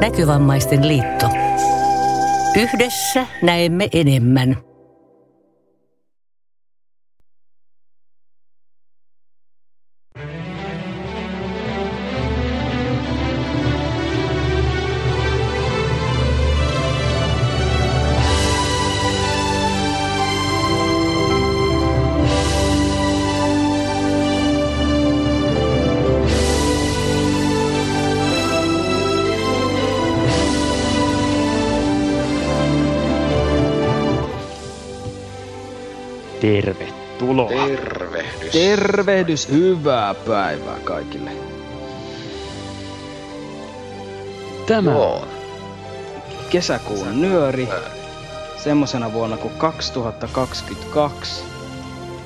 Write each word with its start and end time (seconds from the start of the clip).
Näkövammaisten 0.00 0.88
liitto. 0.88 1.26
Yhdessä 2.56 3.26
näemme 3.42 3.88
enemmän. 3.92 4.67
Tervehdys, 39.08 39.48
hyvää 39.48 40.14
päivää 40.14 40.78
kaikille. 40.84 41.30
Tämä 44.66 44.90
Joo. 44.90 45.28
Kesäkuun 46.50 47.20
nyöri, 47.20 47.68
semmosena 48.56 49.12
vuonna 49.12 49.36
kuin 49.36 49.54
2022. 49.54 51.44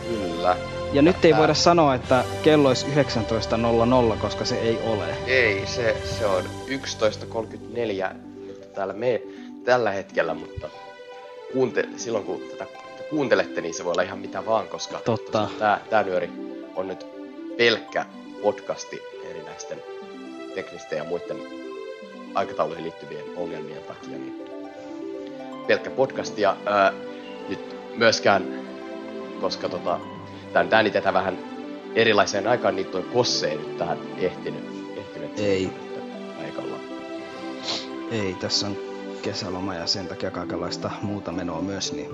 Kyllä. 0.09 0.57
Ja 0.93 1.03
nyt 1.03 1.25
ei 1.25 1.37
voida 1.37 1.55
sanoa, 1.55 1.95
että 1.95 2.25
kello 2.43 2.69
olisi 2.69 2.87
19.00, 2.87 4.17
koska 4.21 4.45
se 4.45 4.59
ei 4.59 4.79
ole. 4.87 5.17
Ei, 5.27 5.67
se, 5.67 5.97
se 6.19 6.27
on 6.27 6.45
11.34 6.69 8.15
nyt 8.47 8.73
täällä 8.75 8.95
me 8.95 9.23
tällä 9.65 9.91
hetkellä, 9.91 10.35
mutta 10.35 10.69
kuunte, 11.53 11.89
silloin 11.97 12.25
kun 12.25 12.43
tätä 12.51 12.67
kuuntelette, 13.11 13.61
niin 13.61 13.75
se 13.75 13.85
voi 13.85 13.93
olla 13.93 14.03
ihan 14.03 14.19
mitä 14.19 14.47
vaan, 14.47 14.69
koska 14.69 14.99
Totta. 15.05 15.33
tosiaan 15.33 15.59
tää, 15.59 15.81
tää 15.91 16.03
nyöri 16.03 16.52
on 16.77 16.89
nyt 16.89 17.07
pelkkä 17.57 18.07
podcasti 18.43 19.03
erinäisten 19.31 19.83
teknisten 20.55 20.97
ja 20.97 21.05
muiden 21.05 21.37
aikatauluihin 22.35 22.85
liittyvien 22.85 23.25
ongelmien 23.37 23.83
takia. 23.83 24.19
Niin 24.19 24.43
pelkkä 25.67 25.91
podcast 25.91 26.39
ja 26.39 26.57
ää, 26.67 26.93
nyt 27.49 27.77
myöskään, 27.97 28.67
koska 29.41 29.69
tota, 29.69 30.01
tämän 30.53 30.69
äänitetään 30.71 31.15
vähän 31.15 31.39
erilaiseen 31.95 32.49
aikaan, 32.49 32.77
niin 32.77 32.87
toi 32.87 33.03
Kosse 33.03 33.51
ei 33.51 33.57
nyt 33.57 33.79
tähän 33.79 33.99
ehtinyt. 34.19 34.65
ehtinyt 34.97 35.39
Ei. 35.39 35.71
Paikalla. 36.39 36.77
Ei, 38.11 38.35
tässä 38.35 38.67
on 38.67 38.77
kesäloma 39.23 39.75
ja 39.75 39.87
sen 39.87 40.09
takia 40.09 40.31
kaikenlaista 40.31 40.91
muuta 41.03 41.33
menoa 41.33 41.61
myös. 41.63 41.93
Niin. 41.93 42.11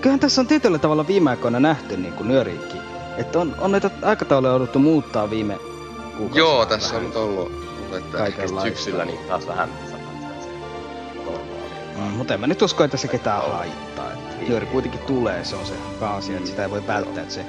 Kyllähän 0.00 0.20
tässä 0.20 0.40
on 0.40 0.46
tietyllä 0.46 0.78
tavalla 0.78 1.06
viime 1.06 1.30
aikoina 1.30 1.60
nähty 1.60 1.96
niin 1.96 2.12
kuin 2.12 2.28
nyöriikki. 2.28 2.76
Että 3.18 3.38
on, 3.38 3.54
on 3.58 3.72
näitä 3.72 3.90
aikatauluja 4.02 4.52
jouduttu 4.52 4.78
muuttaa 4.78 5.30
viime 5.30 5.58
kuukausina. 6.16 6.38
Joo, 6.38 6.66
tässä 6.66 6.96
on 6.96 7.04
nyt 7.04 7.16
ollut, 7.16 7.52
ollut 7.84 7.96
että 7.98 8.26
ehkä 8.26 8.42
syksyllä 8.62 9.04
niin 9.04 9.18
taas 9.28 9.46
vähän. 9.46 9.68
Mm, 11.96 12.02
mutta 12.02 12.34
en 12.34 12.40
mä 12.40 12.46
nyt 12.46 12.62
usko, 12.62 12.84
että 12.84 12.96
se 12.96 13.08
ketään 13.08 13.52
haittaa. 13.52 14.12
Että 14.12 14.48
nyöri 14.48 14.66
kuitenkin 14.66 15.00
tulee, 15.00 15.44
se 15.44 15.56
on 15.56 15.66
se 15.66 15.74
pääasia, 16.00 16.36
että 16.36 16.48
sitä 16.50 16.62
ei 16.62 16.70
voi 16.70 16.86
välttää, 16.86 17.22
että 17.22 17.34
se 17.34 17.44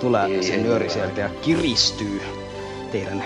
tulee 0.00 0.26
Ei, 0.26 0.42
se 0.42 0.54
ei 0.54 0.62
nyöri 0.62 0.84
voi. 0.84 0.94
sieltä 0.94 1.20
ja 1.20 1.28
kiristyy 1.42 2.22
teidän 2.92 3.24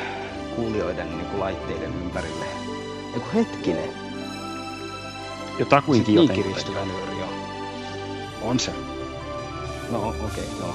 kuulijoiden 0.56 1.10
niin 1.10 1.26
kuin 1.26 1.40
laitteiden 1.40 1.94
ympärille. 2.04 2.44
Eiku 3.14 3.26
hetkinen, 3.34 3.88
jotakuinkin 5.58 6.14
niin 6.14 6.22
jotenkin. 6.22 6.44
kiristyvä 6.44 6.84
nyöri 6.84 7.22
on. 7.22 7.28
On 8.42 8.60
se. 8.60 8.72
No 9.90 10.08
okei, 10.08 10.24
okay, 10.24 10.44
joo. 10.60 10.74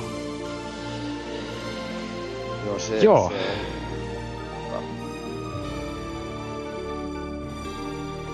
Joo, 2.69 2.80
se, 2.80 2.97
Joo. 2.97 3.30
se 3.30 3.35
on, 4.78 4.84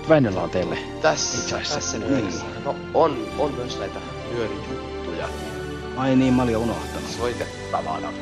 Väinöllä 0.10 0.42
on 0.42 0.50
teille. 0.50 0.78
tässä, 1.02 1.38
Itse 1.38 1.56
asiassa. 1.56 1.76
tässä 1.76 1.98
nyörissä. 1.98 2.46
No 2.66 2.76
on, 2.94 3.18
on 3.38 3.54
myös 3.54 3.80
näitä 3.80 4.00
nyörijuttuja 4.32 5.28
Ai 5.98 6.16
niin, 6.16 6.34
mä 6.34 6.44
olin 6.44 6.58
unohtanut. 6.58 7.10
soitettavana 7.10 8.14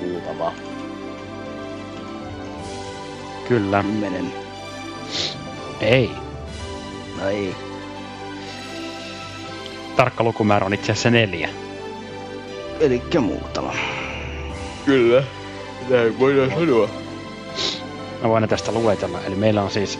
muutama. 0.00 0.52
Kyllä. 3.48 3.82
Kymmenen. 3.82 4.32
Ei. 5.80 6.10
No 7.20 7.28
ei. 7.28 7.54
Tarkka 9.96 10.24
lukumäärä 10.24 10.66
on 10.66 10.74
itse 10.74 10.92
asiassa 10.92 11.10
neljä. 11.10 11.48
Elikkä 12.80 13.20
muutama. 13.20 13.72
Kyllä, 14.84 15.22
näin 15.88 16.18
voidaan 16.18 16.50
sanoa. 16.50 16.88
Mä 18.22 18.28
voin 18.28 18.48
tästä 18.48 18.72
luetella. 18.72 19.20
Eli 19.20 19.34
meillä 19.34 19.62
on 19.62 19.70
siis 19.70 19.98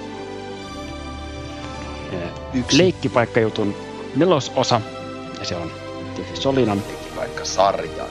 eh, 2.12 2.19
Yksi. 2.54 2.78
leikkipaikkajutun 2.78 3.75
nelososa. 4.16 4.81
Ja 5.38 5.44
se 5.44 5.56
on 5.56 5.70
tietysti 6.15 6.41
Solinan. 6.41 6.82
Vaikka 7.16 7.44
sarja. 7.44 8.04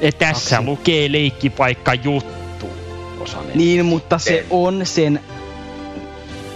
Ja 0.00 0.12
tässä 0.12 0.56
Kaksi. 0.56 0.70
lukee 0.70 1.12
leikkipaikkajuttu. 1.12 2.66
Osa 3.20 3.38
neljä. 3.40 3.56
Niin, 3.56 3.86
mutta 3.86 4.18
se 4.18 4.38
En. 4.38 4.44
on 4.50 4.86
sen... 4.86 5.20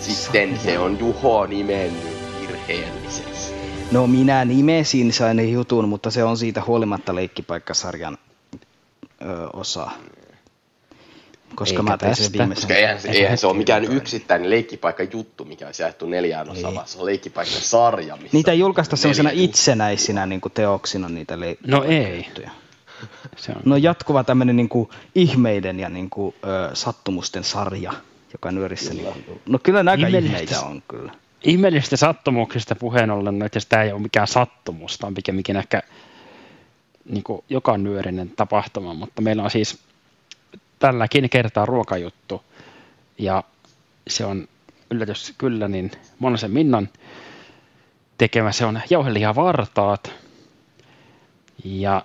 Sitten 0.00 0.58
se 0.58 0.78
on 0.78 0.98
Juho 0.98 1.46
nimennyt 1.46 2.04
virheelliseksi. 2.40 3.54
No 3.90 4.06
minä 4.06 4.44
nimesin 4.44 5.12
sen 5.12 5.52
jutun, 5.52 5.88
mutta 5.88 6.10
se 6.10 6.24
on 6.24 6.36
siitä 6.36 6.62
huolimatta 6.66 7.14
leikkipaikkasarjan 7.14 8.18
ö, 9.24 9.48
osa. 9.52 9.90
Koska 11.54 11.72
Eikä 11.72 11.82
mä 11.82 11.98
tästä. 11.98 12.32
viimeisen. 12.32 12.54
Koska 12.54 12.74
eihän, 12.74 13.00
se- 13.00 13.08
eihän 13.10 13.38
se 13.38 13.46
ole 13.46 13.56
mikään 13.56 13.84
yksittäinen 13.84 14.50
leikkipaikka 14.50 15.02
juttu, 15.02 15.44
mikä 15.44 15.66
on 15.66 15.72
jaettu 15.78 16.06
neljään 16.06 16.50
osaan, 16.50 16.70
Ei. 16.72 16.74
vaan 16.76 16.88
se 16.88 16.98
on 16.98 17.06
leikkipaikka 17.06 17.54
sarja, 17.60 18.16
missä 18.16 18.30
Niitä 18.36 18.52
ei 18.52 18.58
julkaista 18.58 18.94
on 18.94 18.98
sellaisena 18.98 19.30
itsenäisinä 19.32 20.26
niin 20.26 20.40
kuin 20.40 20.52
teoksina 20.52 21.08
niitä 21.08 21.40
le- 21.40 21.56
No 21.66 21.82
ei. 21.84 22.16
juttuja. 22.16 22.50
Se 23.36 23.52
on. 23.52 23.62
No 23.64 23.76
jatkuva 23.76 24.24
tämmöinen 24.24 24.56
niin 24.56 24.68
kuin 24.68 24.88
ihmeiden 25.14 25.80
ja 25.80 25.88
niin 25.88 26.10
kuin, 26.10 26.34
ö, 26.44 26.70
sattumusten 26.74 27.44
sarja, 27.44 27.92
joka 28.32 28.52
nyörissä. 28.52 28.94
Niin 28.94 29.04
kuin, 29.26 29.40
no 29.46 29.58
kyllä 29.62 29.82
nämä 29.82 29.90
aika 29.92 30.06
Ihmeellistä. 30.06 30.36
ihmeitä 30.36 30.60
on 30.60 30.82
kyllä. 30.88 31.12
ihmeellisistä 31.44 31.96
sattumuksista 31.96 32.74
puheen 32.74 33.10
ollen, 33.10 33.38
no 33.38 33.46
itse 33.46 33.58
asiassa 33.58 33.68
tämä 33.70 33.82
ei 33.82 33.92
ole 33.92 34.00
mikään 34.00 34.26
sattumus, 34.28 34.98
tämä 34.98 35.08
on 35.08 35.14
pikemminkin 35.14 35.56
ehkä 35.56 35.82
niin 37.04 37.24
kuin 37.24 37.44
joka 37.48 37.78
nyörinen 37.78 38.30
tapahtuma, 38.30 38.94
mutta 38.94 39.22
meillä 39.22 39.42
on 39.42 39.50
siis 39.50 39.78
tälläkin 40.78 41.30
kertaa 41.30 41.66
ruokajuttu, 41.66 42.42
ja 43.18 43.44
se 44.08 44.24
on 44.24 44.48
yllätys 44.90 45.34
kyllä, 45.38 45.68
niin 45.68 45.90
Monosen 46.18 46.50
Minnan 46.50 46.88
tekemä, 48.18 48.52
se 48.52 48.64
on 48.64 48.80
jauhelihavartaat, 48.90 50.14
ja 51.64 52.04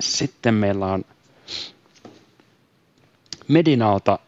sitten 0.00 0.54
meillä 0.54 0.86
on 0.86 1.04
Medinalta 3.48 4.18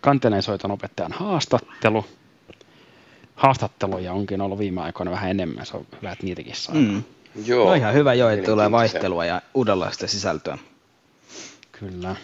kanteleen 0.00 0.42
soiton 0.42 0.70
opettajan 0.70 1.12
haastattelu. 1.12 2.06
Haastatteluja 3.34 4.12
onkin 4.12 4.40
ollut 4.40 4.58
viime 4.58 4.80
aikoina 4.80 5.10
vähän 5.10 5.30
enemmän, 5.30 5.66
se 5.66 5.76
on 5.76 5.86
hyvä, 5.96 6.12
että 6.12 6.24
niitäkin 6.24 6.56
saa. 6.56 6.74
Mm. 6.74 7.02
Joo. 7.44 7.68
No 7.68 7.74
ihan 7.74 7.94
hyvä 7.94 8.14
jo, 8.14 8.28
että 8.28 8.46
tulee 8.50 8.70
vaihtelua 8.70 9.24
ja 9.24 9.42
uudenlaista 9.54 10.06
sisältöä. 10.06 10.58
Kyllä. 11.72 12.08
Ja 12.08 12.16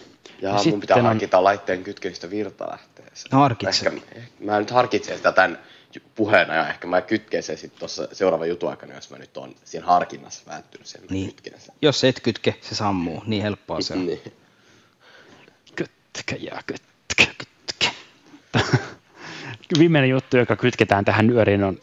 Ja 0.49 0.53
mun 0.53 0.63
sitten 0.63 0.79
pitää 0.81 0.97
on- 0.97 1.03
harkita 1.03 1.43
laitteen 1.43 1.83
kytkemistä 1.83 2.29
virtalähteeseen. 2.29 3.29
No 3.31 3.39
harkitse. 3.39 3.87
Ehkä, 3.87 4.01
mä 4.39 4.59
nyt 4.59 4.71
harkitsen 4.71 5.17
sitä 5.17 5.31
tämän 5.31 5.59
puheena 6.15 6.53
ja 6.55 6.69
ehkä 6.69 6.87
mä 6.87 7.01
kytken 7.01 7.43
sen 7.43 7.57
sitten 7.57 7.79
tuossa 7.79 8.07
seuraavan 8.11 8.49
jutun 8.49 8.69
aikana, 8.69 8.93
jos 8.93 9.09
mä 9.09 9.17
nyt 9.17 9.37
on 9.37 9.55
siinä 9.63 9.85
harkinnassa 9.85 10.43
välttynyt 10.51 10.87
sen, 10.87 11.01
Niin. 11.09 11.25
kytken 11.33 11.61
sen. 11.61 11.75
Jos 11.81 12.03
et 12.03 12.19
kytke, 12.19 12.55
se 12.61 12.75
sammuu. 12.75 13.23
Niin 13.25 13.41
helppoa 13.43 13.81
se 13.81 13.93
on. 13.93 14.05
Niin. 14.05 14.21
Kytkä 15.75 16.35
ja 16.39 16.59
kytkä, 16.65 17.33
kytkä. 17.37 17.89
Viimeinen 19.79 20.09
juttu, 20.09 20.37
joka 20.37 20.55
kytketään 20.55 21.05
tähän 21.05 21.27
nyöriin, 21.27 21.63
on 21.63 21.79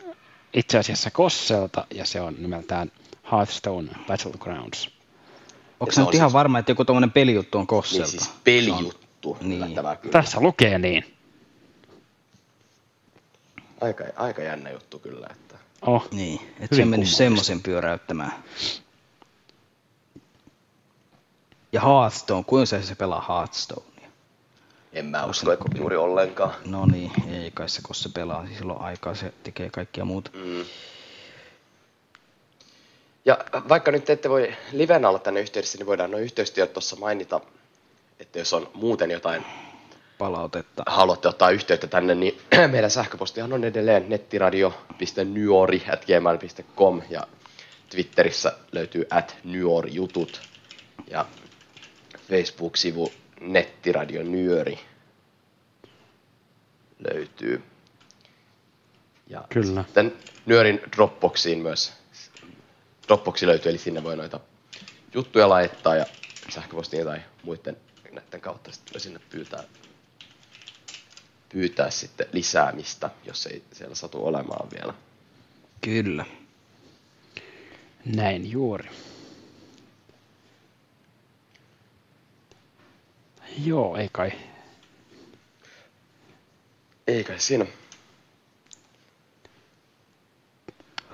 itse 0.55 0.79
asiassa 0.79 1.11
Kosselta, 1.11 1.87
ja 1.95 2.05
se 2.05 2.21
on 2.21 2.35
nimeltään 2.39 2.93
Hearthstone 3.33 3.89
Battlegrounds. 4.07 4.91
Onko 5.81 5.93
se 5.93 6.01
on 6.01 6.07
nyt 6.07 6.15
ihan 6.15 6.29
siis- 6.31 6.33
varma, 6.35 6.59
että 6.59 6.73
joku 6.73 6.85
tuommoinen 6.85 7.11
pelijuttu 7.13 7.59
on 7.59 7.63
niin 7.63 7.67
Kosselta? 7.67 8.11
siis 8.11 8.31
pelijuttu. 8.45 9.37
Niin. 9.41 9.53
yllättävää 9.59 9.97
kyllä. 9.97 10.13
Tässä 10.13 10.41
lukee 10.41 10.79
niin. 10.79 11.17
Aika, 13.81 14.05
aika 14.17 14.43
jännä 14.43 14.71
juttu 14.71 14.99
kyllä. 14.99 15.27
Että... 15.31 15.55
Oh, 15.83 16.09
Niin, 16.13 16.41
että 16.61 16.77
se 16.77 16.83
on 16.83 16.89
mennyt 16.89 17.09
semmoisen 17.09 17.63
pyöräyttämään. 17.63 18.33
Ja 21.73 21.81
Hearthstone, 21.81 22.45
kuinka 22.45 22.67
se, 22.67 22.83
se 22.83 22.95
pelaa 22.95 23.25
Hearthstonea? 23.29 24.11
En 24.93 25.07
mä 25.07 25.25
usko, 25.25 25.53
että 25.53 25.65
juuri 25.79 25.97
ollenkaan. 25.97 26.55
No 26.67 26.87
niin, 26.87 27.11
ei 27.29 27.51
kai 27.51 27.69
se, 27.69 27.83
kun 27.83 27.95
se 27.95 28.09
pelaa, 28.09 28.47
siis 28.47 28.59
silloin 28.59 28.81
aikaa 28.81 29.15
se 29.15 29.35
tekee 29.43 29.71
kaikkia 29.71 30.05
muuta. 30.05 30.31
Mm. 30.35 30.65
Ja 33.25 33.39
vaikka 33.69 33.91
nyt 33.91 34.11
ette 34.11 34.31
voi 34.31 34.55
livenä 34.73 35.09
olla 35.09 35.19
tänne 35.19 35.41
yhteydessä, 35.41 35.79
niin 35.79 35.87
voidaan 35.87 36.11
noin 36.11 36.25
yhteystiedot 36.25 36.73
tuossa 36.73 36.97
mainita, 36.97 37.41
että 38.21 38.39
jos 38.39 38.55
on 38.55 38.71
muuten 38.75 39.11
jotain 39.11 39.45
Palautetta. 40.19 40.83
haluatte 40.87 41.29
ottaa 41.29 41.51
yhteyttä 41.51 41.87
tänne, 41.87 42.15
niin 42.15 42.41
meidän 42.73 42.91
sähköpostihan 42.91 43.53
on 43.53 43.65
edelleen 43.65 44.09
nettiradio.nyori.gmail.com 44.09 47.03
ja 47.11 47.27
Twitterissä 47.91 48.53
löytyy 48.73 49.07
at 49.11 49.37
nyorijutut 49.45 50.41
ja 51.11 51.27
Facebook-sivu 52.29 53.13
nettiradio 53.41 54.23
nyöri 54.23 54.79
löytyy. 56.99 57.63
Ja 59.27 59.45
Kyllä. 59.49 59.83
sitten 59.83 60.13
Nyörin 60.47 60.81
Dropboxiin 60.97 61.59
myös. 61.59 62.04
Dropboxi 63.07 63.47
löytyy, 63.47 63.71
eli 63.71 63.79
sinne 63.79 64.03
voi 64.03 64.17
noita 64.17 64.41
juttuja 65.15 65.49
laittaa 65.49 65.97
ja 65.97 66.07
sähköpostiin 66.49 67.05
tai 67.05 67.21
muiden 67.43 67.77
näiden 68.13 68.41
kautta 68.41 68.73
sitten 68.73 68.93
voi 68.95 69.01
sinne 69.01 69.21
pyytää, 69.31 69.65
pyytää 71.49 71.91
sitten 71.91 72.27
lisäämistä, 72.33 73.11
jos 73.25 73.47
ei 73.47 73.65
siellä 73.73 73.95
satu 73.95 74.27
olemaan 74.27 74.71
vielä. 74.71 74.95
Kyllä. 75.81 76.25
Näin 78.05 78.51
juuri. 78.51 78.91
Joo, 83.65 83.97
ei 83.97 84.09
kai. 84.13 84.33
Ei 87.07 87.25
kai 87.25 87.41
siinä. 87.41 87.67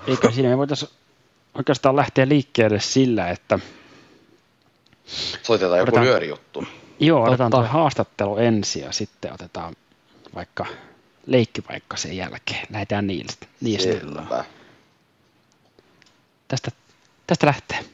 Ei 0.06 0.16
kai 0.16 0.32
siinä. 0.32 0.48
Me 0.48 0.58
voitaisiin 0.58 0.90
oikeastaan 1.54 1.96
lähteä 1.96 2.28
liikkeelle 2.28 2.80
sillä, 2.80 3.30
että 3.30 3.58
Soitetaan 5.42 5.78
joku 5.78 5.88
Otetaan- 5.88 6.06
nyörijuttu. 6.06 6.64
joo, 7.00 7.24
otetaan 7.24 7.50
tuo 7.50 7.62
haastattelu 7.62 8.36
ensin 8.36 8.82
ja 8.82 8.92
sitten 8.92 9.32
otetaan 9.32 9.74
vaikka 10.34 10.66
leikkipaikka 11.26 11.96
sen 11.96 12.16
jälkeen. 12.16 12.66
Lähdetään 12.70 13.06
niistä. 13.06 13.46
niistä. 13.60 13.88
Tästä, 16.48 16.70
tästä 17.26 17.46
lähtee. 17.46 17.84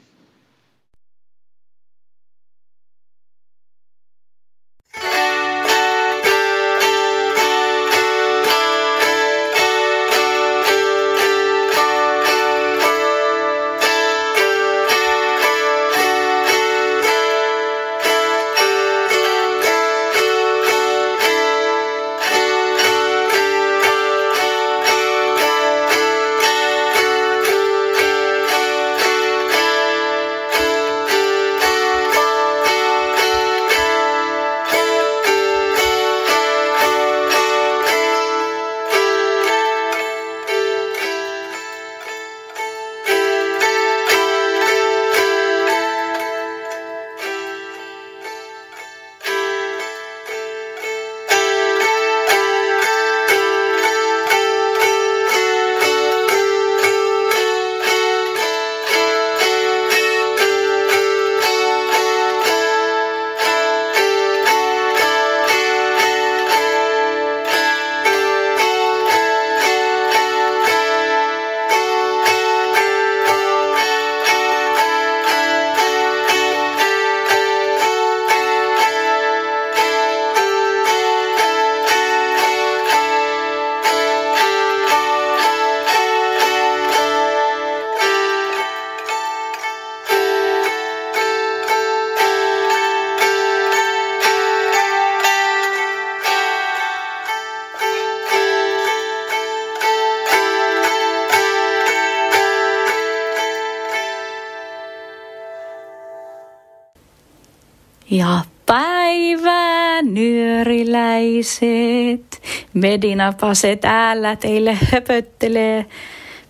Nyöriläiset, 111.37 112.43
Medinapase 112.75 113.77
täällä 113.77 114.37
teille 114.37 114.79
höpöttelee 114.93 115.87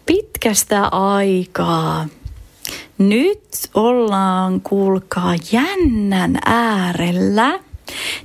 pitkästä 0.06 0.87
aikaa. 0.87 2.06
Nyt 2.99 3.49
ollaan, 3.75 4.61
kuulkaa, 4.61 5.35
jännän 5.53 6.38
äärellä. 6.47 7.61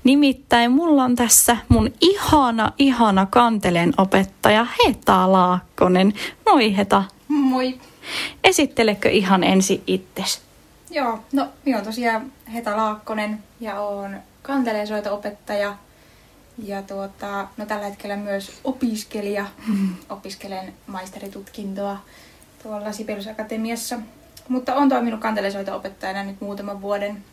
Nimittäin 0.03 0.71
mulla 0.71 1.03
on 1.03 1.15
tässä 1.15 1.57
mun 1.69 1.93
ihana, 2.01 2.71
ihana 2.77 3.25
kanteleen 3.25 3.93
opettaja 3.97 4.67
Heta 4.87 5.31
Laakkonen. 5.31 6.13
Moi 6.45 6.77
Heta. 6.77 7.03
Moi. 7.27 7.79
Esittelekö 8.43 9.09
ihan 9.09 9.43
ensin 9.43 9.83
itses? 9.87 10.41
Joo, 10.89 11.19
no 11.31 11.47
minä 11.65 11.77
olen 11.77 11.85
tosiaan 11.85 12.31
Heta 12.53 12.77
Laakkonen 12.77 13.43
ja 13.59 13.79
olen 13.81 14.23
kanteleensoito-opettaja 14.41 15.75
ja 16.57 16.81
tuota, 16.81 17.47
no 17.57 17.65
tällä 17.65 17.85
hetkellä 17.85 18.15
myös 18.15 18.59
opiskelija. 18.63 19.45
Opiskelen 20.09 20.73
maisteritutkintoa 20.87 21.97
tuolla 22.63 22.91
Sibelius 22.91 23.27
Akatemiassa. 23.27 23.99
Mutta 24.47 24.75
olen 24.75 24.89
toiminut 24.89 25.19
kanteleensoito-opettajana 25.19 26.23
nyt 26.23 26.41
muutaman 26.41 26.81
vuoden 26.81 27.23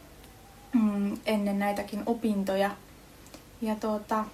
mm, 0.73 1.19
ennen 1.27 1.59
näitäkin 1.59 2.03
opintoja. 2.07 2.71
Ja 3.61 3.75
tuota, 3.75 4.25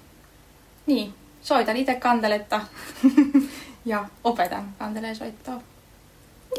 niin, 0.86 1.14
soitan 1.42 1.76
itse 1.76 1.94
kanteletta 1.94 2.60
ja 3.84 4.04
opetan 4.24 4.74
kanteleensoittoa. 4.78 5.60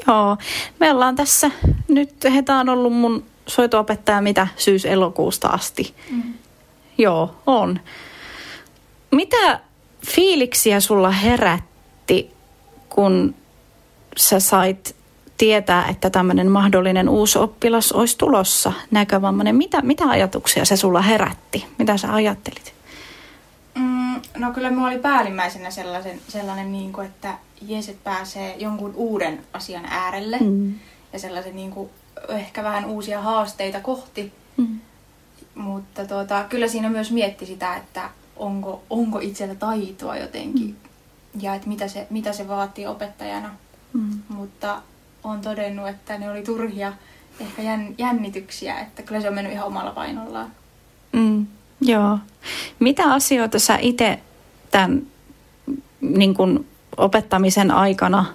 Joo, 0.08 0.38
me 0.80 0.92
ollaan 0.92 1.16
tässä 1.16 1.52
nyt, 1.88 2.24
Heta 2.24 2.56
on 2.56 2.70
ollut 2.70 2.94
mun 2.94 3.26
soitoopettaja 3.48 4.22
mitä 4.22 4.48
syys-elokuusta 4.58 5.48
asti. 5.48 5.96
Mm. 6.10 6.34
Joo, 6.98 7.36
on. 7.46 7.80
Mitä 9.16 9.60
fiiliksiä 10.06 10.80
sulla 10.80 11.12
herätti, 11.12 12.32
kun 12.90 13.36
sä 14.18 14.40
sait 14.40 14.96
tietää, 15.38 15.88
että 15.88 16.10
tämmöinen 16.10 16.52
mahdollinen 16.52 17.10
uusi 17.10 17.40
oppilas 17.40 17.92
olisi 17.92 18.18
tulossa, 18.18 18.74
näkövammainen? 18.92 19.56
Mitä, 19.56 19.82
mitä 19.82 20.10
ajatuksia 20.10 20.66
se 20.66 20.78
sulla 20.78 21.02
herätti? 21.02 21.66
Mitä 21.80 21.98
sä 21.98 22.14
ajattelit? 22.14 22.74
Mm, 23.76 24.22
no 24.38 24.52
kyllä 24.54 24.70
minulla 24.70 24.88
oli 24.88 25.00
päällimmäisenä 25.00 25.72
sellaisen, 25.72 26.20
sellainen, 26.28 26.72
niin 26.72 26.94
kuin, 26.94 27.08
että 27.08 27.38
Jeeset 27.62 28.04
pääsee 28.04 28.56
jonkun 28.58 28.94
uuden 28.96 29.44
asian 29.54 29.86
äärelle 29.86 30.38
Mm. 30.40 30.74
ja 31.14 31.20
sellaisen 31.20 31.56
niin 31.56 31.72
kuin, 31.72 31.90
ehkä 32.30 32.64
vähän 32.64 32.86
uusia 32.86 33.22
haasteita 33.22 33.80
kohti. 33.80 34.34
Mm. 34.58 34.80
Mutta 35.56 36.06
tuota, 36.06 36.46
kyllä 36.50 36.68
siinä 36.68 36.90
myös 36.90 37.12
mietti 37.12 37.46
sitä, 37.46 37.76
että 37.76 38.10
onko, 38.36 38.84
onko 38.90 39.20
itsellä 39.20 39.56
taitoa 39.56 40.18
jotenkin 40.18 40.68
Mm. 40.68 41.42
ja 41.42 41.56
että 41.56 41.68
mitä 41.68 41.88
se, 41.88 42.08
mitä 42.10 42.34
se 42.34 42.48
vaatii 42.48 42.88
opettajana. 42.88 43.50
Mm. 43.94 44.20
Mutta 44.30 44.82
olen 45.24 45.42
todennut, 45.42 45.88
että 45.88 46.18
ne 46.18 46.32
oli 46.32 46.42
turhia 46.44 46.94
ehkä 47.40 47.62
jän, 47.62 47.96
jännityksiä, 47.98 48.80
että 48.80 49.04
kyllä 49.04 49.22
se 49.22 49.28
on 49.28 49.34
mennyt 49.36 49.54
ihan 49.54 49.68
omalla 49.68 49.92
painollaan. 49.92 50.52
Mm. 51.14 51.46
Joo. 51.82 52.20
Mitä 52.80 53.04
asioita 53.14 53.60
sä 53.60 53.78
itse 53.82 54.20
tämän 54.72 55.02
niin 56.02 56.34
kun 56.34 56.66
opettamisen 56.98 57.72
aikana 57.72 58.26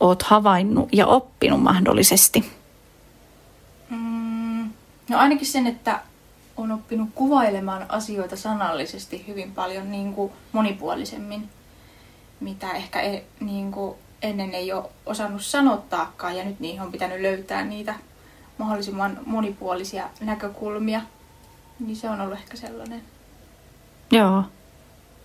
oot 0.00 0.22
havainnut 0.22 0.88
ja 0.92 1.06
oppinut 1.06 1.62
mahdollisesti? 1.62 2.52
Mm, 3.90 4.70
no 5.08 5.18
ainakin 5.18 5.46
sen, 5.46 5.66
että 5.66 6.00
on 6.56 6.72
oppinut 6.72 7.08
kuvailemaan 7.14 7.86
asioita 7.88 8.36
sanallisesti 8.36 9.24
hyvin 9.28 9.52
paljon 9.52 9.90
niin 9.90 10.14
kuin 10.14 10.32
monipuolisemmin, 10.52 11.48
mitä 12.40 12.72
ehkä 12.72 13.00
e, 13.00 13.24
niin 13.40 13.72
kuin 13.72 13.94
ennen 14.22 14.54
ei 14.54 14.72
ole 14.72 14.84
osannut 15.06 15.44
sanottaakaan 15.44 16.36
ja 16.36 16.44
nyt 16.44 16.60
niihin 16.60 16.80
on 16.80 16.92
pitänyt 16.92 17.20
löytää 17.20 17.64
niitä 17.64 17.94
mahdollisimman 18.58 19.18
monipuolisia 19.26 20.08
näkökulmia. 20.20 21.00
Niin 21.80 21.96
se 21.96 22.10
on 22.10 22.20
ollut 22.20 22.38
ehkä 22.38 22.56
sellainen 22.56 23.02
Joo. 24.10 24.44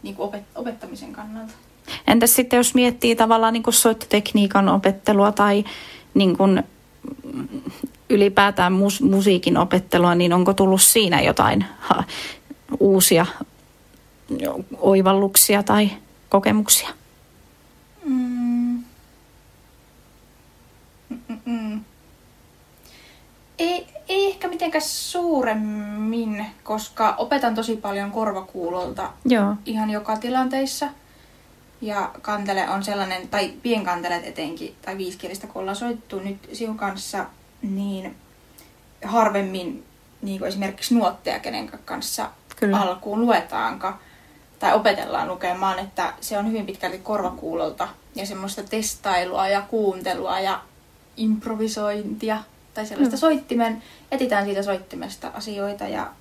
niin 0.03 0.15
kuin 0.15 0.29
opet- 0.29 0.45
opettamisen 0.55 1.13
kannalta. 1.13 1.53
Entäs 2.07 2.35
sitten 2.35 2.57
jos 2.57 2.75
miettii 2.75 3.15
tavallaan 3.15 3.53
niin 3.53 3.63
kuin 3.63 3.73
soittotekniikan 3.73 4.69
opettelua 4.69 5.31
tai 5.31 5.63
niin 6.13 6.37
kuin 6.37 6.63
ylipäätään 8.09 8.73
mus- 8.73 9.01
musiikin 9.01 9.57
opettelua, 9.57 10.15
niin 10.15 10.33
onko 10.33 10.53
tullut 10.53 10.81
siinä 10.81 11.21
jotain 11.21 11.65
ha, 11.79 12.03
uusia 12.79 13.25
oivalluksia 14.77 15.63
tai 15.63 15.89
kokemuksia? 16.29 16.89
Mm. 18.05 18.83
Mm-mm. 21.09 21.81
Ei, 23.59 23.87
ei 24.07 24.27
ehkä 24.27 24.47
mitenkään 24.47 24.81
suuremmin, 24.81 26.45
koska 26.63 27.15
opetan 27.17 27.55
tosi 27.55 27.75
paljon 27.75 28.11
korvakuulolta 28.11 29.09
Joo. 29.25 29.55
ihan 29.65 29.89
joka 29.89 30.17
tilanteissa. 30.17 30.89
Ja 31.81 32.11
kantele 32.21 32.69
on 32.69 32.83
sellainen, 32.83 33.27
tai 33.27 33.53
pienkantelet 33.63 34.25
etenkin, 34.27 34.75
tai 34.81 34.97
viiskielistä 34.97 35.47
kun 35.47 35.59
ollaan 35.59 35.75
soittu 35.75 36.19
nyt 36.19 36.49
sinun 36.53 36.77
kanssa, 36.77 37.25
niin 37.61 38.15
harvemmin 39.05 39.83
niin 40.21 40.39
kuin 40.39 40.47
esimerkiksi 40.49 40.95
nuotteja, 40.95 41.39
kenen 41.39 41.71
kanssa 41.85 42.29
Kyllä. 42.55 42.81
alkuun 42.81 43.21
luetaankaan 43.21 43.99
tai 44.59 44.73
opetellaan 44.73 45.27
lukemaan, 45.27 45.79
että 45.79 46.13
se 46.21 46.37
on 46.37 46.47
hyvin 46.47 46.65
pitkälti 46.65 46.97
korvakuulolta 46.97 47.87
ja 48.15 48.25
semmoista 48.25 48.63
testailua 48.63 49.47
ja 49.47 49.61
kuuntelua 49.61 50.39
ja 50.39 50.61
improvisointia 51.17 52.43
tai 52.73 52.85
sellaista 52.85 53.15
Mm. 53.15 53.19
soittimen, 53.19 53.83
etitään 54.11 54.45
siitä 54.45 54.63
soittimesta 54.63 55.27
asioita 55.27 55.87
ja 55.87 56.11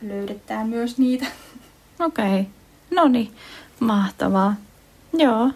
löydetään 0.00 0.68
myös 0.68 0.98
niitä. 0.98 1.26
Okei. 2.06 2.24
Okay. 2.24 2.44
No 2.90 3.08
niin, 3.08 3.34
mahtavaa. 3.80 4.54
Joo. 5.12 5.50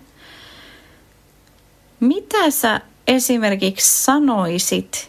Mitä 2.00 2.50
sä 2.50 2.80
esimerkiksi 3.07 4.04
sanoisit 4.04 5.08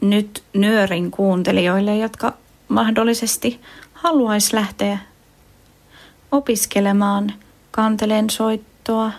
nyt 0.00 0.42
nyörin 0.54 1.10
kuuntelijoille, 1.10 1.96
jotka 1.96 2.32
mahdollisesti 2.68 3.60
haluaisi 3.92 4.56
lähteä 4.56 4.98
opiskelemaan 6.32 7.32
kanteleen 7.70 8.30
soittoa 8.30 9.12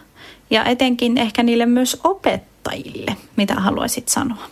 ja 0.49 0.65
etenkin 0.65 1.17
ehkä 1.17 1.43
niille 1.43 1.65
myös 1.65 2.01
opettajille, 2.03 3.15
mitä 3.35 3.55
haluaisit 3.55 4.07
sanoa? 4.07 4.47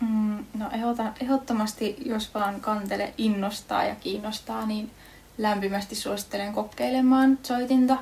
Mm, 0.00 0.44
no 0.58 0.70
ehdotan, 0.72 1.12
ehdottomasti, 1.22 1.96
jos 2.04 2.34
vaan 2.34 2.60
kantele 2.60 3.14
innostaa 3.18 3.84
ja 3.84 3.94
kiinnostaa, 3.94 4.66
niin 4.66 4.90
lämpimästi 5.38 5.94
suosittelen 5.94 6.52
kokeilemaan 6.52 7.38
soitinta. 7.42 7.96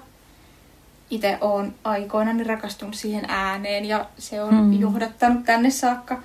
Itse 1.11 1.39
olen 1.41 1.75
aikoinani 1.85 2.45
rakastunut 2.45 2.95
siihen 2.95 3.25
ääneen 3.29 3.85
ja 3.85 4.07
se 4.19 4.43
on 4.43 4.55
mm. 4.55 4.81
johdattanut 4.81 5.45
tänne 5.45 5.71
saakka 5.71 6.23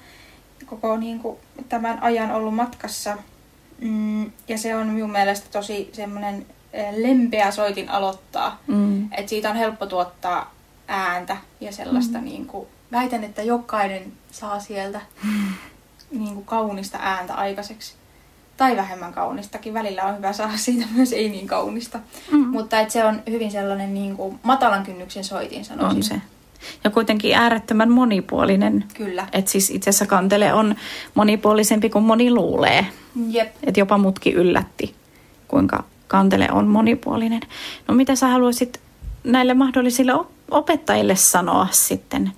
koko 0.75 0.97
niin 0.97 1.19
kuin, 1.19 1.37
tämän 1.69 2.03
ajan 2.03 2.31
ollut 2.31 2.55
matkassa. 2.55 3.17
Mm, 3.81 4.31
ja 4.47 4.57
se 4.57 4.75
on 4.75 4.87
minun 4.87 5.11
mielestä 5.11 5.47
tosi 5.51 5.89
semmoinen 5.93 6.45
eh, 6.73 6.93
lempeä 6.97 7.51
soitin 7.51 7.89
aloittaa. 7.89 8.61
Mm. 8.67 9.13
Et 9.13 9.29
siitä 9.29 9.49
on 9.49 9.55
helppo 9.55 9.85
tuottaa 9.85 10.53
ääntä 10.87 11.37
ja 11.61 11.71
sellaista, 11.71 12.17
mm. 12.17 12.23
niin 12.23 12.45
kuin, 12.45 12.67
väitän, 12.91 13.23
että 13.23 13.41
jokainen 13.41 14.13
saa 14.31 14.59
sieltä 14.59 15.01
niin 16.11 16.33
kuin 16.33 16.45
kaunista 16.45 16.97
ääntä 17.01 17.33
aikaiseksi. 17.33 17.93
Tai 18.57 18.77
vähemmän 18.77 19.13
kaunistakin. 19.13 19.73
Välillä 19.73 20.03
on 20.03 20.17
hyvä 20.17 20.33
saada 20.33 20.57
siitä 20.57 20.85
myös 20.95 21.13
ei 21.13 21.29
niin 21.29 21.47
kaunista. 21.47 21.99
Mm. 22.31 22.47
Mutta 22.47 22.79
et 22.79 22.89
se 22.89 23.03
on 23.03 23.23
hyvin 23.29 23.51
sellainen 23.51 23.93
niin 23.93 24.15
kuin 24.17 24.39
matalan 24.43 24.83
kynnyksen 24.83 25.23
soitin, 25.23 25.65
sanoisin. 25.65 25.97
On 25.97 26.03
se. 26.03 26.21
Ja 26.83 26.89
kuitenkin 26.89 27.35
äärettömän 27.35 27.91
monipuolinen. 27.91 28.83
Kyllä. 28.93 29.27
Että 29.33 29.51
siis 29.51 29.69
itse 29.69 29.89
asiassa 29.89 30.05
kantele 30.05 30.53
on 30.53 30.75
monipuolisempi 31.13 31.89
kuin 31.89 32.05
moni 32.05 32.31
luulee. 32.31 32.87
Jep. 33.27 33.55
Että 33.63 33.79
jopa 33.79 33.97
mutki 33.97 34.31
yllätti, 34.33 34.95
kuinka 35.47 35.83
kantele 36.07 36.47
on 36.51 36.67
monipuolinen. 36.67 37.41
No 37.87 37.93
mitä 37.93 38.15
sä 38.15 38.27
haluaisit 38.27 38.81
näille 39.23 39.53
mahdollisille 39.53 40.13
op- 40.13 40.31
opettajille 40.51 41.15
sanoa 41.15 41.67
sitten, 41.71 42.31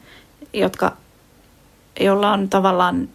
jotka, 0.53 0.98
jolla 2.00 2.32
on 2.32 2.50
tavallaan 2.50 3.10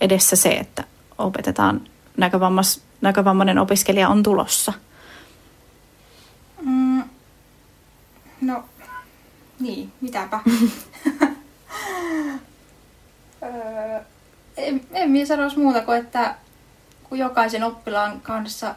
edessä 0.00 0.36
se, 0.36 0.50
että 0.50 0.84
opetetaan 1.18 1.80
näkövammas, 2.16 2.80
näkövammainen 3.00 3.58
opiskelija 3.58 4.08
on 4.08 4.22
tulossa? 4.22 4.72
Mm, 6.64 7.02
no, 8.40 8.64
niin, 9.60 9.92
mitäpä. 10.00 10.40
Öö, 13.42 14.00
en, 14.56 14.86
en 14.92 15.10
minä 15.10 15.26
sanoisi 15.26 15.58
muuta 15.58 15.80
kuin, 15.80 15.98
että 15.98 16.34
kun 17.08 17.18
jokaisen 17.18 17.62
oppilaan 17.64 18.20
kanssa 18.20 18.74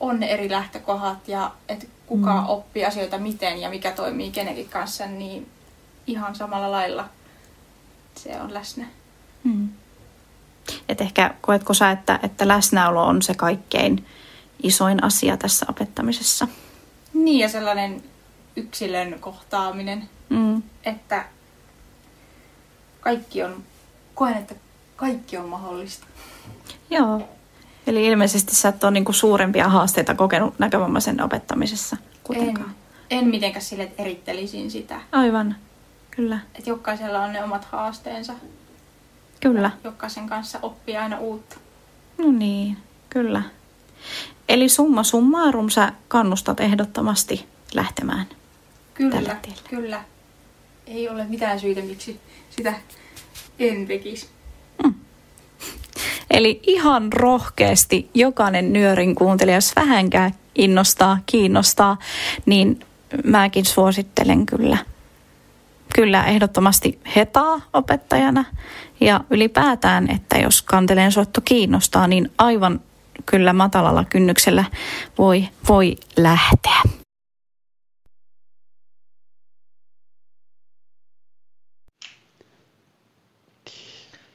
on 0.00 0.20
ne 0.20 0.26
eri 0.26 0.50
lähtökohdat 0.50 1.28
ja 1.28 1.52
että 1.68 1.86
kuka 2.06 2.34
Mm. 2.34 2.40
mm. 2.40 2.48
oppii 2.48 2.84
asioita 2.84 3.18
miten 3.18 3.60
ja 3.60 3.70
mikä 3.70 3.90
toimii 3.90 4.30
kenenkin 4.30 4.68
kanssa, 4.68 5.06
niin 5.06 5.50
ihan 6.06 6.34
samalla 6.34 6.70
lailla 6.70 7.08
se 8.14 8.40
on 8.40 8.54
läsnä. 8.54 8.86
Mm. 9.44 9.68
Et 10.88 11.00
ehkä 11.00 11.34
koetko 11.40 11.74
sä, 11.74 11.90
että, 11.90 12.20
että 12.22 12.48
läsnäolo 12.48 13.06
on 13.06 13.22
se 13.22 13.34
kaikkein 13.34 14.06
isoin 14.62 15.04
asia 15.04 15.36
tässä 15.36 15.66
opettamisessa? 15.68 16.48
Niin 17.14 17.38
ja 17.38 17.48
sellainen 17.48 18.02
yksilön 18.56 19.16
kohtaaminen, 19.20 20.08
Mm. 20.28 20.62
että 20.84 21.24
kaikki 23.00 23.42
on, 23.42 23.62
koen, 24.14 24.36
että 24.36 24.54
kaikki 24.96 25.36
on 25.36 25.48
mahdollista. 25.48 26.06
Joo. 26.90 27.28
Eli 27.86 28.06
ilmeisesti 28.06 28.54
sä 28.54 28.68
et 28.68 28.84
ole 28.84 28.92
niinku 28.92 29.12
suurempia 29.12 29.68
haasteita 29.68 30.14
kokenut 30.14 30.58
näkövammaisen 30.58 31.22
opettamisessa 31.22 31.96
En, 32.00 32.08
kuitenkaan. 32.24 32.74
en 33.10 33.26
mitenkään 33.28 33.62
sille, 33.64 33.82
että 33.82 34.02
erittelisin 34.02 34.70
sitä. 34.70 35.00
Aivan. 35.12 35.56
Kyllä. 36.10 36.38
Että 36.54 36.70
jokaisella 36.70 37.22
on 37.22 37.32
ne 37.32 37.44
omat 37.44 37.64
haasteensa. 37.64 38.32
Kyllä. 39.40 39.70
Jokaisen 39.84 40.28
kanssa 40.28 40.58
oppii 40.62 40.96
aina 40.96 41.18
uutta. 41.18 41.56
No 42.18 42.32
niin, 42.32 42.76
kyllä. 43.10 43.42
Eli 44.48 44.68
summa 44.68 45.02
summarum 45.02 45.68
sä 45.68 45.92
kannustat 46.08 46.60
ehdottomasti 46.60 47.46
lähtemään. 47.74 48.26
Kyllä, 48.94 49.36
kyllä. 49.70 50.04
Ei 50.86 51.08
ole 51.08 51.24
mitään 51.24 51.60
syytä, 51.60 51.80
miksi 51.80 52.20
sitä 52.50 52.74
en 53.58 53.86
tekisi. 53.86 54.28
Eli 56.30 56.60
ihan 56.62 57.12
rohkeasti 57.12 58.10
jokainen 58.14 58.72
nyörin 58.72 59.14
kuuntelija, 59.14 59.56
jos 59.56 59.76
vähänkään 59.76 60.34
innostaa, 60.54 61.18
kiinnostaa, 61.26 61.96
niin 62.46 62.80
mäkin 63.24 63.64
suosittelen 63.64 64.46
kyllä, 64.46 64.78
kyllä 65.94 66.24
ehdottomasti 66.24 67.00
hetaa 67.16 67.60
opettajana. 67.72 68.44
Ja 69.00 69.20
ylipäätään, 69.30 70.10
että 70.10 70.38
jos 70.38 70.62
kanteleen 70.62 71.12
soitto 71.12 71.40
kiinnostaa, 71.44 72.06
niin 72.06 72.30
aivan 72.38 72.80
kyllä 73.26 73.52
matalalla 73.52 74.04
kynnyksellä 74.04 74.64
voi, 75.18 75.48
voi 75.68 75.96
lähteä. 76.16 76.82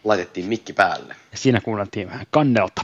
Laitettiin 0.07 0.45
mikki 0.45 0.73
päälle. 0.73 1.15
Ja 1.31 1.37
siinä 1.37 1.61
kuunneltiin 1.61 2.07
vähän 2.07 2.25
kannelta 2.31 2.81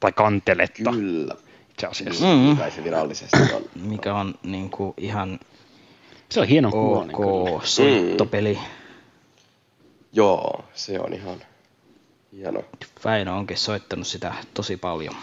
tai 0.00 0.12
kanteletta 0.12 0.90
Kyllä. 0.90 1.34
itse 1.70 1.86
asiassa. 1.86 2.24
Mm. 2.24 2.56
Kai 2.56 2.70
se 2.70 2.84
virallisesti 2.84 3.36
on. 3.54 3.62
Mikä 3.74 4.14
on 4.14 4.34
niin 4.42 4.70
kuin 4.70 4.94
ihan 4.96 5.40
Se 6.28 6.40
on 6.40 6.46
hienon 6.46 6.74
ok 6.74 6.80
kuulonen 6.80 7.16
kyllä. 7.16 7.60
soittopeli. 7.66 8.58
Joo, 10.12 10.64
se 10.74 11.00
on 11.00 11.12
ihan 11.12 11.38
hieno. 12.32 12.64
Väinö 13.04 13.32
onkin 13.32 13.56
soittanut 13.56 14.06
sitä 14.06 14.34
tosi 14.54 14.76
paljon. 14.76 15.14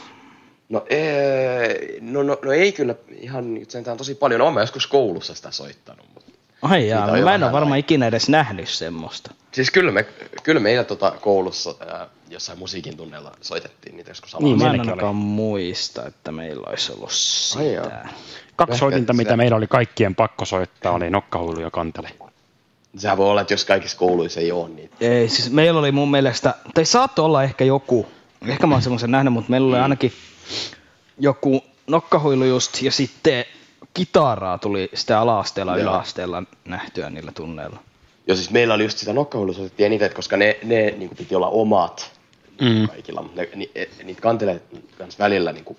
No, 0.69 0.85
ee, 0.89 1.97
no, 2.01 2.23
no, 2.23 2.37
no 2.45 2.51
ei 2.51 2.71
kyllä 2.71 2.95
ihan 3.17 3.53
nyt 3.53 3.71
sentään 3.71 3.97
tosi 3.97 4.15
paljon. 4.15 4.41
Olen 4.41 4.61
joskus 4.61 4.87
koulussa 4.87 5.35
sitä 5.35 5.51
soittanut. 5.51 6.05
Ai 6.63 6.87
jaa, 6.87 7.07
mä 7.23 7.35
en 7.35 7.43
ole 7.43 7.51
varmaan 7.51 7.79
ikinä 7.79 8.07
edes 8.07 8.29
nähnyt 8.29 8.69
semmoista. 8.69 9.31
Siis 9.51 9.71
kyllä, 9.71 9.91
me, 9.91 10.03
kyllä 10.43 10.59
meillä 10.59 10.83
tota 10.83 11.11
koulussa 11.11 11.75
ää, 11.87 12.07
jossain 12.29 12.59
musiikin 12.59 12.97
tunneilla 12.97 13.31
soitettiin 13.41 13.97
niitä 13.97 14.11
joskus 14.11 14.35
Niin, 14.39 14.57
Mä 14.57 14.73
en 14.73 14.79
ainakaan 14.79 15.15
muista, 15.15 16.05
että 16.05 16.31
meillä 16.31 16.67
olisi 16.69 16.91
ollut 16.91 17.09
Ai 17.57 17.73
jaa. 17.73 17.83
sitä. 17.83 18.07
Kaksi 18.55 18.71
Ehkä 18.73 18.79
soitinta, 18.79 19.13
mitä 19.13 19.29
se- 19.29 19.37
meillä 19.37 19.57
oli 19.57 19.67
kaikkien 19.67 20.15
pakko 20.15 20.45
soittaa, 20.45 20.91
oli 20.91 21.09
nokkahuilu 21.09 21.59
ja 21.59 21.71
kantele. 21.71 22.09
Sehän 22.97 23.17
voi 23.17 23.29
olla, 23.29 23.41
että 23.41 23.53
jos 23.53 23.65
kaikissa 23.65 23.97
kouluissa 23.97 24.39
ei 24.39 24.51
ole 24.51 24.69
niitä. 24.69 24.95
Ei, 25.01 25.29
siis 25.29 25.51
meillä 25.51 25.79
oli 25.79 25.91
mun 25.91 26.11
mielestä, 26.11 26.53
tai 26.73 26.85
saattoi 26.85 27.25
olla 27.25 27.43
ehkä 27.43 27.63
joku, 27.63 28.05
ehkä 28.47 28.67
mä 28.67 28.75
oon 28.75 28.81
semmoisen 28.81 29.11
nähnyt, 29.11 29.33
mutta 29.33 29.49
meillä 29.51 29.67
oli 29.67 29.79
ainakin 29.83 30.13
joku 31.19 31.63
nokkahuilu 31.87 32.43
just, 32.43 32.81
ja 32.81 32.91
sitten 32.91 33.45
kitaraa 33.93 34.57
tuli 34.57 34.89
sitä 34.93 35.19
ala-asteella, 35.19 35.77
Joo. 35.77 35.81
yläasteella 35.91 36.43
nähtyä 36.65 37.09
niillä 37.09 37.31
tunneilla. 37.31 37.79
Joo, 38.27 38.35
siis 38.35 38.49
meillä 38.49 38.73
oli 38.73 38.83
just 38.83 38.97
sitä 38.97 39.13
nokkahuilua 39.13 39.53
soitettiin 39.55 39.85
eniten, 39.85 40.13
koska 40.13 40.37
ne, 40.37 40.57
ne 40.63 40.91
niin 40.97 41.07
kuin 41.09 41.17
piti 41.17 41.35
olla 41.35 41.47
omat 41.47 42.13
Mm. 42.61 42.87
kaikilla. 42.87 43.21
Mutta 43.21 43.41
ne, 43.41 43.49
ni, 43.55 43.71
e- 43.75 43.85
niitä 44.03 44.21
kanteleita 44.21 44.77
kanssa 44.97 45.23
välillä 45.23 45.51
niin 45.51 45.65
kuin, 45.65 45.77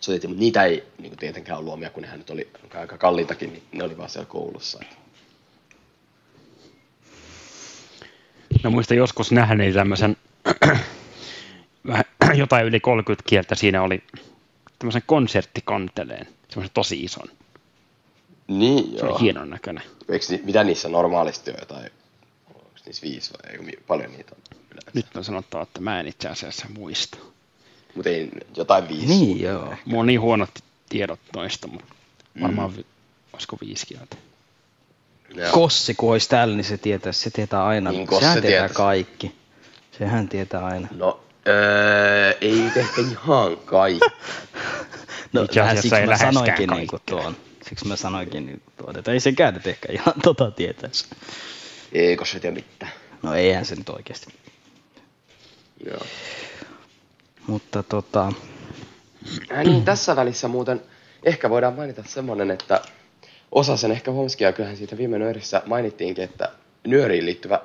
soitettiin, 0.00 0.30
mutta 0.30 0.40
niitä 0.40 0.64
ei 0.64 0.84
niin 0.98 1.10
kuin 1.10 1.18
tietenkään 1.18 1.58
ollut 1.58 1.72
omia, 1.72 1.90
kun 1.90 2.02
nehän 2.02 2.18
nyt 2.18 2.30
oli 2.30 2.48
aika 2.74 2.98
kalliitakin, 2.98 3.52
niin 3.52 3.62
ne 3.72 3.84
oli 3.84 3.98
vaan 3.98 4.08
siellä 4.08 4.26
koulussa. 4.26 4.78
Et. 4.82 4.96
Mä 8.64 8.70
muistan 8.70 8.96
joskus 8.96 9.32
nähneeni 9.32 9.72
tämmöisen 9.72 10.16
jotain 12.34 12.66
yli 12.66 12.80
30 12.80 13.28
kieltä. 13.28 13.54
Siinä 13.54 13.82
oli 13.82 14.02
tämmöisen 14.78 15.02
konserttikanteleen, 15.06 16.26
semmoisen 16.48 16.74
tosi 16.74 17.04
ison. 17.04 17.28
Niin, 18.48 18.90
Se 18.90 18.96
joo. 18.98 19.12
oli 19.12 19.20
hienon 19.20 19.50
näköinen. 19.50 19.84
Eikö, 20.08 20.26
mitä 20.44 20.64
niissä 20.64 20.88
normaalisti 20.88 21.50
on 21.50 21.56
jotain, 21.60 21.90
onko 22.54 22.70
niissä 22.86 23.02
viisi 23.02 23.30
vai 23.32 23.50
eikö 23.52 23.62
mi- 23.62 23.84
paljon 23.86 24.12
niitä 24.12 24.32
on 24.34 24.56
yleensä? 24.70 24.90
Nyt 24.94 25.06
on 25.16 25.24
sanottava, 25.24 25.62
että 25.62 25.80
mä 25.80 26.00
en 26.00 26.06
itse 26.06 26.28
asiassa 26.28 26.66
muista. 26.78 27.18
Mutta 27.94 28.10
ei 28.10 28.30
jotain 28.56 28.88
viisi. 28.88 29.06
Niin 29.06 29.40
joo. 29.40 29.74
Mulla 29.84 30.00
on 30.00 30.06
niin 30.06 30.20
huonot 30.20 30.50
tiedot 30.88 31.20
noista, 31.36 31.66
mutta 31.68 31.94
varmaan 32.42 32.72
mm. 32.72 32.84
olisiko 33.32 33.58
viisi 33.60 33.86
kieltä. 33.86 34.16
Joo. 35.34 35.52
Kossi, 35.52 35.94
kun 35.94 36.10
olisi 36.12 36.28
täällä, 36.28 36.56
niin 36.56 36.64
se 36.64 36.78
tietää, 36.78 37.12
se 37.12 37.30
tietää 37.30 37.64
aina. 37.66 37.90
Niin, 37.90 38.08
Sehän 38.08 38.20
tietää 38.32 38.40
tietäisi. 38.50 38.74
kaikki. 38.74 39.34
Sehän 39.98 40.28
tietää 40.28 40.64
aina. 40.64 40.88
No, 40.90 41.20
öö, 41.46 42.30
ei 42.40 42.52
nyt 42.52 42.76
ehkä 42.76 43.00
ihan 43.00 43.56
kaikki. 43.56 44.00
No, 45.32 45.42
Itse 45.42 45.60
asiassa 45.60 45.82
siksi 45.82 45.96
ei 45.96 46.02
mä 46.02 46.08
läheskään 46.08 46.34
sanoinkin 46.34 46.70
niin 46.70 46.86
kuin 46.86 47.02
tuon. 47.06 47.36
Siksi 47.68 47.88
mä 47.88 47.96
sanoinkin 47.96 48.46
niin 48.46 48.62
tuon, 48.76 48.98
että 48.98 49.12
ei 49.12 49.20
sekään 49.20 49.54
nyt 49.54 49.66
ehkä 49.66 49.92
ihan 49.92 50.14
tota 50.24 50.50
tietäisi. 50.50 51.06
Eikö 51.92 52.24
se 52.24 52.40
tiedä 52.40 52.54
mitään. 52.54 52.92
No 53.22 53.34
eihän 53.34 53.64
se 53.64 53.74
nyt 53.74 53.88
oikeasti. 53.88 54.26
Joo. 55.86 56.06
Mutta 57.46 57.82
tota, 57.82 58.32
Äh, 59.52 59.64
niin, 59.64 59.84
tässä 59.84 60.16
välissä 60.16 60.48
muuten 60.48 60.82
ehkä 61.22 61.50
voidaan 61.50 61.74
mainita 61.74 62.02
semmonen, 62.06 62.50
että 62.50 62.80
osa 63.52 63.76
sen 63.76 63.92
ehkä 63.92 64.10
huomasikin, 64.10 64.44
ja 64.44 64.52
kyllähän 64.52 64.76
siitä 64.76 64.96
viime 64.96 65.18
nyörissä 65.18 65.62
mainittiinkin, 65.66 66.24
että 66.24 66.52
nyöriin 66.86 67.26
liittyvä 67.26 67.60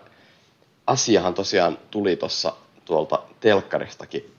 asiahan 0.87 1.33
tosiaan 1.33 1.77
tuli 1.91 2.15
tuossa 2.15 2.53
tuolta 2.85 3.23
telkkaristakin 3.39 4.31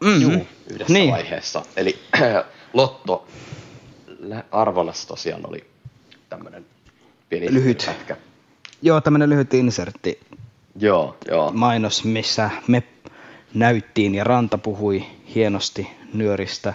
mm-hmm. 0.00 0.22
Juu, 0.22 0.46
yhdessä 0.70 0.92
niin. 0.92 1.10
vaiheessa. 1.12 1.62
Eli 1.76 1.98
Lotto 2.72 3.26
arvonnassa 4.50 5.08
tosiaan 5.08 5.48
oli 5.48 5.66
tämmönen 6.28 6.66
pieni 7.28 7.54
Lyhyt. 7.54 7.84
pätkä. 7.86 8.16
Joo, 8.82 9.00
tämmönen 9.00 9.30
lyhyt 9.30 9.54
insertti 9.54 10.20
Joo, 10.76 11.16
joo. 11.28 11.50
mainos, 11.52 12.04
missä 12.04 12.50
me 12.68 12.82
näyttiin 13.54 14.14
ja 14.14 14.24
Ranta 14.24 14.58
puhui 14.58 15.04
hienosti 15.34 15.90
nyöristä. 16.14 16.74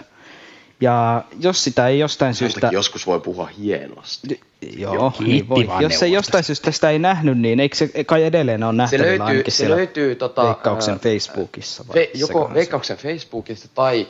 Ja 0.80 1.24
jos 1.40 1.64
sitä 1.64 1.88
ei 1.88 1.98
jostain 1.98 2.34
syystä... 2.34 2.60
Syystä... 2.60 2.76
Joskus 2.76 3.06
voi 3.06 3.20
puhua 3.20 3.46
hienosti. 3.58 4.40
Joo, 4.76 5.10
Kiitti 5.10 5.24
niin 5.32 5.48
voi. 5.48 5.66
vaan 5.66 5.82
Jos 5.82 5.92
ei 5.92 5.98
neuvosta. 5.98 6.06
jostain 6.16 6.44
syystä 6.44 6.70
sitä 6.70 6.90
ei 6.90 6.98
nähnyt, 6.98 7.38
niin 7.38 7.60
eikö 7.60 7.76
se 7.76 8.04
kai 8.04 8.24
edelleen 8.24 8.62
ole 8.64 8.72
Se 8.72 8.76
nähtävillä 8.76 9.06
löytyy, 9.08 9.26
ainakin 9.26 9.52
se 9.52 9.68
löytyy 9.68 10.14
tota, 10.14 10.44
Veikkauksen 10.44 10.92
ää, 10.92 10.98
Facebookissa? 10.98 11.84
Vai 11.88 11.94
Fe, 11.94 12.10
joko 12.14 12.48
se- 12.48 12.54
Veikkauksen 12.54 12.96
Facebookista 12.96 13.68
tai 13.74 14.08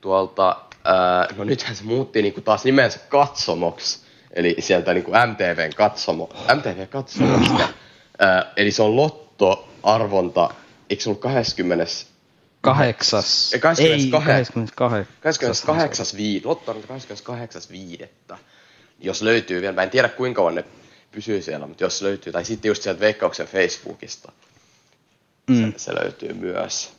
tuolta, 0.00 0.56
ää, 0.84 1.28
no 1.36 1.44
nythän 1.44 1.76
se 1.76 1.84
muutti 1.84 2.22
niinku 2.22 2.40
taas 2.40 2.64
nimensä 2.64 2.98
Katsomoksi, 3.08 3.98
eli 4.32 4.56
sieltä 4.58 4.94
niinku 4.94 5.10
MTVn 5.10 5.74
Katsomo, 5.76 6.28
MTV 6.56 6.86
Katsomosta, 6.88 7.68
ää, 8.18 8.52
eli 8.56 8.70
se 8.70 8.82
on 8.82 8.96
Lotto-arvonta, 8.96 10.50
eikö 10.90 11.02
se 11.02 11.08
ollut 11.08 11.20
20, 11.22 11.86
Kahdeksas. 12.62 13.52
Ei, 13.54 13.60
28. 13.60 14.68
28. 14.74 15.06
28. 15.22 16.06
viid, 16.16 16.42
Lotto 16.44 16.70
on 16.70 16.82
28. 16.88 17.62
viidettä. 17.70 18.38
Jos 19.00 19.22
löytyy 19.22 19.60
vielä, 19.60 19.74
mä 19.74 19.82
en 19.82 19.90
tiedä 19.90 20.08
kuinka 20.08 20.36
kauan 20.38 20.54
ne 20.54 20.64
pysyy 21.12 21.42
siellä, 21.42 21.66
mutta 21.66 21.84
jos 21.84 22.02
löytyy, 22.02 22.32
tai 22.32 22.44
sitten 22.44 22.68
just 22.68 22.82
sieltä 22.82 23.00
Veikkauksen 23.00 23.46
Facebookista, 23.46 24.32
Mm. 25.50 25.72
se, 25.72 25.78
se 25.78 25.94
löytyy 25.94 26.32
myös. 26.34 26.90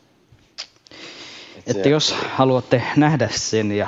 Et 1.57 1.63
Että 1.67 1.83
se- 1.83 1.89
jos 1.89 2.15
haluatte 2.29 2.83
nähdä 2.95 3.29
sen, 3.31 3.71
ja, 3.71 3.87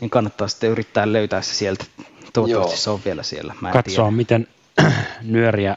niin 0.00 0.10
kannattaa 0.10 0.48
sitten 0.48 0.70
yrittää 0.70 1.12
löytää 1.12 1.42
se 1.42 1.54
sieltä. 1.54 1.84
Toivottavasti 2.32 2.72
Joo. 2.72 2.76
se 2.76 2.90
on 2.90 3.00
vielä 3.04 3.22
siellä. 3.22 3.54
Mä 3.60 3.72
Katsoa, 3.72 4.04
tiedä. 4.04 4.16
miten 4.16 4.48
nyöriä 5.22 5.76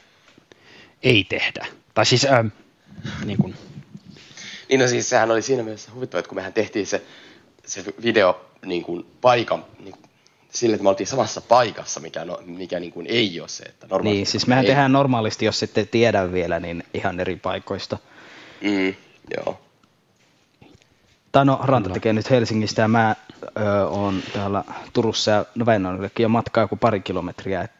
ei 1.02 1.24
tehdä. 1.24 1.66
Tai 1.94 2.06
siis, 2.06 2.24
ähm, 2.24 2.46
niin 3.24 3.38
kuin, 3.38 3.54
Niin 4.70 4.80
no 4.80 4.88
siis 4.88 5.10
sehän 5.10 5.30
oli 5.30 5.42
siinä 5.42 5.62
mielessä 5.62 5.90
huvittavaa, 5.94 6.18
että 6.18 6.28
kun 6.28 6.36
mehän 6.36 6.52
tehtiin 6.52 6.86
se, 6.86 7.02
se 7.66 7.84
video 8.02 8.40
niin 8.66 8.82
kuin 8.82 9.06
paikan, 9.20 9.64
niin 9.78 9.92
kuin, 9.92 10.04
sille, 10.50 10.74
että 10.74 10.82
me 10.82 10.88
oltiin 10.88 11.06
samassa 11.06 11.40
paikassa, 11.40 12.00
mikä, 12.00 12.24
no, 12.24 12.38
mikä 12.44 12.80
niin 12.80 12.92
kuin 12.92 13.06
ei 13.06 13.40
ole 13.40 13.48
se. 13.48 13.64
Että 13.64 13.86
normaalisti 13.90 14.16
Niin, 14.16 14.26
siis 14.26 14.46
mehän 14.46 14.64
ei, 14.64 14.68
tehdään 14.68 14.92
normaalisti, 14.92 15.44
jos 15.44 15.62
ette 15.62 15.84
tiedä 15.84 16.32
vielä, 16.32 16.60
niin 16.60 16.84
ihan 16.94 17.20
eri 17.20 17.36
paikoista. 17.36 17.98
Mm, 18.60 18.94
joo. 19.36 19.60
Tai 21.32 21.44
no, 21.44 21.60
Ranta 21.62 21.90
tekee 21.90 22.12
nyt 22.12 22.30
Helsingistä 22.30 22.82
ja 22.82 22.88
mä 22.88 23.16
oon 23.90 24.22
täällä 24.32 24.64
Turussa 24.92 25.30
ja 25.30 25.44
no 25.54 25.66
Väinönillekin 25.66 26.24
jo 26.24 26.28
matkaa 26.28 26.64
joku 26.64 26.76
pari 26.76 27.00
kilometriä. 27.00 27.62
Et, 27.62 27.70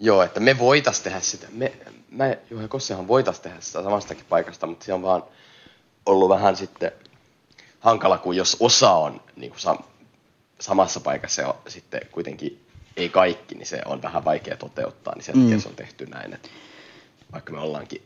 Joo, 0.00 0.22
että 0.22 0.40
me 0.40 0.58
voitais 0.58 1.00
tehdä 1.00 1.20
sitä. 1.20 1.46
Me, 1.52 1.72
mä 2.10 2.36
Juha 2.50 2.62
ja 2.62 2.68
Kossehan 2.68 3.08
voitais 3.08 3.40
tehdä 3.40 3.56
sitä 3.60 3.82
samastakin 3.82 4.24
paikasta, 4.28 4.66
mutta 4.66 4.84
se 4.84 4.92
on 4.92 5.02
vaan 5.02 5.22
ollut 6.10 6.28
vähän 6.28 6.56
sitten 6.56 6.92
hankala, 7.80 8.18
kun 8.18 8.36
jos 8.36 8.56
osa 8.60 8.90
on 8.92 9.20
niin 9.36 9.50
kuin 9.52 9.60
sam- 9.60 9.84
samassa 10.60 11.00
paikassa 11.00 11.42
ja 11.42 11.54
sitten 11.68 12.00
kuitenkin 12.12 12.60
ei 12.96 13.08
kaikki, 13.08 13.54
niin 13.54 13.66
se 13.66 13.82
on 13.86 14.02
vähän 14.02 14.24
vaikea 14.24 14.56
toteuttaa, 14.56 15.14
niin 15.14 15.24
sen 15.24 15.36
Mm. 15.36 15.42
takia 15.42 15.60
se 15.60 15.68
on 15.68 15.74
tehty 15.76 16.06
näin, 16.06 16.34
että 16.34 16.48
vaikka 17.32 17.52
me 17.52 17.58
ollaankin 17.60 18.02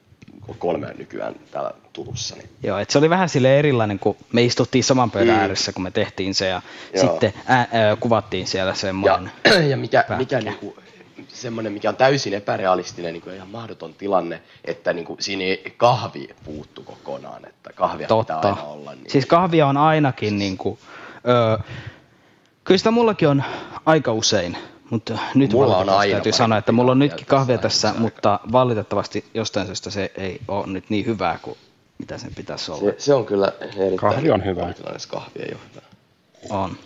kolme 0.59 0.95
nykyään 0.99 1.35
täällä 1.51 1.71
Turussa, 1.93 2.37
niin 2.37 2.49
joo, 2.62 2.79
et 2.79 2.90
se 2.90 2.99
oli 2.99 3.11
vähän 3.11 3.29
sille 3.29 3.59
erilainen, 3.59 3.99
kun 3.99 4.17
me 4.33 4.43
istuttiin 4.43 4.85
saman 4.85 5.11
pöydän 5.11 5.35
Mm. 5.35 5.40
ääressä, 5.40 5.73
kun 5.73 5.83
me 5.83 5.90
tehtiin 5.90 6.35
se 6.35 6.49
ja 6.49 6.62
Joo. 6.95 7.03
sitten 7.07 7.35
ää, 7.47 7.69
ää, 7.73 7.97
kuvattiin 7.97 8.47
siellä 8.47 8.71
Ja, 8.71 8.75
semmoinen. 8.75 9.33
ja 9.71 9.77
mikä, 9.85 9.99
pätkä. 9.99 10.17
mikä 10.17 10.40
niinku, 10.40 10.77
semmoinen, 11.35 11.73
mikä 11.73 11.88
on 11.88 11.97
täysin 11.97 12.35
epärealistinen 12.35 13.12
niinku, 13.12 13.29
ja 13.31 13.37
ihan 13.37 13.49
mahdoton 13.49 13.94
tilanne, 13.94 14.42
että 14.64 14.92
niinku, 14.92 15.16
siinä 15.20 15.44
ei 15.44 15.75
kahvi 15.77 16.29
puuttu 16.44 16.83
kokonaan, 16.83 17.47
että 17.47 17.73
kahvia 17.73 18.07
pitää 18.07 18.16
Totta. 18.16 18.49
aina 18.49 18.62
olla. 18.62 18.94
Niin, 18.94 19.11
Siis 19.11 19.27
kahvia 19.27 19.66
on 19.66 19.77
ainakin 19.77 20.38
niin 20.38 20.57
kuin, 20.57 20.79
öö, 21.29 21.59
kyllä 22.64 22.79
sitä 22.79 22.90
mullakin 22.90 23.29
on 23.29 23.42
aika 23.87 24.12
usein, 24.12 24.57
mutta 24.90 25.18
nyt 25.35 25.53
Mulla 25.53 25.64
on 25.66 25.70
valitettavasti 25.70 26.01
aina 26.07 26.12
täytyy 26.14 26.33
sanoa, 26.33 26.59
että 26.59 26.73
mulla 26.73 26.92
on 26.92 26.99
nytkin 26.99 27.27
kahvia 27.27 27.59
tässä, 27.59 27.88
tässä 27.88 28.01
mutta 28.01 28.40
valitettavasti 28.53 29.25
jostain 29.35 29.66
syystä 29.66 29.90
se 29.90 30.12
ei 30.16 30.40
ole 30.49 30.66
nyt 30.66 30.90
niin 30.90 31.07
hyvää 31.07 31.38
kuin 31.42 31.59
mitä 31.99 32.18
sen 32.18 32.35
pitäisi 32.35 32.70
olla. 32.73 32.81
se, 32.81 32.94
se, 32.99 33.14
on 33.14 33.27
kyllä 33.27 33.53
erittäin 33.61 33.97
Kahvi 33.97 34.31
on 34.31 34.44
hyvä. 34.44 34.75
kahvi 35.09 35.40
ei 35.40 35.53
ole 35.53 35.61
hyvä. 35.70 35.83
On. 36.51 36.77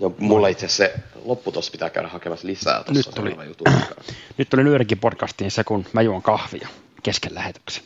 Ja 0.00 0.10
mulla 0.18 0.48
itse 0.48 0.66
asiassa 0.66 0.84
se 0.84 1.00
loppu 1.24 1.52
tossa 1.52 1.72
pitää 1.72 1.90
käydä 1.90 2.08
hakemassa 2.08 2.46
lisää 2.46 2.84
tuossa 2.84 3.10
Nyt 3.22 3.36
jutun 3.48 3.72
mukaan. 3.72 3.94
nyt 4.38 4.48
tuli 4.50 4.64
nyörikin 4.64 4.98
podcastiin 4.98 5.50
se, 5.50 5.64
kun 5.64 5.86
mä 5.92 6.02
juon 6.02 6.22
kahvia 6.22 6.68
kesken 7.02 7.34
lähetyksen. 7.34 7.84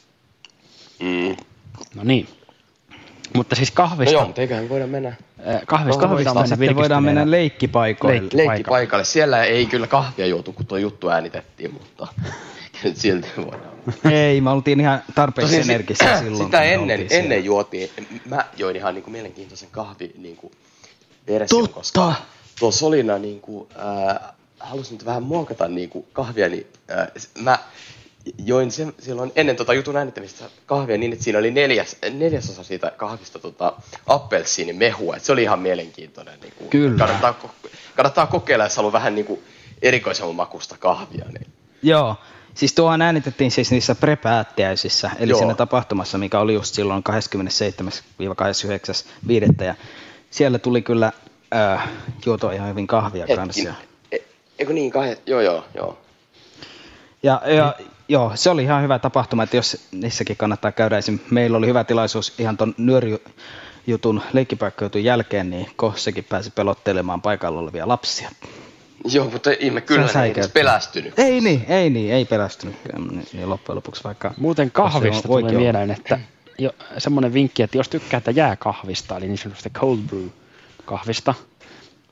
Mm. 1.01 1.37
No 1.94 2.05
niin. 2.05 2.29
Mutta 3.35 3.57
siis 3.57 3.70
No 3.70 3.75
kahvista, 3.75 4.12
joo, 4.14 4.27
mutta 4.27 4.40
eiköhän 4.40 4.68
voida 4.68 4.87
mennä 4.87 5.14
kahvista, 5.66 5.66
Kahvista 5.66 6.09
voidaan 6.11 6.37
mennä 6.37 6.57
Sitten 6.57 6.77
voidaan 6.77 7.05
mennä 7.05 7.31
leikkipaikoille. 7.31 8.20
Leikki. 8.20 8.37
leikkipaikalle. 8.37 9.05
Siellä 9.05 9.44
ei 9.44 9.66
kyllä 9.66 9.87
kahvia 9.87 10.27
juotu, 10.27 10.53
kun 10.53 10.66
tuo 10.66 10.79
juttu 10.79 11.09
äänitettiin, 11.09 11.73
mutta 11.73 12.07
silti 12.94 13.29
voidaan 13.37 13.75
Ei, 14.12 14.40
me 14.40 14.51
oltiin 14.51 14.81
ihan 14.81 15.03
tarpeeksi 15.14 15.57
Tosin 15.57 15.70
energisiä 15.70 16.18
si- 16.18 16.23
silloin. 16.25 16.44
Sitä 16.44 16.62
ennen, 16.62 16.99
siellä. 16.99 17.23
ennen 17.23 17.44
juotiin. 17.44 17.90
Mä 18.25 18.44
join 18.57 18.77
ihan 18.77 18.94
niinku 18.94 19.11
mielenkiintoisen 19.11 19.68
kahvi 19.73 20.12
niinku 20.18 20.53
version, 21.27 21.62
Totta. 21.62 21.75
koska 21.75 22.14
tuo 22.58 22.70
Solina 22.70 23.18
niinku, 23.18 23.68
äh, 23.78 24.34
halusin 24.60 24.94
nyt 24.94 25.06
vähän 25.06 25.22
muokata 25.22 25.68
niinku 25.68 26.06
kahvia, 26.12 26.48
niin 26.48 26.66
äh, 26.90 27.08
mä 27.38 27.58
join 28.38 28.70
sen, 28.70 28.94
silloin 28.98 29.32
ennen 29.36 29.56
tota 29.56 29.74
jutun 29.74 29.96
äänittämistä 29.96 30.44
kahvia 30.66 30.98
niin, 30.98 31.12
että 31.12 31.24
siinä 31.24 31.38
oli 31.38 31.50
neljäs, 31.50 31.96
neljäsosa 32.10 32.64
siitä 32.64 32.92
kahvista 32.96 33.38
tota, 33.38 33.72
appelsiinimehua. 34.06 35.16
Et 35.16 35.24
se 35.24 35.32
oli 35.32 35.42
ihan 35.42 35.58
mielenkiintoinen. 35.58 36.40
Niinku, 36.40 36.64
Kyllä. 36.64 36.98
Kannattaa, 36.98 37.34
kannattaa 37.96 38.26
kokeilla, 38.26 38.64
jos 38.64 38.76
haluaa 38.76 38.92
vähän 38.92 39.14
niinku 39.14 39.42
erikoisemman 39.82 40.34
makusta 40.34 40.76
kahvia. 40.78 41.24
Niin. 41.24 41.46
Joo, 41.82 42.16
siis 42.54 42.74
tuohan 42.74 43.02
äänitettiin 43.02 43.50
siis 43.50 43.70
niissä 43.70 43.94
prepäättiäisissä, 43.94 45.10
eli 45.18 45.30
Joo. 45.30 45.38
siinä 45.38 45.54
tapahtumassa, 45.54 46.18
mikä 46.18 46.40
oli 46.40 46.54
just 46.54 46.74
silloin 46.74 47.02
27-29.5. 49.60 49.64
Ja 49.64 49.74
siellä 50.30 50.58
tuli 50.58 50.82
kyllä 50.82 51.12
äh, 51.54 51.88
juotua 52.26 52.52
ihan 52.52 52.68
hyvin 52.68 52.86
kahvia 52.86 53.26
kanssa. 53.36 53.72
Hetki. 53.72 53.84
E, 54.12 54.18
eikö 54.58 54.72
niin, 54.72 54.90
kahdet? 54.90 55.22
Joo, 55.26 55.40
joo, 55.40 55.64
joo. 55.74 55.98
Ja, 57.22 57.42
ja 57.46 57.74
joo, 58.08 58.32
se 58.34 58.50
oli 58.50 58.62
ihan 58.62 58.82
hyvä 58.82 58.98
tapahtuma, 58.98 59.42
että 59.42 59.56
jos 59.56 59.86
niissäkin 59.92 60.36
kannattaa 60.36 60.72
käydä. 60.72 60.98
Esim. 60.98 61.18
meillä 61.30 61.58
oli 61.58 61.66
hyvä 61.66 61.84
tilaisuus 61.84 62.34
ihan 62.38 62.56
ton 62.56 62.74
nyörijutun 62.78 64.22
leikkipaikkajutun 64.32 65.04
jälkeen, 65.04 65.50
niin 65.50 65.70
Kossekin 65.76 66.24
pääsi 66.24 66.50
pelottelemaan 66.50 67.22
paikalla 67.22 67.60
olevia 67.60 67.88
lapsia. 67.88 68.30
Joo, 69.04 69.30
mutta 69.30 69.50
ihme 69.58 69.80
kyllä 69.80 70.00
ei 70.00 70.04
edes 70.04 70.12
säikäytti. 70.12 70.52
pelästynyt. 70.52 71.18
Ei 71.18 71.40
niin, 71.40 71.64
ei 71.68 71.90
niin, 71.90 72.12
ei 72.12 72.24
pelästynyt 72.24 72.76
niin 73.32 73.50
loppujen 73.50 73.76
lopuksi 73.76 74.04
vaikka... 74.04 74.34
Muuten 74.36 74.70
kahvista 74.70 75.28
tulee 75.28 75.52
mieleen, 75.52 75.90
että 75.90 76.18
jo, 76.58 76.70
semmoinen 76.98 77.32
vinkki, 77.32 77.62
että 77.62 77.76
jos 77.78 77.88
tykkäätte 77.88 78.30
jääkahvista, 78.30 79.16
eli 79.16 79.26
niin 79.26 79.38
sanotusta 79.38 79.70
cold 79.70 79.98
brew 79.98 80.26
kahvista, 80.85 81.35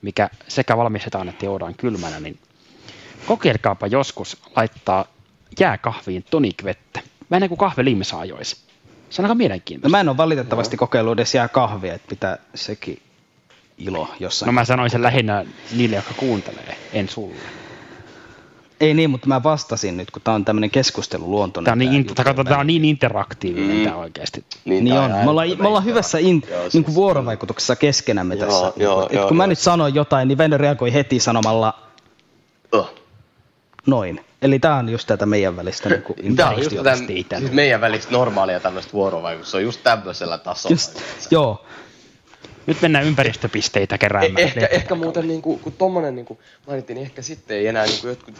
mikä 0.02 0.30
sekä 0.48 0.76
valmistetaan 0.76 1.28
että 1.28 1.44
juodaan 1.44 1.74
kylmänä, 1.74 2.20
niin 2.20 2.38
kokeilkaapa 3.26 3.86
joskus 3.86 4.36
laittaa 4.56 5.04
jääkahviin 5.60 6.24
tonikvettä. 6.30 7.00
Mä 7.28 7.36
ennen 7.36 7.48
kuin 7.48 7.58
kahve 7.58 7.84
limsa 7.84 8.18
ajoisi. 8.18 8.56
Se 9.10 9.22
on 9.22 9.26
aika 9.26 9.34
No 9.34 9.38
mielenkiintoista. 9.38 9.96
mä 9.96 10.00
en 10.00 10.08
ole 10.08 10.16
valitettavasti 10.16 10.76
kokeillut 10.76 11.12
edes 11.12 11.34
jää 11.34 11.48
kahvia, 11.48 11.94
että 11.94 12.08
pitää 12.08 12.38
sekin 12.54 13.02
ilo 13.78 14.08
jossain. 14.20 14.46
No 14.46 14.52
mä 14.52 14.64
sanoin 14.64 14.90
sen 14.90 15.02
lähinnä 15.02 15.44
niille, 15.76 15.96
jotka 15.96 16.14
kuuntelee, 16.16 16.76
en 16.92 17.08
sulle. 17.08 17.61
Ei 18.82 18.94
niin, 18.94 19.10
mutta 19.10 19.28
mä 19.28 19.42
vastasin 19.42 19.96
nyt, 19.96 20.10
kun 20.10 20.22
tää 20.22 20.34
on 20.34 20.44
tämmönen 20.44 20.70
keskusteluluontoinen. 20.70 21.64
Tämä 21.64 21.72
on, 21.72 21.78
niin, 21.78 22.06
juttu. 22.06 22.22
kato, 22.24 22.44
tää 22.44 22.58
on 22.58 22.66
niin 22.66 22.84
interaktiivinen 22.84 23.76
Mm. 23.76 23.84
tämä 23.84 23.96
oikeasti. 23.96 24.44
Niin 24.64 24.88
tää 24.88 25.02
on. 25.02 25.10
Me 25.10 25.30
ollaan, 25.30 25.48
me 25.58 25.68
ollaan 25.68 25.84
hyvässä 25.84 26.18
hyvä. 26.18 26.28
in, 26.28 26.42
Joo, 26.50 26.60
niin 26.62 26.70
siis- 26.70 26.84
kuin 26.84 26.94
vuorovaikutuksessa 26.94 27.76
keskenämme 27.76 28.34
Joo, 28.34 28.46
tässä. 28.46 28.72
joo, 28.76 29.06
Et 29.06 29.12
joo, 29.12 29.28
kun 29.28 29.36
mä 29.36 29.42
joo. 29.42 29.48
nyt 29.48 29.58
sanoin 29.58 29.94
jotain, 29.94 30.28
niin 30.28 30.38
Venno 30.38 30.56
reagoi 30.58 30.92
heti 30.92 31.20
sanomalla 31.20 31.74
Oh. 32.72 32.90
noin. 33.86 34.20
Eli 34.42 34.58
tää 34.58 34.76
on 34.76 34.88
just 34.88 35.06
tätä 35.06 35.26
meidän 35.26 35.56
välistä 35.56 35.88
niin 35.88 36.02
kuin 36.02 36.36
Tämä 36.36 36.50
on 36.50 36.58
just 36.58 36.70
siis 37.38 37.52
meidän 37.52 37.80
välistä 37.80 38.12
normaalia 38.12 38.60
tämmöistä 38.60 38.92
vuorovaikutusta. 38.92 39.50
Se 39.50 39.56
on 39.56 39.62
just 39.62 39.80
tämmöisellä 39.82 40.38
tasolla. 40.38 40.72
Just, 40.74 41.00
joo. 41.30 41.64
Nyt 42.66 42.82
mennään 42.82 43.04
ympäristöpisteitä 43.04 43.94
Eh, 43.94 43.98
keräämään. 43.98 44.38
ehkä, 44.38 44.66
ehkä 44.66 44.94
muuten, 44.94 45.28
niin 45.28 45.42
kuin, 45.42 45.60
kun 45.60 45.72
tommonen 45.72 46.14
niin 46.14 46.26
kuin 46.26 46.38
mainittiin, 46.66 46.94
niin 46.94 47.04
ehkä 47.06 47.22
sitten 47.22 47.56
ei 47.56 47.66
enää 47.66 47.86
niin 47.86 48.00
kuin 48.00 48.08
jotkut, 48.08 48.34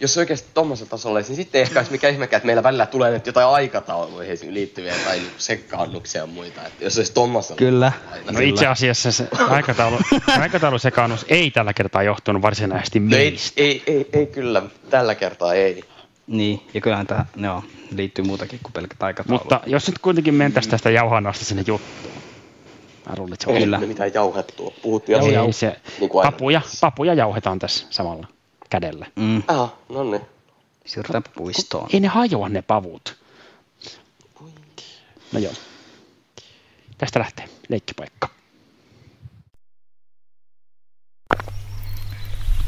jos 0.00 0.14
se 0.14 0.20
oikeasti 0.20 0.48
tommosella 0.54 0.90
tasolla 0.90 1.18
niin 1.20 1.36
sitten 1.36 1.58
ei 1.58 1.62
ehkä 1.62 1.78
olisi 1.80 1.92
mikä 1.92 2.08
ihmekään, 2.08 2.38
että 2.38 2.46
meillä 2.46 2.62
välillä 2.62 2.86
tulee 2.86 3.10
nyt 3.10 3.26
jotain 3.26 3.46
aikatauluihin 3.48 4.38
liittyviä 4.54 4.94
tai 5.04 5.16
niin 5.16 5.30
kuin 5.30 5.40
sekaannuksia 5.40 6.20
ja 6.20 6.26
muita. 6.26 6.66
Että 6.66 6.84
jos 6.84 6.94
se 6.94 7.00
olisi 7.00 7.12
tommosella. 7.12 7.56
Kyllä. 7.58 7.92
aina 8.12 8.24
No 8.32 8.38
sillä- 8.38 8.48
itse 8.48 8.66
asiassa 8.66 9.12
se 9.12 9.28
aikataulu, 9.48 9.98
aikataulusekaannus 10.40 11.26
ei 11.28 11.50
tällä 11.50 11.72
kertaa 11.72 12.02
johtunut 12.02 12.42
varsinaisesti 12.42 13.00
No 13.00 13.16
ei, 13.16 13.30
meistä. 13.30 13.52
ei, 13.56 13.82
ei, 13.86 14.08
ei, 14.12 14.26
kyllä, 14.26 14.62
tällä 14.90 15.14
kertaa 15.14 15.54
ei. 15.54 15.84
Niin, 16.26 16.60
ja 16.74 16.80
kyllähän 16.80 17.06
tämä 17.06 17.26
no, 17.36 17.64
liittyy 17.96 18.24
muutakin 18.24 18.60
kuin 18.62 18.72
pelkät 18.72 19.02
aikataulut. 19.02 19.42
Mutta 19.44 19.60
jos 19.66 19.86
nyt 19.86 19.98
kuitenkin 19.98 20.34
mentäisiin 20.34 20.70
tästä 20.70 20.90
jauhannasta 20.90 21.44
sinne 21.44 21.64
juttuun. 21.66 22.14
Mä 23.08 23.14
luulen, 23.18 23.32
että 23.32 23.44
se 23.44 23.50
on 23.50 23.58
Kyllä. 23.62 23.78
me 23.78 23.86
mitään 23.86 24.14
jauhettua? 24.14 24.72
Puhuttiin 24.82 25.22
Ei, 25.22 25.30
ihan 25.32 25.46
ei 25.46 25.52
se, 25.52 25.80
niin 26.00 26.10
kuin 26.10 26.20
aina. 26.24 26.32
papuja, 26.32 26.60
papuja 26.80 27.14
jauhetaan 27.14 27.58
tässä 27.58 27.86
samalla 27.90 28.26
kädellä. 28.70 29.06
Mm, 29.16 29.42
Ah, 29.48 29.72
no 29.88 30.04
niin. 30.04 30.22
siirrytään 30.86 31.22
puistoon. 31.36 31.88
Ei 31.92 32.00
ne 32.00 32.08
hajoa 32.08 32.48
ne 32.48 32.62
pavut. 32.62 33.16
No 35.32 35.38
joo. 35.40 35.52
Tästä 36.98 37.18
lähtee 37.18 37.48
leikkipaikka. 37.68 38.28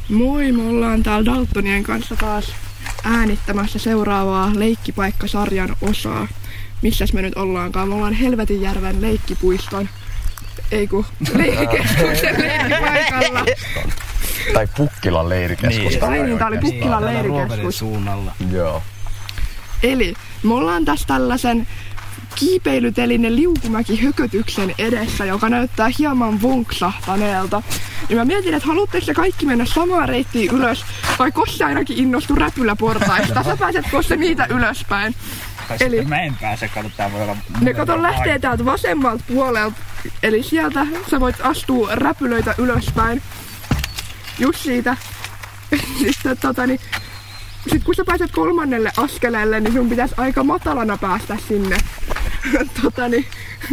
Moi, 0.09 0.53
me 0.53 0.63
ollaan 0.69 1.03
täällä 1.03 1.33
Daltonien 1.33 1.83
kanssa 1.85 2.17
taas 2.17 2.53
äänittämässä 3.05 3.79
seuraavaa 3.79 4.51
leikkipaikkasarjan 4.55 5.77
osaa. 5.91 6.29
Missäs 6.83 7.13
me 7.13 7.23
nyt 7.23 7.35
ollaankaan? 7.37 7.89
Me 7.89 7.95
ollaan 7.95 8.13
Helvetinjärven 8.13 9.03
leikkipuiston, 9.03 9.89
ei 10.73 10.87
kun 10.87 11.05
leirikeskuksen 11.37 12.35
leiripaikalla. 12.41 13.45
Tai 14.55 14.69
Pukkilan 14.77 15.29
leirikeskusta. 15.29 16.07
Ai 16.07 16.23
niin, 16.23 16.39
tää 16.39 16.49
oli 16.49 16.59
Pukkilan 16.59 17.05
leirikeskus. 17.07 17.79
suunnalla. 17.79 18.33
Joo. 18.53 18.83
Eli 19.83 20.15
me 20.43 20.55
ollaan 20.55 20.85
tässä 20.85 21.07
tällaisen 21.07 21.67
kiipeilytelinen 22.41 23.37
liukumäki-hökötyksen 23.37 24.75
edessä, 24.79 25.25
joka 25.25 25.49
näyttää 25.49 25.91
hieman 25.99 26.43
vonksahtaneelta. 26.43 27.63
Ja 28.09 28.17
mä 28.17 28.25
mietin, 28.25 28.55
että 28.55 28.69
haluatteko 28.69 29.07
te 29.07 29.15
kaikki 29.15 29.47
mennä 29.47 29.65
samaan 29.65 30.09
reittiin 30.09 30.51
ylös, 30.51 30.85
vai 31.19 31.33
Kosse 31.33 31.65
ainakin 31.65 31.99
innostui 31.99 32.39
räpyläportaista. 32.39 33.43
Sä 33.43 33.57
pääset 33.57 33.85
Kosse 33.91 34.17
niitä 34.17 34.47
ylöspäin. 34.51 35.15
Eli 35.81 36.05
Mä 36.05 36.21
en 36.21 36.37
pääse, 36.41 36.69
kato 36.69 36.91
tää 36.97 37.13
voi 37.13 37.23
olla... 37.23 37.37
ne 37.61 37.75
kato 37.75 38.03
lähtee 38.03 38.39
täältä 38.39 38.65
vasemmalta 38.65 39.25
puolelta, 39.29 39.77
eli 40.23 40.43
sieltä 40.43 40.87
sä 41.11 41.21
voit 41.21 41.37
astua 41.43 41.89
räpylöitä 41.95 42.55
ylöspäin. 42.59 43.23
Just 44.39 44.59
siitä. 44.59 44.97
Sitten 46.05 46.39
tota 46.39 46.67
niin, 46.67 46.81
sit 47.69 47.85
kun 47.85 47.95
sä 47.95 48.05
pääset 48.05 48.31
kolmannelle 48.31 48.93
askeleelle, 48.97 49.61
niin 49.61 49.73
sun 49.73 49.89
pitäisi 49.89 50.15
aika 50.17 50.45
matalana 50.45 50.99
päästä 50.99 51.37
sinne. 51.49 51.77
tota 52.83 53.09
niin, 53.09 53.27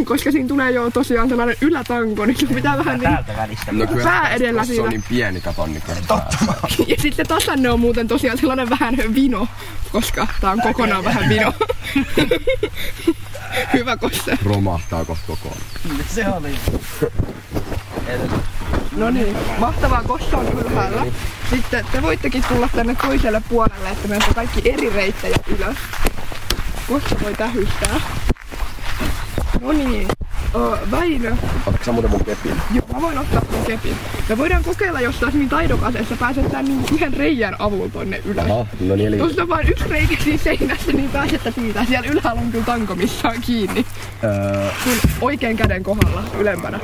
koska 0.05 0.31
siinä 0.31 0.47
tulee 0.47 0.71
jo 0.71 0.91
tosiaan 0.91 1.29
sellainen 1.29 1.57
ylätanko, 1.61 2.25
niin 2.25 2.39
sun 2.39 2.49
pitää 2.49 2.77
vähän 2.77 2.99
niin 2.99 3.37
välistä. 3.37 3.71
No 3.71 3.87
kyllä 3.87 4.03
pää 4.03 4.29
edellä 4.29 4.63
se 4.63 4.67
siinä. 4.67 4.83
on 4.83 4.89
niin 4.89 5.03
pieni 5.09 5.41
katon, 5.41 5.73
niin 5.73 5.81
kyllä 5.81 6.21
Ja 6.87 6.95
sitten 6.97 7.27
tasanne 7.27 7.69
on 7.69 7.79
muuten 7.79 8.07
tosiaan 8.07 8.37
sellainen 8.37 8.69
vähän 8.69 8.95
vino, 9.15 9.47
koska 9.91 10.27
tää 10.41 10.51
on 10.51 10.61
kokonaan 10.61 11.03
vähän 11.03 11.29
vino. 11.29 11.53
Hyvä 13.73 13.97
kosse. 13.97 14.37
romahtaa 14.43 15.05
kohta 15.05 15.23
kokoon. 15.27 15.57
Se 16.07 16.27
oli. 16.27 16.55
No 18.97 19.09
niin, 19.09 19.37
mahtavaa 19.57 20.03
kossa 20.03 20.37
on 20.37 20.47
ylhäällä. 20.59 21.05
Sitten 21.49 21.85
te 21.91 22.01
voittekin 22.01 22.43
tulla 22.49 22.69
tänne 22.75 22.95
toiselle 22.95 23.41
puolelle, 23.49 23.89
että 23.89 24.07
menette 24.07 24.33
kaikki 24.33 24.71
eri 24.71 24.89
reittejä 24.89 25.35
ylös. 25.47 25.77
Kossa 26.87 27.15
voi 27.23 27.33
tähystää. 27.33 27.99
No 29.61 29.71
niin, 29.71 30.07
Väinö, 30.91 31.35
Otatko 31.65 31.85
sä 31.85 31.91
muuten 31.91 32.11
mun 32.11 32.25
kepin? 32.25 32.51
joo, 32.73 32.85
mä 32.93 33.01
voin 33.01 33.17
ottaa 33.17 33.41
sun 33.51 33.65
kepin. 33.67 33.95
Me 34.29 34.37
voidaan 34.37 34.63
kokeilla, 34.63 35.01
jos 35.01 35.15
taas 35.15 35.33
niin 35.33 35.49
taidokas, 35.49 35.95
että 35.95 36.15
pääset 36.19 36.51
tän 36.51 36.65
niin 36.65 36.85
yhden 36.93 37.13
reijän 37.13 37.55
avulla 37.59 37.89
tonne 37.89 38.21
ylös. 38.25 38.45
Aha, 38.51 38.65
no 38.79 38.95
niin 38.95 39.07
eli... 39.07 39.17
Jos 39.17 39.37
on 39.39 39.49
vain 39.49 39.69
yksi 39.69 39.87
reikä 39.89 40.23
siinä 40.23 40.43
seinässä, 40.43 40.91
niin 40.91 41.09
pääsette 41.09 41.51
siitä. 41.51 41.85
Siellä 41.85 42.09
ylhäällä 42.09 42.41
on 42.41 42.51
kyllä 42.51 42.65
tanko, 42.65 42.95
missä 42.95 43.27
on 43.29 43.41
kiinni. 43.41 43.85
Öö, 44.23 44.69
Sun 44.83 45.11
oikean 45.21 45.55
käden 45.55 45.83
kohdalla 45.83 46.23
ylempänä. 46.39 46.79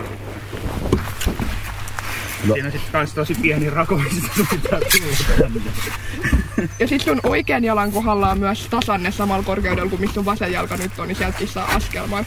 Siinä 2.51 2.65
on 2.65 2.71
sitten 2.71 2.91
kans 2.91 3.13
tosi 3.13 3.36
pieni 3.36 3.69
rako, 3.69 3.97
mistä 3.97 4.27
sun 4.36 4.47
pitää 4.47 4.79
tulla. 4.79 5.51
Ja 6.79 6.88
sit 6.88 7.01
sun 7.01 7.19
oikean 7.23 7.63
jalan 7.63 7.91
kohdalla 7.91 8.29
on 8.29 8.39
myös 8.39 8.67
tasanne 8.69 9.12
samalla 9.12 9.43
korkeudella 9.43 9.89
kuin 9.89 10.01
missä 10.01 10.13
sun 10.13 10.25
vasen 10.25 10.51
jalka 10.51 10.77
nyt 10.77 10.99
on, 10.99 11.08
niin 11.08 11.15
sieltäkin 11.15 11.47
saa 11.47 11.67
askelman. 11.67 12.25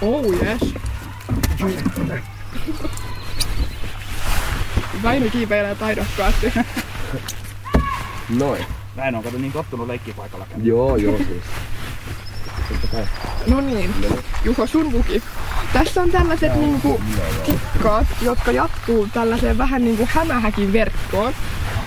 Oh 0.00 0.24
yes. 0.42 0.74
Väinö 5.02 5.30
kiipeilee 5.30 5.74
taidokkaasti. 5.74 6.52
noin. 8.38 8.64
Mä 8.96 9.04
en 9.04 9.14
oo 9.14 9.22
kato 9.22 9.38
niin 9.38 9.52
tottunut 9.52 9.86
leikkipaikalla 9.86 10.46
käydä. 10.46 10.64
Joo, 10.64 10.96
joo 10.96 11.16
siis. 11.16 11.42
No 13.46 13.60
niin, 13.60 13.94
Juho 14.44 14.66
sun 14.66 14.92
vuki. 14.92 15.22
Tässä 15.72 16.02
on 16.02 16.10
tällaiset 16.10 16.54
niinku 16.54 17.00
kikkaat, 17.46 18.06
jotka 18.22 18.52
jatkuu 18.52 19.08
tällaiseen 19.12 19.58
vähän 19.58 19.84
niinku 19.84 20.08
hämähäkin 20.10 20.72
verkkoon. 20.72 21.32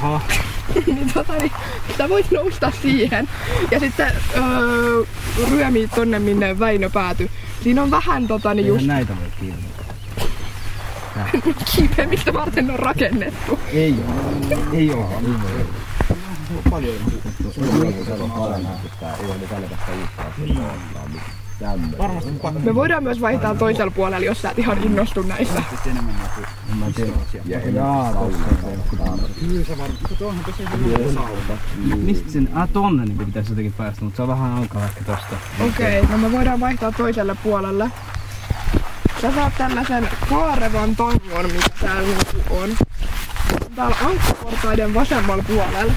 Aha. 0.01 0.21
niin, 0.85 1.13
tota, 1.13 1.33
niin 1.33 1.51
sä 1.97 2.09
voit 2.09 2.31
nousta 2.31 2.71
siihen. 2.81 3.29
Ja 3.71 3.79
sitten 3.79 4.11
öö, 4.37 5.03
ryömii 5.49 5.87
tonne, 5.87 6.19
minne 6.19 6.59
Väinö 6.59 6.89
päätyi. 6.89 7.31
Siinä 7.63 7.83
on 7.83 7.91
vähän 7.91 8.27
tota, 8.27 8.53
niin 8.53 8.67
just 8.67 8.85
näitä 8.85 9.17
voi 9.17 9.31
kiinni. 9.39 9.63
kiipeä, 11.75 12.07
mistä 12.07 12.33
varten 12.33 12.71
on 12.71 12.79
rakennettu. 12.79 13.59
Ei 13.73 13.95
oo. 14.07 14.61
Ei 14.73 14.91
oo. 14.91 15.21
Me 22.63 22.75
voidaan 22.75 23.03
myös 23.03 23.21
vaihtaa 23.21 23.55
toisella 23.55 23.91
puolella, 23.91 24.25
jos 24.25 24.41
sä 24.41 24.51
et 24.51 24.59
ihan 24.59 24.83
innostu 24.83 25.21
näistä. 25.21 25.63
Mistä 31.95 32.31
sen? 32.31 32.49
Ah, 32.53 32.69
tonne 32.69 33.05
niin 33.05 33.17
pitäisi 33.17 33.51
jotenkin 33.51 33.73
päästä, 33.73 34.05
mutta 34.05 34.15
se 34.15 34.21
on 34.21 34.27
vähän 34.27 34.51
hankala 34.51 34.85
ehkä 34.85 35.03
tosta. 35.03 35.35
Okei, 35.59 35.99
okay, 35.99 36.11
no 36.11 36.17
me 36.17 36.31
voidaan 36.31 36.59
vaihtaa 36.59 36.91
toiselle 36.91 37.35
puolelle. 37.43 37.91
Sä 39.21 39.31
saat 39.35 39.53
tällaisen 39.57 40.09
kaarevan 40.29 40.95
tangon, 40.95 41.45
mikä 41.45 41.69
täällä 41.81 42.17
on. 42.49 42.86
Täällä 43.77 43.95
ankkaportaiden 44.05 44.93
vasemmalla 44.93 45.43
puolella. 45.47 45.93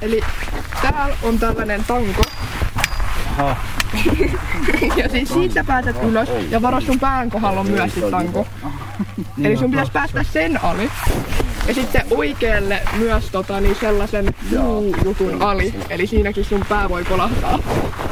Eli 0.00 0.20
täällä 0.82 1.16
on 1.22 1.38
tällainen 1.38 1.84
tanko. 1.84 2.22
Aha. 3.30 3.56
ja 4.96 5.08
siis 5.08 5.28
siitä 5.28 5.64
pääset 5.64 5.96
ylös 6.02 6.28
ja 6.50 6.62
varo 6.62 6.80
sun 6.80 7.00
pään 7.00 7.30
kohdalla 7.30 7.60
on 7.60 7.70
myös 7.70 7.94
sit 7.94 8.10
tanko. 8.10 8.46
Eli 9.44 9.56
sun 9.56 9.70
pitäisi 9.70 9.92
päästä 9.92 10.22
sen 10.22 10.64
ali. 10.64 10.90
Ja 11.68 11.74
sitten 11.74 12.06
oikealle 12.10 12.82
myös 12.96 13.24
tota, 13.30 13.60
niin 13.60 13.76
sellaisen 13.80 14.34
puujutun 14.50 15.42
ali. 15.42 15.74
Eli 15.90 16.06
siinäkin 16.06 16.44
sun 16.44 16.64
pää 16.68 16.88
voi 16.88 17.04
kolahtaa. 17.04 17.58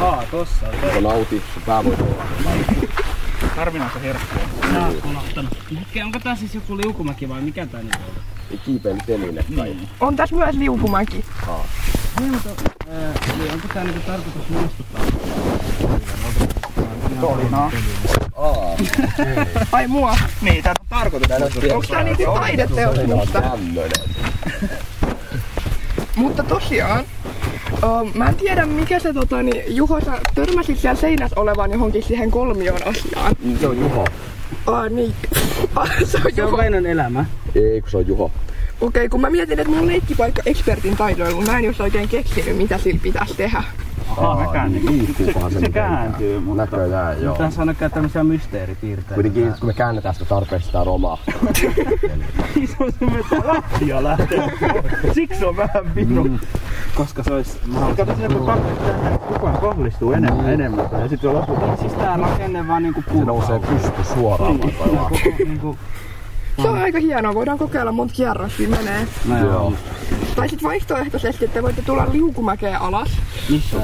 Aa, 0.01 0.23
tossa. 0.31 0.67
Kun 0.95 1.03
nautit, 1.03 1.43
sun 1.55 1.63
pää 1.67 1.85
voi 1.85 1.95
olla. 2.01 2.25
Harvinaisen 3.57 4.03
herkkua. 4.03 4.43
Nää 4.73 4.87
on 4.87 4.95
kolahtanut. 4.95 5.53
Onko 6.05 6.19
tää 6.19 6.37
siis 6.37 6.55
joku 6.55 6.77
liukumäki 6.77 7.29
vai 7.29 7.41
mikä 7.41 7.67
tää 7.67 7.83
nyt 7.83 7.95
on? 7.95 8.34
Ei 8.55 8.61
kiipeilyteline 8.65 9.45
tai... 9.57 9.77
On 10.01 10.17
tässä 10.17 10.37
myös 10.37 10.57
liukumäki. 10.57 11.25
Niin, 12.21 12.33
mutta, 12.33 12.49
ää, 12.91 13.13
eli 13.35 13.51
onko 13.51 13.69
tää 13.75 13.85
niinku 13.85 14.01
tarkoitus 14.07 14.49
muistuttaa? 14.49 15.01
Tolinaa. 17.21 17.73
Aa, 18.37 18.77
Ai 19.73 19.89
mua. 19.89 20.17
Niin, 20.41 20.63
tää 20.63 20.75
on 20.81 20.87
tarkoitus. 20.89 21.31
Onko 21.73 21.87
tää 21.91 22.03
niinku 22.03 22.25
taideteos 22.25 22.97
musta? 23.07 23.43
tämmönen. 23.43 23.91
Mutta 26.17 26.43
tosiaan, 26.43 27.05
Uh, 27.75 28.15
mä 28.15 28.29
en 28.29 28.35
tiedä 28.35 28.67
mikä 28.67 28.99
se 28.99 29.13
tota, 29.13 29.43
niin, 29.43 29.77
Juho, 29.77 30.01
sä 30.01 30.21
törmäsit 30.35 30.79
siellä 30.79 31.01
seinässä 31.01 31.41
olevan 31.41 31.71
johonkin 31.73 32.03
siihen 32.03 32.31
kolmioon 32.31 32.87
asiaan. 32.87 33.37
Se 33.61 33.69
on 33.69 33.81
Juho. 33.81 34.07
Uh, 34.69 34.91
niin. 34.91 35.15
Se 36.05 36.19
on 36.25 36.35
Se 36.35 36.45
on 36.45 36.87
elämä. 36.87 37.25
Ei, 37.55 37.81
kun 37.81 37.91
se 37.91 37.97
on 37.97 38.07
Juho. 38.07 38.31
Okei, 38.81 39.09
kun 39.09 39.21
mä 39.21 39.31
mietin, 39.31 39.59
että 39.61 39.71
mun 39.71 39.79
on 39.81 39.87
leikkipaikka 39.87 40.43
ekspertin 40.47 40.97
taidoilla, 40.97 41.43
mä 41.43 41.59
en 41.59 41.65
jos 41.65 41.81
oikein 41.81 42.09
keksinyt, 42.09 42.57
mitä 42.57 42.79
sillä 42.79 43.01
pitäisi 43.03 43.35
tehdä. 43.35 43.63
Aha, 44.11 44.45
mä 44.45 44.53
käännin. 44.53 44.87
Liikkuukohan 44.87 45.51
se 45.51 45.55
Se 45.55 45.61
mitenkään? 45.61 45.93
kääntyy, 45.99 46.41
mutta... 46.41 46.63
Näköjään, 46.63 47.23
joo. 47.23 47.37
Tää 47.37 47.51
saa 47.51 47.65
näkää 47.65 47.89
tämmöisiä 47.89 48.25
mysteeripiirteitä. 48.25 49.15
Kuitenkin 49.15 49.55
kun 49.61 49.67
me 49.67 49.73
käännetään 49.75 50.15
sitä 50.15 50.27
tarpeeksi, 50.27 50.67
sitä 50.67 50.85
romaa. 50.85 51.19
Se 52.67 52.77
on 52.81 52.93
semmoinen 52.99 53.25
lahtia 53.45 54.03
lähtee. 54.05 54.51
Siksi 55.13 55.45
on 55.45 55.57
vähän 55.57 55.95
vino. 55.95 56.25
Koska 56.95 57.23
se 57.23 57.33
olisi 57.35 57.59
Kato 57.97 58.15
sinne, 58.15 58.29
kun 58.29 58.47
koko 59.29 59.47
ajan 59.47 59.59
kohdistuu 59.61 60.13
enemmän 60.13 60.49
enemmän. 60.51 60.85
Ja 60.93 61.09
sitten 61.09 61.31
se 61.31 61.37
lopulta... 61.37 61.77
Siis 61.77 61.93
tää 61.93 62.17
rakenne 62.17 62.69
vaan 62.69 62.83
niinku 62.83 63.01
Se 63.03 63.07
purkaa. 63.11 63.27
nousee 63.27 63.59
pysty 63.59 64.05
suoraan. 64.15 64.57
Niin, 64.57 64.75
koko, 64.79 65.17
niinku, 65.39 65.77
Se 66.63 66.69
on 66.69 66.79
aika 66.79 66.99
hienoa, 66.99 67.35
voidaan 67.35 67.59
kokeilla 67.59 67.93
monta 67.93 68.15
kierrosta 68.15 68.63
menee. 68.69 69.07
no 69.25 69.39
Joo. 69.39 69.73
Tai 70.37 70.49
sitten 70.49 70.69
vaihtoehtoisesti, 70.69 71.45
että 71.45 71.63
voitte 71.63 71.83
tulla 71.83 72.07
liukumäkeä 72.13 72.79
alas. 72.79 73.09
Missä 73.51 73.77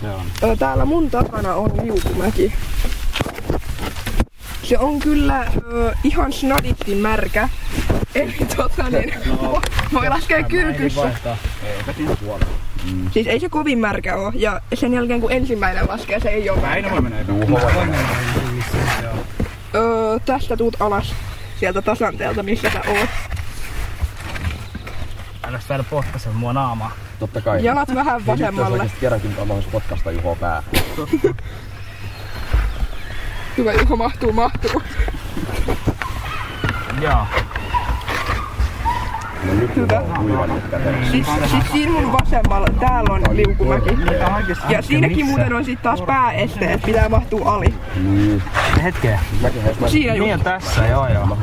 se 0.00 0.10
on? 0.10 0.58
Täällä 0.58 0.84
mun 0.84 1.10
takana 1.10 1.54
on 1.54 1.70
liukumäki. 1.82 2.52
Se 4.62 4.78
on 4.78 4.98
kyllä 4.98 5.46
ö, 5.72 5.94
ihan 6.04 6.32
snadisti 6.32 6.94
märkä. 6.94 7.48
Eli 8.14 8.36
tota 8.56 8.90
niin, 8.90 9.14
no, 9.42 9.60
voi 9.92 10.08
laskea 10.08 10.42
kylkyssä. 10.42 11.10
Siis 13.12 13.26
ei 13.26 13.40
se 13.40 13.48
kovin 13.48 13.78
märkä 13.78 14.16
oo. 14.16 14.32
Ja 14.34 14.60
sen 14.74 14.94
jälkeen 14.94 15.20
kun 15.20 15.32
ensimmäinen 15.32 15.88
laskee, 15.88 16.20
se 16.20 16.28
ei 16.28 16.50
oo 16.50 16.56
märkä. 16.56 16.68
Väinö 16.68 16.90
voi 16.90 17.00
mennä 17.00 17.18
Öö, 19.74 20.18
tästä 20.24 20.56
tuut 20.56 20.76
alas 20.80 21.14
sieltä 21.60 21.82
tasanteelta, 21.82 22.42
missä 22.42 22.70
sä 22.70 22.80
oot. 22.88 23.10
Älä 25.44 25.58
vielä 25.68 25.84
potkaise 25.90 26.28
mua 26.30 26.52
naamaa. 26.52 26.90
Totta 27.18 27.40
kai. 27.40 27.64
Jalat 27.64 27.94
vähän 27.94 28.16
Niin 28.16 28.26
nyt 28.26 28.26
vasemmalle. 28.26 28.72
oikeesti 28.72 29.00
kerrankin 29.00 29.30
on 29.30 29.36
mahdollisuus 29.48 29.72
potkasta 29.72 30.10
Juhoa 30.10 30.36
päähän. 30.36 30.62
Hyvä 33.56 33.72
Juho, 33.72 33.96
mahtuu, 33.96 34.32
mahtuu. 34.32 34.82
Joo. 37.00 37.26
No 39.44 39.54
nyt 39.54 39.70
käteen. 40.70 41.06
Siis, 41.10 41.26
siis 41.50 41.64
siinä 41.72 41.92
mun 41.92 42.12
vasemmalla, 42.12 42.66
täällä 42.80 43.14
on 43.14 43.22
liukumäki. 43.36 43.90
Ja 44.68 44.82
siinäkin 44.82 45.26
muuten 45.26 45.52
on 45.52 45.64
sit 45.64 45.82
taas 45.82 46.02
pääesteet, 46.02 46.82
pitää 46.82 47.08
mahtua 47.08 47.54
ali. 47.54 47.74
Niin. 47.96 48.42
Hetkeä. 48.82 49.20
Siinä 49.86 50.12
Niin 50.12 50.22
just. 50.22 50.32
on 50.32 50.40
tässä, 50.40 50.86
joo 50.86 51.08
joo. 51.08 51.38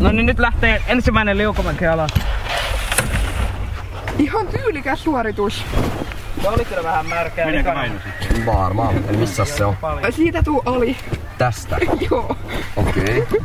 No 0.00 0.12
niin 0.12 0.26
nyt 0.26 0.38
lähtee 0.38 0.82
ensimmäinen 0.86 1.38
liukumäki 1.38 1.86
alas. 1.86 2.10
Ihan 4.18 4.46
tyylikäs 4.46 5.04
suoritus. 5.04 5.64
Se 6.42 6.48
oli 6.48 6.64
kyllä 6.64 6.82
vähän 6.82 7.06
märkää. 7.06 7.46
Sitten? 7.50 8.46
Varmaan. 8.46 8.94
Missä 9.18 9.44
se 9.44 9.64
on? 9.64 9.76
Siitä 10.10 10.42
tuu 10.42 10.62
ali. 10.66 10.96
Tästä. 11.38 11.76
Joo. 12.10 12.36
Okei. 12.76 13.18
Okay. 13.18 13.40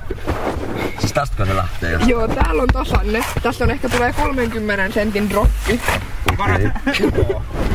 Siis 0.99 1.13
tästäkö 1.13 1.45
se 1.45 1.55
lähtee? 1.55 1.91
Jos... 1.91 2.07
Joo, 2.07 2.27
täällä 2.27 2.61
on 2.61 2.67
tasanne. 2.67 3.25
Tässä 3.43 3.63
on 3.63 3.71
ehkä 3.71 3.89
tulee 3.89 4.13
30 4.13 4.93
sentin 4.93 5.29
droppi. 5.29 5.81
Okei. 6.39 6.69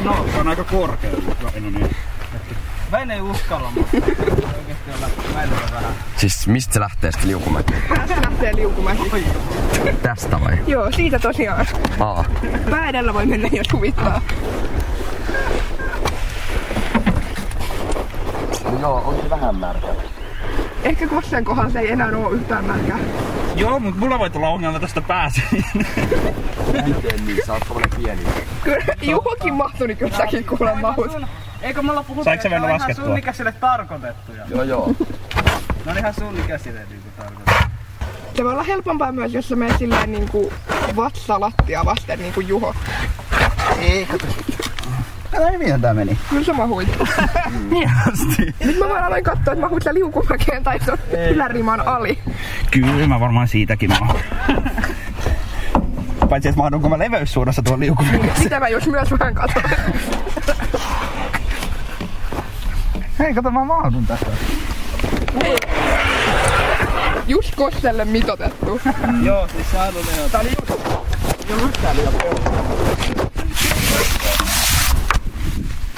No, 0.04 0.26
se 0.32 0.38
on 0.38 0.48
aika 0.48 0.64
korkea. 0.64 1.10
Väinö 1.42 1.70
niin. 1.70 1.96
Väinö 2.92 3.14
ei 3.14 3.20
uskalla, 3.20 3.70
mutta 3.70 3.96
oikeesti 3.96 4.90
Väinöllä 5.34 5.68
vähän. 5.72 5.94
Siis 6.16 6.46
mistä 6.46 6.74
se 6.74 6.80
lähtee 6.80 7.12
sitten 7.12 7.28
liukumäki? 7.28 7.74
Tästä 7.88 8.22
lähtee 8.30 8.56
liukumäki. 8.56 9.24
Tästä 10.02 10.40
vai? 10.40 10.58
Joo, 10.66 10.92
siitä 10.92 11.18
tosiaan. 11.18 11.66
Aa. 12.00 12.24
Pää 12.70 12.88
edellä 12.88 13.14
voi 13.14 13.26
mennä, 13.26 13.48
jos 13.52 13.72
huvittaa. 13.72 14.22
Joo, 18.80 19.02
on 19.04 19.16
se 19.22 19.30
vähän 19.30 19.56
märkä. 19.56 19.86
Ehkä 20.82 21.08
Kossen 21.08 21.44
kohdalla 21.44 21.70
se 21.70 21.78
ei 21.78 21.92
enää 21.92 22.10
oo 22.16 22.30
yhtään 22.30 22.64
märkää. 22.64 22.98
Joo, 23.56 23.78
mutta 23.78 24.00
mulla 24.00 24.18
voi 24.18 24.30
tulla 24.30 24.48
ongelma 24.48 24.80
tästä 24.80 25.00
pääsee. 25.00 25.44
Miten 26.84 27.26
niin? 27.26 27.46
Sä 27.46 27.52
oot 27.52 27.62
tommonen 27.68 27.90
pieni. 27.96 28.22
Kyllä 28.64 28.78
Juhokin 29.02 29.54
mahtui, 29.54 29.86
niin 29.86 29.96
kyllä 29.98 30.16
säkin 30.16 30.44
kuule 30.44 30.74
mahut. 30.74 31.10
Eikö 31.62 31.82
mulla 31.82 32.02
puhuta, 32.02 32.24
Saiko 32.24 32.42
se 32.42 32.48
että 32.48 32.50
Väinö 32.60 32.64
on 32.64 32.70
ihan 32.70 32.80
laskettua? 32.80 33.04
sun 33.04 33.18
ikäisille 33.18 33.52
tarkoitettuja? 33.52 34.42
Joo 34.48 34.62
joo. 34.62 34.92
Ne 35.84 35.90
on 35.92 35.98
ihan 35.98 36.14
sun 36.14 36.38
ikäisille 36.44 36.80
niinku 36.90 37.08
tarkoitettuja. 37.16 37.70
Se 38.36 38.44
voi 38.44 38.52
olla 38.52 38.62
helpompaa 38.62 39.12
myös, 39.12 39.34
jos 39.34 39.48
sä 39.48 39.56
menet 39.56 39.78
silleen 39.78 40.12
niinku 40.12 40.52
vatsalattia 40.96 41.84
vasten 41.84 42.18
niinku 42.18 42.40
Juho. 42.40 42.74
Älä 45.34 45.50
hyvin 45.50 45.80
tää 45.80 45.94
meni. 45.94 46.18
Kyllä 46.30 46.44
sä 46.44 46.52
mahuit. 46.52 46.88
Hienosti. 47.74 48.54
Nyt 48.64 48.78
mä 48.78 48.88
vaan 48.88 49.04
aloin 49.04 49.24
katsoa, 49.24 49.52
että 49.52 49.64
mahuit 49.64 49.82
sä 49.82 49.94
liukumäkeen 49.94 50.64
tai 50.64 50.80
se 50.80 50.92
on 50.92 50.98
yläriman 51.30 51.88
ali. 51.88 52.18
Kyllä 52.70 53.06
mä 53.06 53.20
varmaan 53.20 53.48
siitäkin 53.48 53.90
mahun. 53.90 54.20
Paitsi 56.28 56.48
että 56.48 56.58
mahdunko 56.58 56.88
mä 56.88 56.98
leveyssuunnassa 56.98 57.62
tuon 57.62 57.80
liukumäkeen. 57.80 58.36
Sitä 58.42 58.60
mä 58.60 58.68
jos 58.68 58.86
myös 58.86 59.10
vähän 59.10 59.34
katson. 59.34 59.62
Hei, 63.18 63.34
kato 63.34 63.50
mä 63.50 63.64
mahdun 63.64 64.06
tästä. 64.06 64.26
Just 67.26 67.54
Kosselle 67.54 68.04
mitotettu. 68.04 68.80
Joo, 69.22 69.48
siis 69.48 69.72
saadu 69.72 69.98
ne 69.98 70.22
jo. 70.22 70.28
Tää 70.28 70.40
oli 70.40 70.50
just 71.48 73.25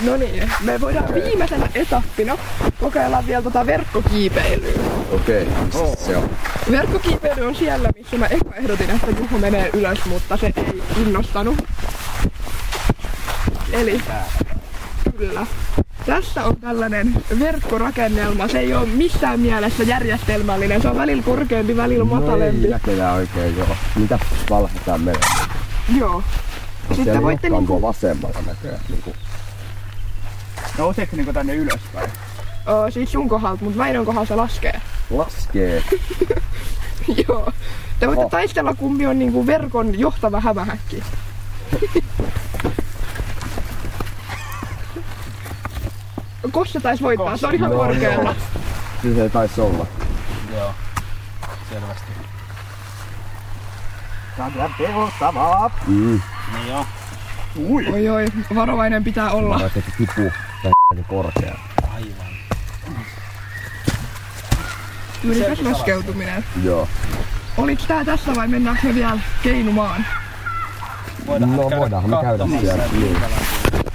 No 0.07 0.17
niin, 0.17 0.53
me 0.61 0.81
voidaan 0.81 1.15
viimeisenä 1.15 1.69
etappina 1.75 2.39
kokeilla 2.81 3.25
vielä 3.27 3.43
tota 3.43 3.67
verkkokiipeilyä. 3.67 4.73
Okei. 5.13 5.43
Okay. 5.43 5.97
Se 6.07 6.17
on. 6.17 6.31
Verkkokiipeily 6.71 7.47
on 7.47 7.55
siellä, 7.55 7.91
missä 7.97 8.17
mä 8.17 8.27
eka 8.27 8.55
ehdotin, 8.55 8.91
että 8.91 9.07
Juho 9.11 9.39
menee 9.39 9.71
ylös, 9.73 10.05
mutta 10.05 10.37
se 10.37 10.53
ei 10.57 10.83
innostanut. 10.97 11.59
Eli 13.73 14.01
kyllä. 15.19 15.47
Tässä 16.07 16.45
on 16.45 16.57
tällainen 16.57 17.15
verkkorakennelma. 17.39 18.49
Se 18.49 18.59
ei 18.59 18.75
ole 18.75 18.87
missään 18.87 19.41
mielessä 19.41 19.83
järjestelmällinen. 19.83 20.83
Se 20.83 20.89
on 20.89 20.97
välillä 20.97 21.23
korkeampi, 21.23 21.77
välillä 21.77 22.05
matalempi. 22.05 22.69
No 22.69 23.15
oikein 23.15 23.57
joo. 23.57 23.77
Mitä 23.97 24.19
valhetaan 24.51 25.01
menemään? 25.01 25.51
Joo. 25.99 26.23
Sitten 26.97 27.23
voitte 27.23 27.49
niinku, 27.49 27.83
vasemmalla 27.83 28.39
näköjään. 28.47 28.81
Niinku. 28.89 29.13
Nouseeko 30.79 31.17
niinku 31.17 31.33
tänne 31.33 31.55
ylöspäin? 31.55 32.11
o, 32.67 32.91
siis 32.91 33.13
sun 33.13 33.29
kohdalta, 33.29 33.65
mutta 33.65 33.79
Väinön 33.79 34.05
kohdalla 34.05 34.27
se 34.27 34.35
laskee. 34.35 34.81
Laskee. 35.11 35.83
Joo. 37.29 37.53
Te 38.01 38.07
voitte 38.07 38.25
Oh. 38.25 38.31
taistella 38.31 38.75
kumpi 38.75 39.07
on 39.07 39.19
niinku 39.19 39.47
verkon 39.47 39.99
johtava 39.99 40.41
hämähäkki. 40.41 41.03
Kossa 46.53 46.81
taisi 46.81 47.03
voittaa, 47.03 47.37
se 47.37 47.47
on 47.47 47.55
ihan 47.55 47.71
Joo, 47.71 47.85
korkealla. 47.87 48.23
joo. 48.31 48.35
Siis 49.03 49.19
ei 49.19 49.31
taisi 49.31 49.61
olla. 49.61 49.87
Joo. 50.57 50.75
Selvästi. 51.71 52.13
Tää 54.37 54.47
on 54.47 54.53
kyllä 54.53 54.71
pelottavaa. 54.79 55.71
Mm. 55.87 56.21
Niin 56.55 56.69
joo. 56.69 56.87
Oi 57.93 58.09
oi, 58.09 58.25
varovainen 58.55 59.05
pitää 59.05 59.31
olla. 59.31 59.59
Mä 59.59 59.71
niin 60.95 61.05
korkea. 61.05 61.59
Aivan. 61.95 62.27
Ylikäs 65.25 65.61
laskeutuminen. 65.61 66.45
Joo. 66.65 66.89
Oliks 67.57 67.87
tää 67.87 68.05
tässä 68.05 68.35
vai 68.35 68.49
mennäänkö 68.49 68.87
me 68.87 68.95
vielä 68.95 69.21
keinumaan? 69.43 70.07
no 71.27 71.71
voidaanhan 71.79 72.11
me 72.11 72.17
käydä 72.23 72.45
siellä. 72.61 72.85
Niin. 72.93 73.17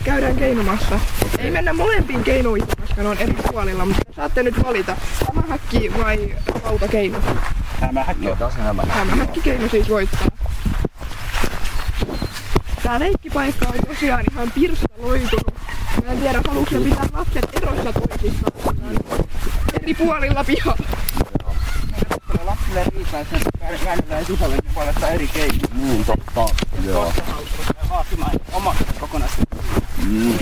Käydään 0.03 0.36
keinumassa. 0.36 0.99
Ei 1.38 1.51
mennä 1.51 1.73
molempiin 1.73 2.23
keinuihin, 2.23 2.67
koska 2.82 3.03
ne 3.03 3.10
on 3.10 3.17
eri 3.17 3.34
puolilla, 3.51 3.86
mutta 3.86 4.13
saatte 4.15 4.43
nyt 4.43 4.63
valita 4.63 4.97
hämähäkki 5.27 5.91
vai 6.03 6.36
lautakeinu. 6.63 7.17
Hämähäkki 7.82 8.32
on 8.32 8.38
taas 8.38 8.56
hämä. 8.56 8.84
Hämähäkkikeino 8.89 9.69
siis 9.69 9.89
voittaa. 9.89 10.27
Tää 12.84 12.99
leikkipaikka 12.99 13.67
on 13.67 13.88
tosiaan 13.88 14.23
ihan 14.32 14.51
pirstaloitunut. 14.51 15.62
Mä 16.01 16.12
en 16.12 16.19
tiedä, 16.19 16.41
haluatko 16.47 16.75
ne 16.75 16.84
pitää 16.84 17.06
lapset 17.13 17.49
erossa 17.56 17.93
toisistaan. 17.93 18.77
Eri 19.82 19.93
puolilla 19.93 20.43
pihaa. 20.43 20.77
Kyllä 22.27 22.45
lapsille 22.45 22.84
riittää, 22.84 23.19
että 23.21 23.39
väännetään 23.86 24.25
puolesta 24.73 25.08
eri 25.08 25.27
keinoja. 25.27 25.67
Niin 25.73 26.06
totta. 26.06 26.45
Joo. 26.86 27.13
Vaatimaan 27.89 28.39
oma 28.53 28.75
kokonaisuus. 28.99 29.47
Mm. 29.97 30.38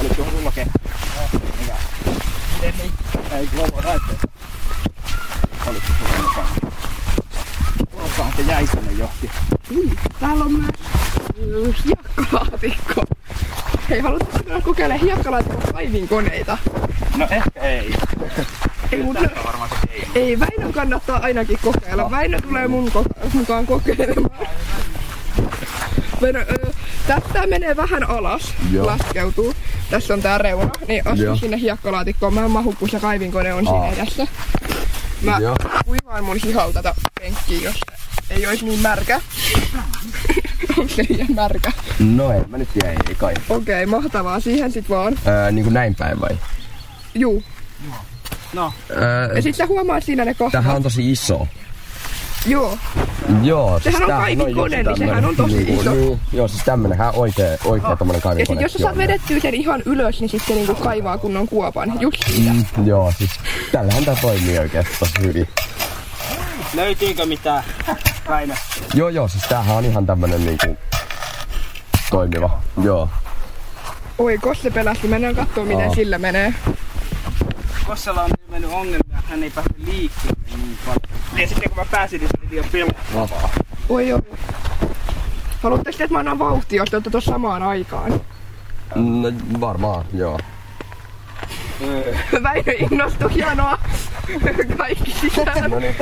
Oliko 0.00 0.14
tuohon 0.14 0.32
rullake? 0.32 0.66
Joo? 1.68 1.76
Ei. 2.62 3.48
Oliko 7.96 8.24
se 8.36 8.42
jäi 8.42 8.66
johonkin. 8.98 9.30
Ui, 9.76 9.90
täällä 10.20 10.44
on 10.44 10.52
myös 10.52 10.70
hiekkalaatikko. 11.86 13.02
Hei, 13.90 14.00
haluatko 14.00 14.38
tulla 14.38 14.60
kokeilemaan 14.60 15.00
hiekkalaatikon 15.06 15.62
kaivinkoneita? 15.72 16.58
No 17.16 17.26
ehkä 17.30 17.60
ei. 17.60 17.94
Ei, 18.92 19.02
mutta 19.02 19.22
varmaan 19.44 19.68
se 19.70 19.86
keino. 19.86 20.06
ei, 20.14 20.40
Väinön 20.40 20.72
kannattaa 20.72 21.18
ainakin 21.22 21.58
kokeilla. 21.64 22.10
Väinö 22.10 22.40
tulee 22.40 22.68
mun 22.68 22.88
ko- 22.88 23.28
mukaan 23.34 23.66
kokeilemaan. 23.66 24.46
Väinö, 26.22 26.40
ö, 26.50 26.72
tästä 27.06 27.46
menee 27.46 27.76
vähän 27.76 28.10
alas, 28.10 28.54
Joo. 28.72 28.86
laskeutuu. 28.86 29.54
Tässä 29.90 30.14
on 30.14 30.22
tää 30.22 30.38
reuna, 30.38 30.70
niin 30.88 31.06
astu 31.08 31.24
Joo. 31.24 31.36
sinne 31.36 31.60
hiekkalaatikkoon. 31.60 32.34
Mä 32.34 32.44
en 32.44 32.50
mahu, 32.50 32.74
kun 32.78 32.88
se 32.88 33.00
kaivinkone 33.00 33.54
on 33.54 33.64
siinä 33.64 33.78
Aa. 33.80 33.92
edessä. 33.92 34.26
Mä 35.22 35.38
Joo. 35.38 35.56
kuivaan 35.84 36.24
mun 36.24 36.36
hihaltata 36.36 36.94
penkkiin, 37.20 37.62
jos 37.62 37.80
se 38.28 38.34
ei 38.34 38.46
olisi 38.46 38.64
niin 38.64 38.80
märkä. 38.80 39.20
Onko 40.78 40.94
se 40.94 41.04
liian 41.08 41.32
märkä? 41.34 41.72
No 41.98 42.32
ei, 42.32 42.40
mä 42.48 42.58
nyt 42.58 42.68
jäi, 42.84 42.96
ei 43.08 43.14
kai. 43.14 43.34
Okei, 43.48 43.86
mahtavaa. 43.86 44.40
Siihen 44.40 44.72
sit 44.72 44.88
vaan. 44.88 45.18
Öö, 45.26 45.50
niinku 45.52 45.70
näin 45.70 45.94
päin 45.94 46.20
vai? 46.20 46.38
Juu. 47.14 47.42
No, 48.52 48.72
Öö, 48.90 49.32
Ja 49.36 49.42
sit 49.42 49.54
sä 49.56 49.66
huomaat 49.66 50.04
siinä 50.04 50.24
ne 50.24 50.34
kohdat. 50.34 50.52
tämähän 50.52 50.76
on 50.76 50.82
tosi 50.82 51.10
iso. 51.12 51.46
Joo. 52.46 52.78
Joo, 53.42 53.80
siis 53.80 53.84
Sehän 53.84 54.02
on 54.02 54.08
tämähän 54.08 54.22
kaivinkone, 54.36 54.76
just 54.76 54.88
niin 54.88 54.98
sehän 55.08 55.24
on 55.24 55.36
tosi 55.36 55.56
niinku- 55.56 55.80
iso. 55.80 55.90
Niin, 55.94 56.20
joo, 56.32 56.48
siis 56.48 56.64
tämmönenhän 56.64 57.14
oikee, 57.14 57.58
oikee 57.64 57.96
tommonen 57.96 58.18
Ja 58.18 58.22
kaivinkone. 58.22 58.58
sit 58.58 58.62
jos 58.62 58.72
sä 58.72 58.78
saat 58.78 58.96
vedettyä 58.96 59.40
sen 59.40 59.54
ihan 59.54 59.82
ylös, 59.84 60.20
niin 60.20 60.28
sit 60.28 60.42
se 60.48 60.54
niinku 60.54 60.74
kaivaa 60.74 61.18
kunnon 61.18 61.48
kuopan. 61.48 61.92
Just 62.00 62.16
siitä. 62.26 62.52
Mm, 62.52 62.86
joo, 62.86 63.12
siis 63.18 63.30
tällähän 63.72 64.04
tää 64.04 64.16
toimii 64.22 64.58
oikeesti 64.58 64.96
tosi 64.98 65.12
hyvin. 65.20 65.48
löytyykö 66.74 67.26
mitään? 67.26 67.64
Väinö. 68.28 68.54
Joo, 68.94 69.08
joo, 69.08 69.28
siis 69.28 69.42
tämähän 69.48 69.76
on 69.76 69.84
ihan 69.84 70.06
tämmönen 70.06 70.46
niinku 70.46 70.76
toimiva. 72.10 72.60
Joo. 72.82 73.08
Oi, 74.18 74.38
Kosse 74.38 74.70
pelästi. 74.70 75.08
Mennään 75.08 75.36
kattoo, 75.36 75.64
miten 75.64 75.88
Aa. 75.88 75.94
sillä 75.94 76.18
menee. 76.18 76.54
Kossalla 77.86 78.22
on 78.22 78.30
mennyt 78.48 78.70
ongelmia, 78.72 79.22
hän 79.24 79.42
ei 79.42 79.50
pääse 79.50 79.70
liikkeelle 79.76 80.56
niin 80.56 80.78
paljon. 80.86 81.00
Ja 81.40 81.46
sitten 81.48 81.70
kun 81.70 81.78
mä 81.78 81.84
pääsin, 81.90 82.20
niin 82.20 82.28
se 82.28 82.38
oli 82.42 82.50
liian 82.50 82.64
pelottavaa. 82.72 83.50
Oi, 83.88 84.12
oi. 84.12 84.22
Haluatteko 85.62 85.98
te, 85.98 86.04
että 86.04 86.14
mä 86.14 86.18
annan 86.18 86.38
vauhtia, 86.38 86.82
jos 86.82 86.90
te 86.90 86.96
olette 86.96 87.10
tuossa 87.10 87.30
samaan 87.32 87.62
aikaan? 87.62 88.20
No, 88.94 89.32
varmaan, 89.60 90.04
joo. 90.14 90.38
Väinö 92.42 92.72
innostui, 92.90 93.34
hienoa. 93.34 93.78
Kaikki 94.76 95.10
sisään. 95.20 95.70
No 95.70 95.78
niin, 95.78 95.96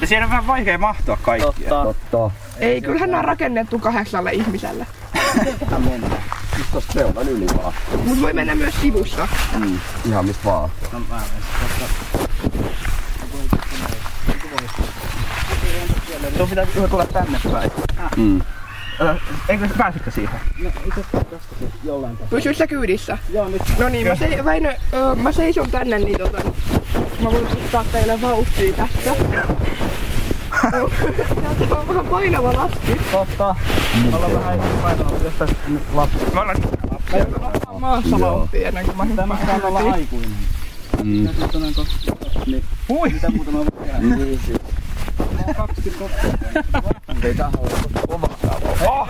Ja 0.00 0.06
siellä 0.06 0.24
on 0.24 0.30
vähän 0.30 0.46
vaikea 0.46 0.78
mahtua 0.78 1.16
kaikkia. 1.22 1.68
totta. 1.68 2.30
Ei, 2.58 2.80
kyllähän 2.80 3.10
nämä 3.10 3.18
on 3.18 3.24
rakennettu 3.24 3.78
kahdeksalle 3.78 4.30
ihmiselle. 4.32 4.86
Siis 6.56 6.66
tosta 6.72 6.92
seulan 6.92 7.28
yli 7.28 7.46
vaan. 7.56 7.72
Mut 8.04 8.22
voi 8.22 8.32
mennä 8.32 8.54
myös 8.54 8.74
sivusta. 8.80 9.28
Mm, 9.58 9.78
ihan 10.06 10.24
mistä 10.24 10.44
vaan. 10.44 10.70
No, 10.92 11.00
mä 11.08 11.20
en 14.62 16.32
Tuo 16.36 16.46
pitää 16.46 16.66
yhä 16.76 16.88
tulla 16.88 17.06
tänne 17.06 17.40
päin. 17.52 17.70
Mm. 18.16 18.40
Älä, 19.00 19.16
eikö 19.48 19.68
sä 19.68 19.74
pääsikö 19.78 20.10
siihen? 20.10 20.40
No 20.62 20.70
itse 20.86 21.00
tästä 21.12 21.36
jollain 21.84 22.16
tapaa. 22.16 22.28
Pysyt 22.30 22.56
sä 22.56 22.66
kyydissä? 22.66 23.18
Joo, 23.32 23.48
nyt. 23.48 23.62
No 23.78 23.88
niin, 23.88 24.06
mä, 24.08 24.14
se, 24.16 24.44
Väinö, 24.44 24.74
ö, 24.92 25.14
mä 25.14 25.32
seison 25.32 25.70
tänne, 25.70 25.98
niin 25.98 26.18
tota, 26.18 26.38
mä 27.20 27.32
voin 27.32 27.46
ottaa 27.46 27.84
teille 27.92 28.20
vauhtia 28.20 28.72
tästä. 28.72 29.10
Täältä 30.72 31.74
on 31.76 31.88
vähän 31.88 32.06
painava 32.06 32.52
lasti. 32.52 33.00
Totta. 33.12 33.56
Me 34.10 34.16
ollaan 34.16 34.34
vähän 34.34 34.54
ihan 34.58 34.68
painalla, 34.82 35.18
jos 35.24 35.34
tässä 35.38 35.56
nyt 35.68 35.82
lapsi. 35.94 36.16
Me 36.34 36.40
ollaan 36.40 36.56
Mä 37.72 37.78
maassa 37.78 38.20
vauhtia 38.20 38.68
ennen 38.68 38.84
kuin 38.86 38.96
mä 38.96 39.06
Tämä 39.16 39.34
hyppään 39.34 39.40
pitää 39.60 39.68
olla 39.68 39.78
heti. 39.78 39.90
aikuinen. 39.92 40.30
Mm. 41.02 41.28
Niin. 42.46 42.64
Hui! 42.88 43.10
Mitä 43.10 43.30
muuta 43.30 43.50
mä 43.50 43.58
voin 43.58 43.72
tehdä? 43.72 43.98
Niin, 43.98 44.40
siis. 44.46 44.58
Mä 45.18 45.40
oon 45.46 45.54
22. 45.54 46.26
Ei 47.22 47.34
tähän 47.34 47.52
ole 47.58 47.70
Oh! 48.86 49.08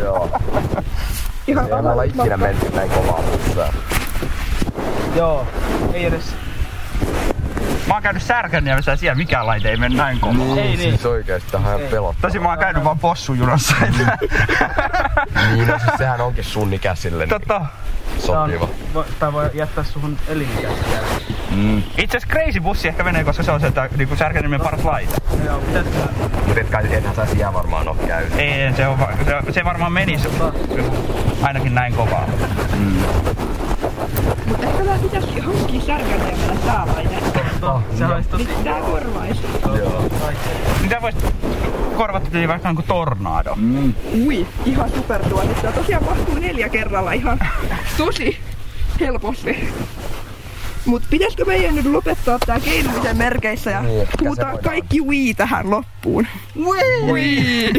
Joo. 0.00 0.30
Ihan 1.46 1.66
Ei 1.66 1.72
olla 1.72 2.02
ikinä 2.02 2.36
menty 2.36 2.70
näin 2.74 2.90
kovaa. 2.90 3.22
Joo, 5.16 5.46
ei 5.92 6.04
edes. 6.04 6.24
Mä 7.86 7.94
oon 7.94 8.02
käynyt 8.02 8.22
Särkänniemessä 8.22 8.90
ja 8.90 8.96
siellä 8.96 9.14
mikään 9.14 9.46
laite 9.46 9.70
ei 9.70 9.76
mene 9.76 9.96
näin 9.96 10.20
kovaa. 10.20 10.36
Niin, 10.36 10.58
ei 10.58 10.76
niin. 10.76 10.78
siis 10.78 11.06
oikeesti 11.06 11.52
tähän 11.52 11.80
pelottaa. 11.90 12.28
Tosi 12.30 12.38
mä 12.38 12.48
oon 12.48 12.58
käynyt 12.58 12.84
vaan 12.84 12.98
possujunassa. 12.98 13.74
Niin, 15.52 15.68
no 15.68 15.78
siis 15.78 15.92
sehän 15.98 16.20
onkin 16.20 16.44
sun 16.44 16.74
ikäisille 16.74 17.24
niin 17.24 17.28
Totta. 17.28 17.66
sopiva. 18.18 18.68
Voi, 18.94 19.04
tai 19.18 19.32
voi 19.32 19.50
jättää 19.54 19.84
suhun 19.84 20.18
elinikäistä 20.28 20.84
Mm. 21.50 21.82
Itse 21.98 22.16
asiassa 22.16 22.34
Crazy 22.34 22.60
Bussi 22.60 22.88
ehkä 22.88 23.04
menee, 23.04 23.24
koska 23.24 23.42
se 23.42 23.52
on 23.52 23.60
se, 23.60 23.66
että 23.66 23.88
niinku 23.96 24.16
Särkänniemen 24.16 24.60
paras 24.60 24.84
laite. 24.84 25.14
Joo, 25.44 25.58
pitäisikö 25.58 25.98
Mut 26.46 26.58
et 26.58 26.70
kai 26.70 26.94
enhän 26.94 27.14
sä 27.14 27.26
siellä 27.26 27.52
varmaan 27.52 27.88
oo 27.88 27.94
käynyt. 27.94 28.38
Ei, 28.38 28.72
se, 28.76 28.86
on, 28.86 28.98
se, 29.24 29.52
se 29.52 29.64
varmaan 29.64 29.92
menisi 29.92 30.28
ainakin 31.42 31.74
näin 31.74 31.94
kovaa. 31.94 32.26
Mutta 34.46 34.66
ehkä 34.66 34.84
mä 34.84 34.98
pitäisi 35.02 35.40
hankkia 35.40 35.80
särkänniemellä 35.80 36.54
tää 36.66 36.86
laite. 36.86 37.16
Se 37.98 38.06
olisi 38.06 38.28
tosi... 38.28 38.48
Korvaisi. 38.90 39.40
Joo. 39.78 40.10
Mitä 40.82 41.02
vois 41.02 41.14
korvat 41.96 42.30
tuli 42.32 42.48
vaikka 42.48 42.68
niinku 42.68 42.82
tornado. 42.82 43.54
Mm. 43.56 43.94
Ui, 44.26 44.46
ihan 44.64 44.90
supertuotista. 44.90 45.66
Ja 45.66 45.72
tosiaan 45.72 46.04
mahtuu 46.04 46.34
neljä 46.34 46.68
kerralla 46.68 47.12
ihan 47.12 47.40
tosi 47.96 48.38
helposti. 49.00 49.68
Mut 50.84 51.02
pitäisikö 51.10 51.44
meidän 51.44 51.74
nyt 51.74 51.86
lopettaa 51.86 52.38
tää 52.46 52.60
keinumisen 52.60 53.16
merkeissä 53.16 53.70
ja 53.70 53.82
Niin, 53.82 54.08
huutaa 54.20 54.58
kaikki 54.58 55.00
Wii 55.00 55.34
tähän 55.34 55.70
loppuun? 55.70 56.26
Wii! 56.56 57.12
Wii! 57.12 57.72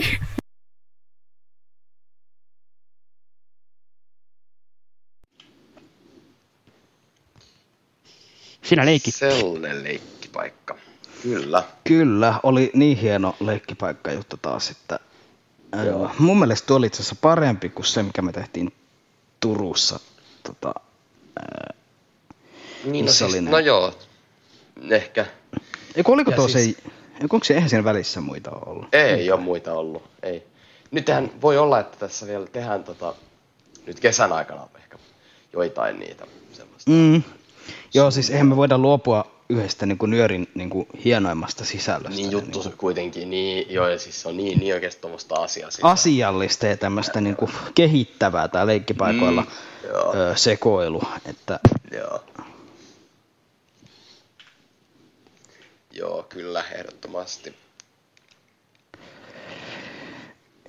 Siinä 8.63 8.85
leikit. 8.85 9.15
Sellainen 9.15 9.83
leikkipaikka. 9.83 10.77
Kyllä. 11.23 11.63
Kyllä, 11.83 12.39
oli 12.43 12.71
niin 12.73 12.97
hieno 12.97 13.35
leikkipaikka 13.39 14.11
juttu 14.11 14.37
taas, 14.41 14.69
että 14.69 14.99
Joo. 15.85 16.11
mun 16.19 16.39
mielestä 16.39 16.67
tuo 16.67 16.77
oli 16.77 16.85
itse 16.87 16.97
asiassa 17.01 17.15
parempi 17.21 17.69
kuin 17.69 17.85
se, 17.85 18.03
mikä 18.03 18.21
me 18.21 18.31
tehtiin 18.31 18.73
Turussa. 19.39 19.99
Tota, 20.43 20.73
ää, 21.39 21.73
Niin, 22.85 23.05
no, 23.05 23.11
siis, 23.11 23.33
ne? 23.33 23.41
no 23.51 23.59
joo, 23.59 23.93
ehkä. 24.89 25.25
eiku, 25.95 26.11
oliko 26.11 26.31
Ja 26.31 26.37
tuo 26.37 26.47
siis- 26.47 26.75
se, 26.77 26.83
eiku, 27.21 27.35
onko 27.35 27.43
se, 27.43 27.53
eihän 27.53 27.69
siinä 27.69 27.83
välissä 27.83 28.21
muita 28.21 28.51
ollut? 28.65 28.95
Ei 28.95 29.31
ole 29.31 29.39
muita 29.41 29.73
ollut, 29.73 30.03
ei. 30.23 30.43
Nythän 30.91 31.31
voi 31.41 31.57
olla, 31.57 31.79
että 31.79 31.97
tässä 31.97 32.27
vielä 32.27 32.47
tehdään 32.47 32.83
tota, 32.83 33.13
nyt 33.85 33.99
kesän 33.99 34.31
aikana 34.33 34.67
ehkä 34.75 34.97
joitain 35.53 35.99
niitä 35.99 36.27
semmoista. 36.53 36.91
Mm. 36.91 37.23
Joo, 37.93 38.11
siis 38.11 38.29
eihän 38.29 38.47
me 38.47 38.55
voida 38.55 38.77
luopua 38.77 39.31
yhdestä 39.49 39.85
niin 39.85 39.97
kuin 39.97 40.09
Nyörin 40.09 40.47
niin 40.55 40.69
kuin 40.69 40.87
hienoimmasta 41.05 41.65
sisällöstä. 41.65 42.15
Niin 42.15 42.31
juttu 42.31 42.59
niin 42.59 42.63
kuin 42.69 42.77
kuitenkin, 42.77 43.29
niin, 43.29 43.65
joo, 43.73 43.87
ja 43.87 43.99
siis 43.99 44.21
se 44.21 44.29
on 44.29 44.37
niin, 44.37 44.59
niin 44.59 44.73
oikeasti 44.73 45.01
tuommoista 45.01 45.35
asiaa. 45.35 45.71
Siis, 45.71 45.83
asiallista 45.83 46.65
ja 46.67 46.77
tämmöistä 46.77 47.21
niin 47.21 47.35
kuin 47.35 47.51
kehittävää 47.75 48.47
tämä 48.47 48.67
leikkipaikoilla 48.67 49.41
Mm, 49.41 49.89
joo. 49.89 50.15
ö, 50.15 50.33
sekoilu. 50.35 51.01
Että 51.25 51.59
Joo. 51.91 52.23
Joo, 55.91 56.23
kyllä, 56.29 56.63
ehdottomasti. 56.75 57.55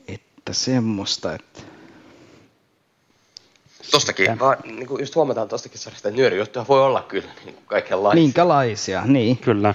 että 0.09 0.53
semmoista, 0.53 1.35
että 1.35 1.61
Tostakin, 3.91 4.31
Että- 4.31 4.45
vaan, 4.45 4.57
niin 4.65 4.87
kuin 4.87 5.01
just 5.01 5.15
huomataan 5.15 5.49
tostakin 5.49 5.79
sarjasta, 5.79 6.09
että 6.09 6.21
nyörijuttuja 6.21 6.65
voi 6.69 6.81
olla 6.83 7.03
kyllä 7.03 7.29
niin 7.45 7.55
kuin 7.55 7.67
kaikenlaisia. 7.67 8.23
minkälaisia, 8.23 9.03
niin. 9.07 9.39
Kyllä. 9.39 9.75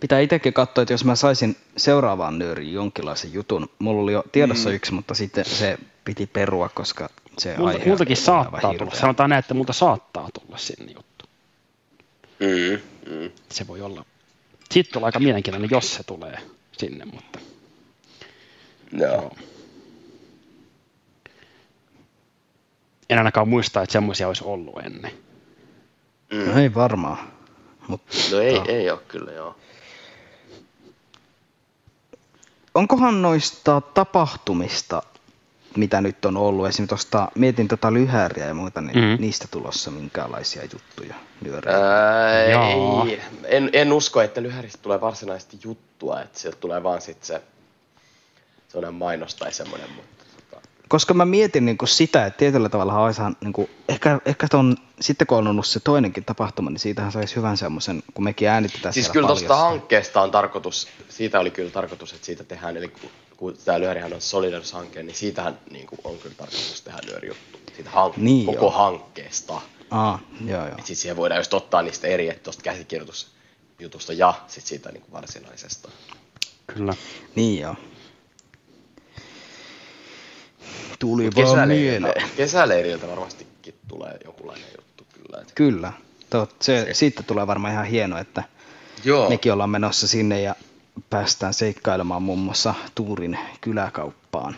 Pitää 0.00 0.20
itsekin 0.20 0.52
katsoa, 0.52 0.82
että 0.82 0.94
jos 0.94 1.04
mä 1.04 1.16
saisin 1.16 1.56
seuraavaan 1.76 2.38
nyöriin 2.38 2.72
jonkinlaisen 2.74 3.32
jutun. 3.32 3.70
Mulla 3.78 4.02
oli 4.02 4.12
jo 4.12 4.24
tiedossa 4.32 4.68
mm. 4.68 4.74
yksi, 4.74 4.92
mutta 4.92 5.14
sitten 5.14 5.44
se 5.44 5.78
piti 6.04 6.26
perua, 6.26 6.68
koska 6.68 7.08
se 7.38 7.54
Multa, 7.56 7.72
aihe 7.76 7.88
multakin 7.88 8.16
saattaa 8.16 8.60
tulla. 8.60 8.72
hirveä. 8.72 9.00
Sanotaan 9.00 9.30
näin, 9.30 9.38
että 9.40 9.54
multa 9.54 9.72
saattaa 9.72 10.28
tulla 10.40 10.58
sinne 10.58 10.92
juttu. 10.92 11.24
Mm, 12.40 12.80
mm. 13.14 13.30
Se 13.48 13.66
voi 13.66 13.80
olla. 13.80 14.04
Sitten 14.72 14.92
tulee 14.92 15.06
aika 15.06 15.18
mielenkiintoinen, 15.20 15.70
jos 15.70 15.94
se 15.94 16.02
tulee 16.02 16.38
sinne, 16.78 17.04
mutta 17.04 17.38
Joo. 18.92 19.36
En 23.10 23.18
ainakaan 23.18 23.48
muista, 23.48 23.82
että 23.82 23.92
semmoisia 23.92 24.26
olisi 24.28 24.44
ollut 24.44 24.78
ennen. 24.84 25.12
Mm. 26.32 26.38
No 26.50 26.60
ei 26.60 26.74
varmaan. 26.74 27.18
Mutta 27.88 28.16
No 28.32 28.38
ei, 28.38 28.60
ei 28.68 28.90
ole 28.90 29.00
kyllä, 29.08 29.32
joo. 29.32 29.56
onkohan 32.74 33.22
noista 33.22 33.80
tapahtumista, 33.80 35.02
mitä 35.76 36.00
nyt 36.00 36.24
on 36.24 36.36
ollut, 36.36 36.66
esimerkiksi 36.66 36.88
tuosta, 36.88 37.28
mietin 37.34 37.68
tota 37.68 37.92
lyhääriä 37.92 38.46
ja 38.46 38.54
muuta, 38.54 38.80
niin 38.80 38.98
Mhm. 38.98 39.06
mm. 39.06 39.16
niistä 39.20 39.48
tulossa 39.50 39.90
minkälaisia 39.90 40.62
juttuja? 40.62 41.14
Ää, 41.66 42.42
ei, 42.44 43.20
en, 43.44 43.70
en 43.72 43.92
usko, 43.92 44.20
että 44.20 44.42
lyhäristä 44.42 44.78
tulee 44.82 45.00
varsinaisesti 45.00 45.58
juttua, 45.64 46.20
että 46.20 46.38
sieltä 46.38 46.58
tulee 46.60 46.82
vaan 46.82 47.00
sit 47.00 47.24
se 47.24 47.42
sellainen 48.68 48.94
mainos 48.94 49.34
tai 49.34 49.52
semmoinen, 49.52 49.90
mutta 49.90 50.10
tota, 50.15 50.15
Koska 50.88 51.14
mä 51.14 51.24
mietin 51.24 51.64
niin 51.64 51.78
kuin 51.78 51.88
sitä, 51.88 52.26
että 52.26 52.38
tietyllä 52.38 52.68
tavalla 52.68 52.98
olisihan, 53.04 53.36
niin 53.40 53.52
kuin, 53.52 53.70
ehkä, 53.88 54.20
ehkä 54.24 54.48
ton, 54.48 54.76
sitten 55.00 55.26
kun 55.26 55.38
on 55.38 55.46
ollut 55.46 55.66
se 55.66 55.80
toinenkin 55.80 56.24
tapahtuma, 56.24 56.70
niin 56.70 56.78
siitähän 56.78 57.12
saisi 57.12 57.36
hyvän 57.36 57.56
semmoisen, 57.56 58.02
kun 58.14 58.24
mekin 58.24 58.48
äänitetään 58.48 58.94
Siis 58.94 59.06
siellä 59.06 59.12
kyllä 59.12 59.26
tuosta 59.26 59.56
hankkeesta 59.56 60.22
on 60.22 60.30
tarkoitus, 60.30 60.88
siitä 61.08 61.40
oli 61.40 61.50
kyllä 61.50 61.70
tarkoitus, 61.70 62.12
että 62.12 62.26
siitä 62.26 62.44
tehdään, 62.44 62.76
eli 62.76 62.88
kun, 62.88 63.10
kun 63.36 63.56
tämä 63.64 63.80
lyörihän 63.80 64.12
on 64.12 64.20
Solidarus-hanke, 64.20 65.02
niin 65.02 65.16
siitähän 65.16 65.58
niin 65.70 65.86
kuin, 65.86 66.00
on 66.04 66.18
kyllä 66.18 66.34
tarkoitus 66.34 66.82
tehdä 66.84 66.98
lyörijuttu. 67.06 67.58
Siitä 67.76 67.90
hank- 67.90 68.16
Niin, 68.16 68.46
koko 68.46 68.58
joo. 68.58 68.70
hankkeesta. 68.70 69.60
Aa, 69.90 70.18
joo, 70.46 70.66
joo. 70.66 70.76
Sitten 70.76 70.96
siihen 70.96 71.16
voidaan 71.16 71.40
just 71.40 71.54
ottaa 71.54 71.82
niistä 71.82 72.06
eri, 72.06 72.28
että 72.28 72.42
tuosta 72.42 72.62
käsikirjoitusjutusta 72.62 74.12
ja 74.12 74.34
sitten 74.46 74.68
siitä 74.68 74.92
niin 74.92 75.02
kuin 75.02 75.12
varsinaisesta. 75.12 75.88
Kyllä. 76.66 76.94
Niin 77.34 77.60
joo. 77.60 77.74
Tuli 80.98 81.22
vaan 81.22 81.34
Kesäleiriltä, 81.46 82.06
mieleen. 82.08 82.30
kesäleiriltä 82.36 83.08
varmastikin 83.08 83.74
tulee 83.88 84.18
jonkunlainen 84.24 84.66
juttu 84.76 85.06
kyllä. 85.14 85.40
Että. 85.40 85.52
Kyllä. 85.54 85.92
Tot, 86.30 86.54
se, 86.62 86.88
siitä 86.92 87.22
tulee 87.22 87.46
varmaan 87.46 87.72
ihan 87.72 87.84
hieno, 87.86 88.18
että 88.18 88.42
Joo, 89.04 89.28
mekin 89.28 89.52
ollaan 89.52 89.70
menossa 89.70 90.08
sinne 90.08 90.40
ja 90.40 90.54
päästään 91.10 91.54
seikkailemaan 91.54 92.22
muun 92.22 92.38
muassa 92.38 92.74
Tuurin 92.94 93.38
kyläkauppaan. 93.60 94.56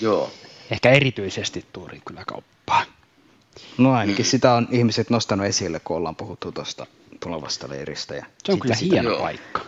joo. 0.00 0.30
Ehkä 0.70 0.90
erityisesti 0.90 1.64
Tuurin 1.72 2.02
kyläkauppaa. 2.04 2.82
No 3.78 3.92
ainakin 3.92 4.24
mm. 4.24 4.28
sitä 4.28 4.54
on 4.54 4.68
ihmiset 4.70 5.10
nostanut 5.10 5.46
esille, 5.46 5.80
kun 5.80 5.96
ollaan 5.96 6.16
puhuttu 6.16 6.52
tuosta 6.52 6.86
tulevasta 7.20 7.68
leiristä. 7.68 8.14
Ja 8.14 8.26
Se 8.44 8.52
on 8.52 8.60
kyllä 8.60 8.74
sitä- 8.74 8.94
hieno 8.94 9.10
Joo. 9.10 9.20
paikka. 9.20 9.60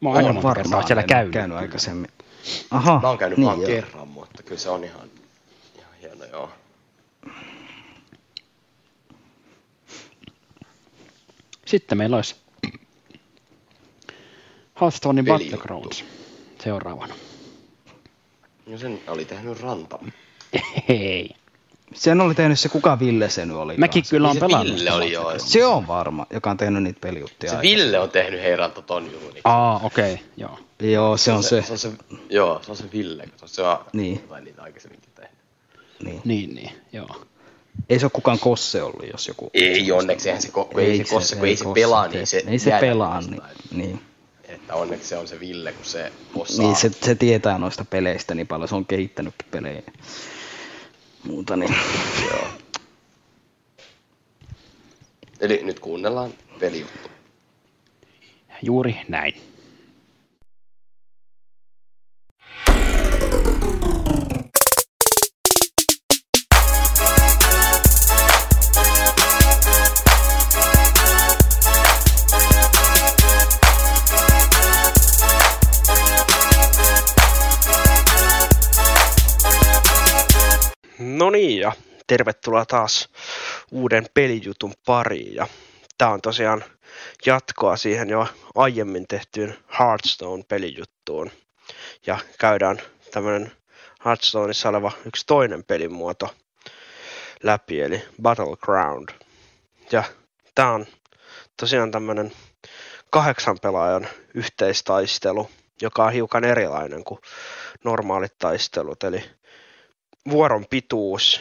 Mä 0.00 0.08
oon 0.08 0.24
kertaa 0.24 0.42
varmaan 0.42 0.86
siellä 0.86 1.02
käynyt. 1.02 1.32
käynyt 1.32 1.56
aikaisemmin. 1.58 2.10
Aha, 2.70 3.00
Mä 3.02 3.08
oon 3.08 3.18
käynyt 3.18 3.38
niin 3.38 3.46
vaan 3.46 3.58
joo. 3.60 3.66
kerran, 3.66 4.08
mutta 4.08 4.42
kyllä 4.42 4.60
se 4.60 4.70
on 4.70 4.84
ihan, 4.84 5.10
ihan 5.78 5.90
hieno, 6.00 6.24
joo. 6.24 6.50
Sitten 11.66 11.98
meillä 11.98 12.16
olisi 12.16 12.36
Hearthstonein 14.80 15.24
Pelijuttu. 15.24 15.50
Battlegrounds 15.50 16.04
seuraavana. 16.64 17.14
No 18.66 18.78
sen 18.78 19.00
oli 19.06 19.24
tehnyt 19.24 19.60
Ranta. 19.60 19.98
Hei. 20.88 21.30
Sen 21.94 22.20
oli 22.20 22.34
tehnyt 22.34 22.60
se, 22.60 22.68
kuka 22.68 22.98
Ville 22.98 23.30
se 23.30 23.46
nyt 23.46 23.56
oli. 23.56 23.74
Mäkin 23.76 24.04
kyllä 24.10 24.28
on 24.28 24.34
Niin 24.34 24.40
se 24.40 24.46
pelannut. 24.46 24.76
Ville 24.76 24.92
oli 24.92 25.12
joo. 25.12 25.32
Se 25.38 25.66
on 25.66 25.86
varma, 25.86 26.26
joka 26.32 26.50
on 26.50 26.56
tehnyt 26.56 26.82
niitä 26.82 26.98
pelijuttuja. 27.00 27.50
Se 27.50 27.56
aikaisemmin. 27.56 27.84
Ville 27.86 27.98
on 27.98 28.10
tehnyt 28.10 28.42
hei 28.42 28.56
Ranta 28.56 28.82
ton 28.82 29.04
jutun. 29.12 29.30
niin 29.34 29.40
Aa, 29.44 29.80
okei, 29.84 30.12
okay, 30.14 30.24
joo. 30.36 30.58
Joo, 30.80 31.16
se 31.16 31.32
on 31.32 31.42
se. 31.42 31.62
se, 31.62 31.72
on 31.72 31.78
se, 31.78 31.90
joo, 32.30 32.60
se 32.64 32.70
on 32.70 32.76
se 32.76 32.84
Ville, 32.92 33.24
kun 33.40 33.48
se 33.48 33.62
on 33.62 33.78
Niin. 33.92 34.20
jotain 34.22 34.44
niitä 34.44 34.62
aikaisemminkin 34.62 35.10
tehnyt. 35.14 35.32
Niin. 36.04 36.20
Niin, 36.24 36.54
niin, 36.54 36.70
joo. 36.92 37.16
Ei 37.88 37.98
se 37.98 38.04
ole 38.06 38.10
kukaan 38.14 38.38
kosse 38.38 38.82
ollut, 38.82 39.06
jos 39.12 39.28
joku... 39.28 39.50
Ei 39.54 39.92
onneksi, 39.92 40.28
eihän 40.28 40.42
se, 40.42 40.48
ko- 40.48 40.80
ei, 40.80 40.96
se 40.98 41.04
kosse, 41.14 41.36
kun 41.36 41.46
ei 41.48 41.56
se 41.56 41.64
kosse 41.64 41.80
pelaa, 41.80 42.08
niin 42.08 42.26
se 42.26 42.42
Ei 42.46 42.58
se 42.58 42.72
pelaa, 42.80 43.20
niin, 43.20 43.34
että- 43.34 43.54
niin. 43.70 44.00
Että 44.48 44.74
onneksi 44.74 45.08
se 45.08 45.16
on 45.18 45.28
se 45.28 45.40
Ville, 45.40 45.72
kun 45.72 45.84
se 45.84 46.12
osaa. 46.34 46.56
Niin, 46.66 46.76
se, 46.76 46.90
se 47.02 47.14
tietää 47.14 47.58
noista 47.58 47.84
peleistä 47.84 48.34
niin 48.34 48.46
paljon, 48.46 48.68
se 48.68 48.74
on 48.74 48.86
kehittänytkin 48.86 49.48
pelejä. 49.50 49.82
Muuta 51.24 51.56
niin. 51.56 51.74
Joo. 52.30 52.48
Eli 55.40 55.60
nyt 55.62 55.80
kuunnellaan 55.80 56.34
pelijuttu. 56.60 57.08
Juuri 58.62 58.96
näin. 59.08 59.51
Tervetuloa 82.06 82.66
taas 82.66 83.08
uuden 83.70 84.06
pelijutun 84.14 84.74
pariin. 84.86 85.34
Ja 85.34 85.46
tää 85.98 86.10
on 86.10 86.20
tosiaan 86.20 86.64
jatkoa 87.26 87.76
siihen 87.76 88.10
jo 88.10 88.26
aiemmin 88.54 89.06
tehtyyn 89.08 89.58
Hearthstone-pelijuttuun. 89.78 91.30
Ja 92.06 92.18
käydään 92.38 92.78
tämmönen 93.10 93.52
Hearthstoneissa 94.04 94.68
oleva 94.68 94.92
yksi 95.06 95.26
toinen 95.26 95.64
pelimuoto 95.64 96.34
läpi, 97.42 97.80
eli 97.80 98.02
Battleground. 98.22 99.08
Ja 99.92 100.04
tää 100.54 100.72
on 100.72 100.86
tosiaan 101.60 101.90
tämmönen 101.90 102.32
kahdeksan 103.10 103.58
pelaajan 103.62 104.08
yhteistaistelu, 104.34 105.50
joka 105.82 106.04
on 106.04 106.12
hiukan 106.12 106.44
erilainen 106.44 107.04
kuin 107.04 107.20
normaalit 107.84 108.38
taistelut. 108.38 109.04
Eli 109.04 109.24
vuoron 110.30 110.66
pituus 110.70 111.40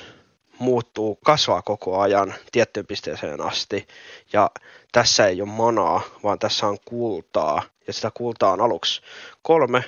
muuttuu, 0.62 1.20
kasvaa 1.26 1.62
koko 1.62 2.00
ajan 2.00 2.34
tiettyyn 2.52 2.88
pisteeseen 2.88 3.42
asti. 3.42 3.88
Ja 4.34 4.52
tässä 4.92 5.28
ei 5.28 5.42
ole 5.42 5.50
manaa, 5.50 6.02
vaan 6.24 6.40
tässä 6.40 6.68
on 6.68 6.78
kultaa. 6.86 7.64
Ja 7.88 7.94
sitä 7.94 8.12
kultaa 8.14 8.52
on 8.52 8.62
aluksi 8.62 9.02
kolme, 9.42 9.84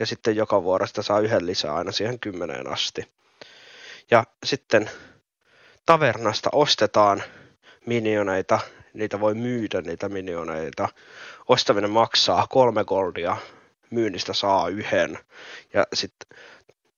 ja 0.00 0.06
sitten 0.06 0.36
joka 0.36 0.62
vuorosta 0.62 1.02
saa 1.02 1.20
yhden 1.20 1.46
lisää 1.46 1.74
aina 1.74 1.92
siihen 1.92 2.20
kymmeneen 2.20 2.72
asti. 2.72 3.08
Ja 4.10 4.24
sitten 4.44 4.90
tavernasta 5.86 6.50
ostetaan 6.52 7.22
minioneita, 7.86 8.58
niitä 8.94 9.20
voi 9.20 9.34
myydä 9.34 9.80
niitä 9.80 10.08
minioneita. 10.08 10.88
Ostaminen 11.48 11.90
maksaa 11.90 12.46
kolme 12.50 12.84
goldia, 12.84 13.36
myynnistä 13.90 14.32
saa 14.32 14.68
yhden. 14.68 15.18
Ja 15.74 15.86
sitten 15.94 16.38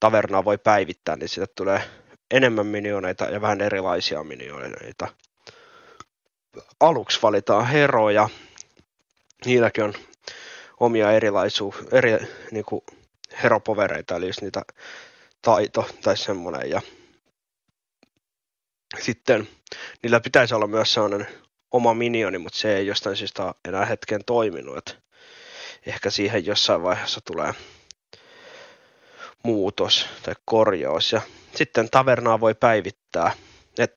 tavernaa 0.00 0.44
voi 0.44 0.58
päivittää, 0.58 1.16
niin 1.16 1.28
siitä 1.28 1.52
tulee 1.56 1.82
enemmän 2.30 2.66
minioneita 2.66 3.24
ja 3.24 3.40
vähän 3.40 3.60
erilaisia 3.60 4.24
minioneita. 4.24 5.08
Aluksi 6.80 7.22
valitaan 7.22 7.66
heroja. 7.66 8.28
Niilläkin 9.44 9.84
on 9.84 9.94
omia 10.80 11.12
erilaisuus, 11.12 11.74
eri 11.92 12.10
niin 12.50 12.64
kuin 12.64 12.82
heropovereita, 13.42 14.16
eli 14.16 14.26
jos 14.26 14.40
niitä 14.40 14.62
taito 15.42 15.88
tai 16.02 16.16
semmoinen. 16.16 16.70
Ja 16.70 16.82
sitten 18.98 19.48
niillä 20.02 20.20
pitäisi 20.20 20.54
olla 20.54 20.66
myös 20.66 20.94
sellainen 20.94 21.26
oma 21.70 21.94
minioni, 21.94 22.38
mutta 22.38 22.58
se 22.58 22.76
ei 22.76 22.86
jostain 22.86 23.16
syystä 23.16 23.54
enää 23.68 23.84
hetken 23.84 24.24
toiminut. 24.24 24.98
Ehkä 25.86 26.10
siihen 26.10 26.46
jossain 26.46 26.82
vaiheessa 26.82 27.20
tulee 27.20 27.52
muutos 29.46 30.06
tai 30.22 30.34
korjaus. 30.44 31.12
Ja 31.12 31.20
sitten 31.54 31.90
tavernaa 31.90 32.40
voi 32.40 32.54
päivittää. 32.54 33.32
Et 33.78 33.96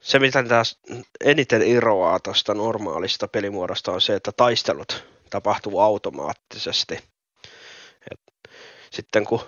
se, 0.00 0.18
mitä 0.18 0.44
taas 0.44 0.78
eniten 1.24 1.62
eroaa 1.62 2.20
tuosta 2.20 2.54
normaalista 2.54 3.28
pelimuodosta 3.28 3.92
on 3.92 4.00
se, 4.00 4.14
että 4.14 4.32
taistelut 4.32 5.04
tapahtuu 5.30 5.80
automaattisesti. 5.80 6.94
Et 8.10 8.50
sitten 8.90 9.24
kun 9.24 9.40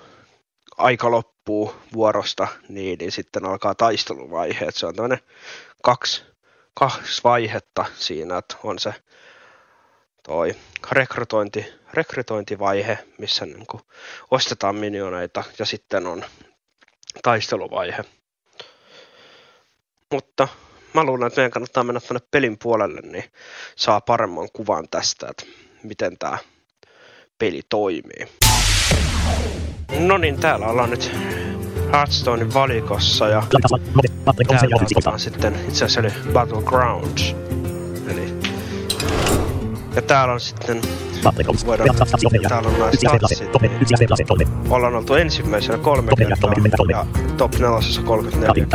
aika 0.76 1.10
loppuu 1.10 1.74
vuorosta, 1.92 2.48
niin, 2.68 2.98
niin 2.98 3.12
sitten 3.12 3.44
alkaa 3.44 3.74
taisteluvaihe. 3.74 4.64
Et 4.64 4.74
se 4.74 4.86
on 4.86 4.94
tämmöinen 4.94 5.20
kaksi, 5.82 6.24
kaksi 6.74 7.24
vaihetta 7.24 7.84
siinä, 7.94 8.38
että 8.38 8.56
on 8.64 8.78
se 8.78 8.94
toi 10.26 10.54
rekrytointi, 10.92 11.66
rekrytointivaihe, 11.94 12.98
missä 13.18 13.46
niin 13.46 13.66
kuin 13.66 13.82
ostetaan 14.30 14.76
minioneita 14.76 15.44
ja 15.58 15.66
sitten 15.66 16.06
on 16.06 16.24
taisteluvaihe. 17.22 18.04
Mutta 20.12 20.48
mä 20.94 21.04
luulen, 21.04 21.26
että 21.26 21.40
meidän 21.40 21.50
kannattaa 21.50 21.84
mennä 21.84 22.00
tuonne 22.00 22.26
pelin 22.30 22.58
puolelle, 22.62 23.00
niin 23.00 23.24
saa 23.76 24.00
paremman 24.00 24.48
kuvan 24.52 24.88
tästä, 24.90 25.26
että 25.30 25.44
miten 25.82 26.18
tämä 26.18 26.38
peli 27.38 27.60
toimii. 27.68 28.28
No 29.98 30.18
niin, 30.18 30.40
täällä 30.40 30.66
ollaan 30.66 30.90
nyt 30.90 31.10
Hearthstonein 31.92 32.54
valikossa 32.54 33.28
ja 33.28 33.42
täällä 35.02 35.18
sitten 35.18 35.54
itse 35.68 35.84
asiassa 35.84 36.00
oli 36.00 36.32
Battlegrounds. 36.32 37.34
Eli 38.12 38.35
ja 39.96 40.02
täällä 40.02 40.34
on 40.34 40.40
sitten 40.40 40.82
voidaan, 41.66 41.88
täällä 42.48 42.68
on. 42.68 42.74
Ollaan 44.70 44.94
oltu 44.94 45.14
ensimmäisenä 45.14 45.78
kolme 45.78 46.12
kertaa. 46.18 46.52
ja 46.90 47.06
top 47.36 47.58
nelosessa 47.58 48.02
34 48.02 48.66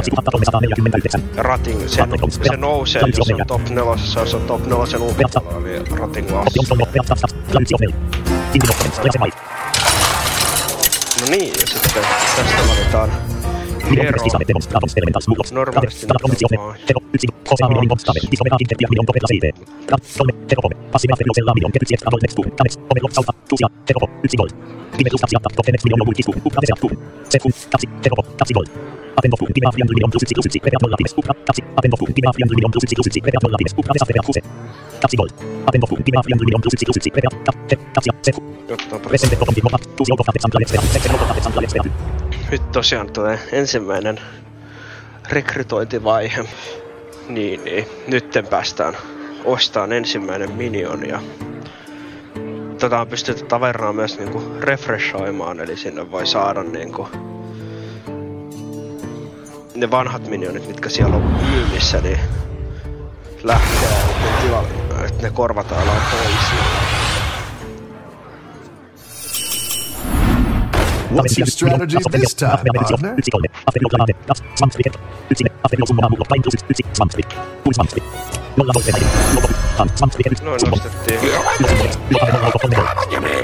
ja 1.35 1.43
rating, 1.43 1.87
se, 1.87 2.03
se 2.41 2.57
nousee, 2.57 3.01
jos 3.17 3.29
on 3.31 3.47
top 3.47 3.69
nelosessa, 3.69 4.19
jos 4.19 4.33
on 4.33 4.41
top 4.41 4.65
nelosen 4.65 5.01
ulkopuolella, 5.01 5.59
niin 5.59 5.87
rating 5.87 6.31
laskee. 6.31 6.63
No 11.21 11.27
niin, 11.29 11.53
ja 11.61 11.67
sitten 11.67 12.03
tästä 12.35 12.61
valitaan 12.69 13.40
Vero. 13.91 14.03
Normaalisti 15.51 16.01
Apendo 29.13 29.35
fu, 29.35 29.45
gime 29.51 29.67
afrian 29.67 29.87
milion 29.87 30.09
plus 30.09 30.23
yci 30.23 30.33
plus 30.33 30.45
yci, 30.47 30.59
prepeat 30.59 30.81
nolla 30.81 30.95
times, 30.95 31.13
upra, 31.17 31.33
tapsi, 31.45 31.61
apendo 31.75 31.97
fu, 31.97 32.05
gime 32.15 32.27
afrian 32.29 32.47
milion 32.47 32.71
plus 32.71 32.83
yci 32.83 32.95
plus 32.95 33.07
yci, 33.07 33.19
prepeat 33.19 33.43
nolla 33.43 33.57
times, 33.57 33.73
upra, 33.75 33.93
desafreat 33.93 34.25
huse. 34.25 34.41
Tapsi 35.01 35.15
gold. 35.17 35.33
Apendo 35.67 35.85
fu, 35.85 35.95
gime 36.01 36.17
afrian 36.17 36.37
milion 36.39 36.61
plus 36.61 36.73
yci 36.73 36.85
plus 36.85 36.97
yci, 36.97 37.11
prepeat, 37.11 37.43
tap, 37.43 37.55
tep, 37.67 37.79
tapsia, 37.93 38.13
sefu. 38.21 38.41
Presente, 39.03 39.35
totom, 39.35 39.53
digmo, 39.53 39.69
pat, 39.69 39.83
tusi, 39.97 40.11
ogo, 40.11 40.23
fate, 40.23 40.39
sampla, 40.39 40.59
lexfera, 40.59 40.81
sexe, 40.81 41.09
ogo, 41.11 41.25
fate, 41.27 41.41
sampla, 41.43 41.61
lexfera. 41.61 42.30
Nyt 42.51 42.71
tosiaan 42.71 43.13
tulee 43.13 43.39
ensimmäinen 43.51 44.21
rekrytointivaihe. 45.29 46.45
Niin, 47.27 47.63
niin. 47.63 47.87
Nytten 48.07 48.47
päästään 48.47 48.97
ostamaan 49.45 49.93
ensimmäinen 49.93 50.51
minion 50.51 51.09
ja 51.09 51.21
tota 52.79 53.01
on 53.01 53.07
pystytty 53.07 53.45
tavernaa 53.45 53.93
myös 53.93 54.17
niinku 54.19 54.43
refreshoimaan, 54.59 55.59
eli 55.59 55.77
sinne 55.77 56.11
voi 56.11 56.27
saada 56.27 56.63
niinku 56.63 57.09
ne 59.75 59.91
vanhat 59.91 60.27
minionit, 60.27 60.67
mitkä 60.67 60.89
siellä 60.89 61.15
on 61.15 61.21
myynnissä, 61.21 62.01
niin 62.01 62.19
lähtee 63.43 63.89
ne 63.89 64.41
tilalle, 64.41 65.05
että 65.05 65.23
ne 65.23 65.29
korvataan 65.29 65.81
jollain 65.81 66.01
What's 71.13 71.37
your 71.37 71.47
strategy 71.47 71.97
this 72.11 72.35
time, 72.35 72.57
partner? 72.73 73.15
Noin 80.41 80.61
nostettiin. 80.69 81.19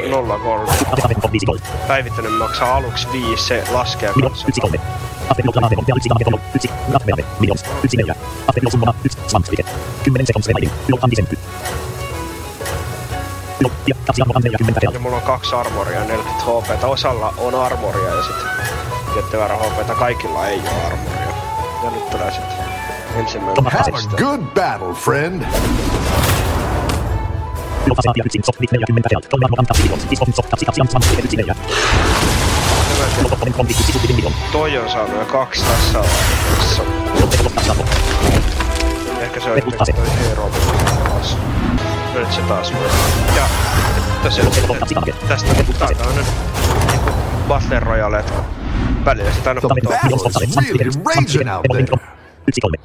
Nolla 0.10 0.40
kolme. 0.40 0.72
Päivittäinen 1.88 2.32
maksaa 2.32 2.76
aluksi 2.76 3.08
viisi, 3.12 3.44
se 3.44 3.64
laskee 3.72 4.14
kanssa. 4.22 4.48
Ja 14.94 15.00
mulla 15.00 15.16
on 15.16 15.22
kaksi 15.22 15.56
armoria, 15.56 16.00
40 16.00 16.46
HP. 16.46 16.84
Osalla 16.84 17.34
on 17.38 17.56
armoria 17.56 18.16
ja 18.16 18.24
sitten 18.24 18.48
tietty 19.14 19.38
verran 19.38 19.60
HP. 19.60 19.98
Kaikilla 20.00 20.48
ei 20.48 20.60
ole 20.60 20.86
armoria. 20.86 21.28
Ja 21.84 21.92
nyt 21.92 22.10
tulee 22.10 22.32
sitten 22.32 22.58
ensimmäinen 23.16 23.64
Have 23.64 23.92
a 23.98 24.18
good 24.18 24.42
battle, 24.42 24.94
friend. 24.94 25.44
Toi 34.52 34.78
on 34.78 34.90
saanut 34.90 35.20
jo 35.20 35.26
kaksi 35.26 35.66
tässä 35.66 36.00
vaiheessa. 36.00 36.84
Ehkä 39.22 39.40
se 39.40 39.52
on 39.52 39.62
toi 39.96 40.06
hero. 40.30 40.52
Nyt 42.18 42.34
se 42.34 42.42
taas 42.42 42.74
voi. 42.74 42.90
Ja 43.36 43.44
tosiaan 44.24 44.52
tästä 45.28 45.54
tää 45.80 45.88
on 46.08 46.16
nyt 46.16 46.26
niinku 46.88 47.12
Battle 47.48 47.80
Royale, 47.80 48.20
että 48.20 48.34
välillä 49.06 49.32
sitä 49.32 49.50
aina 49.50 49.62
putoaa 49.62 50.00
pois. 50.10 50.58
Really 50.58 50.92
raging 51.06 51.54
out 51.56 51.64
there. 51.72 51.86
Mulla 51.86 52.00
on 52.00 52.08
viisi 52.46 52.62
goldia, 52.62 52.82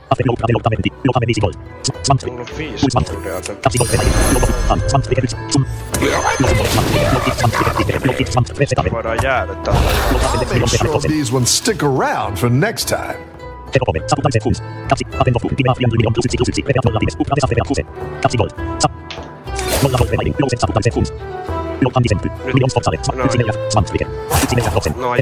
joten 8.76 8.93
voidaan 8.93 9.18
jäädyttää. 9.22 9.74
Make 10.61 10.76
sure 10.78 11.01
these 11.01 11.37
ones 11.37 11.59
stick 11.59 11.83
around 11.83 12.37
for 12.37 12.51
next 12.51 12.89
time. 12.89 13.33
No 13.74 13.87
on 13.87 13.97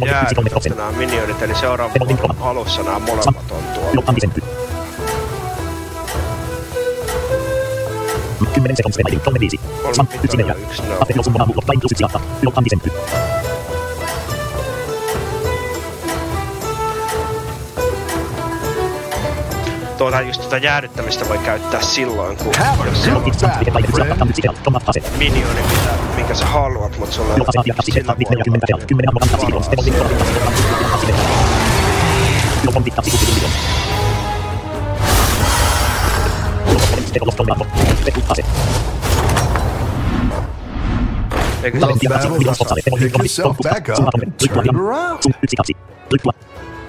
jäädytetty 0.07 0.69
nämä 0.69 0.93
minionit, 0.93 1.43
eli 1.43 1.55
seuraavan 1.55 1.97
alussa 2.41 2.83
nämä 2.83 2.99
molemmat 2.99 3.51
on 3.51 3.63
tuolla. 3.75 4.03
10 8.55 8.77
sekuntia 8.77 8.99
revailin. 8.99 9.21
3 9.21 9.41
5. 9.41 9.61
Svan. 9.93 10.09
1 10.23 10.37
4. 10.37 10.55
Ape 11.01 11.15
no 11.15 11.23
summa 11.23 11.47
muut. 11.47 11.69
Vain 11.69 11.81
plus 11.81 11.93
1 11.93 12.05
jatta. 12.05 12.21
Tuota 20.01 20.21
just 20.21 20.43
tätä 20.43 20.57
jäädyttämistä 20.57 21.29
voi 21.29 21.39
käyttää 21.39 21.83
silloin, 21.83 22.37
kun 22.37 22.53
jos 22.87 23.05
se 23.05 23.13
on 23.13 23.25
Log 23.25 23.35
svan. 23.35 23.51
Liike 23.57 23.71
paine 23.71 23.89
1 23.89 24.01
jatta. 24.01 24.17
Kantit 24.19 24.37
sikäl. 24.37 24.55
Tomat 24.63 24.89
ase. 24.89 25.03
minioni, 25.19 25.63
mitä, 25.63 25.91
minkä 26.17 26.35
sä 26.35 26.47
haluat, 26.47 26.99
mutta 26.99 27.15
sulla 27.15 27.39
Log 27.39 27.49
asia 27.49 27.63
jatta. 27.67 27.83
Sillä 27.83 28.17
40 28.19 28.67
real. 28.69 28.81
10 28.87 29.09
ammo 29.09 29.21
kantaa 29.21 29.41
silloin. 29.41 29.65
Demon 29.71 29.85
link. 29.85 29.99
Demon 32.65 32.85
link. 32.85 32.97
Log 37.21 37.41
on 37.41 37.49
ase. 38.31 38.43
Eikö 41.63 41.79
se 43.27 43.45
ole 43.45 43.55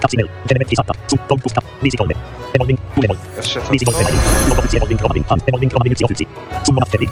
Tabs 0.02 0.14
email. 0.14 0.28
Generate 0.50 0.72
is 0.74 0.78
app. 0.82 0.90
Sub. 1.06 1.20
Tom 1.30 1.38
pusta. 1.38 1.60
Lisi 1.82 1.96
kolde. 1.96 2.14
Evolving. 2.54 2.78
Ulemol. 2.98 3.18
Lisi 3.70 3.84
kolde. 3.86 4.02
Logo 4.50 4.60
pizzi 4.66 4.76
evolving 4.76 4.98
romarin. 4.98 5.24
Pan. 5.30 5.38
Evolving 5.46 5.70
romarin 5.70 5.92
pizzi 5.94 6.04
offici. 6.04 6.26
Sum 6.66 6.74
monaf 6.74 6.90
tebig. 6.90 7.10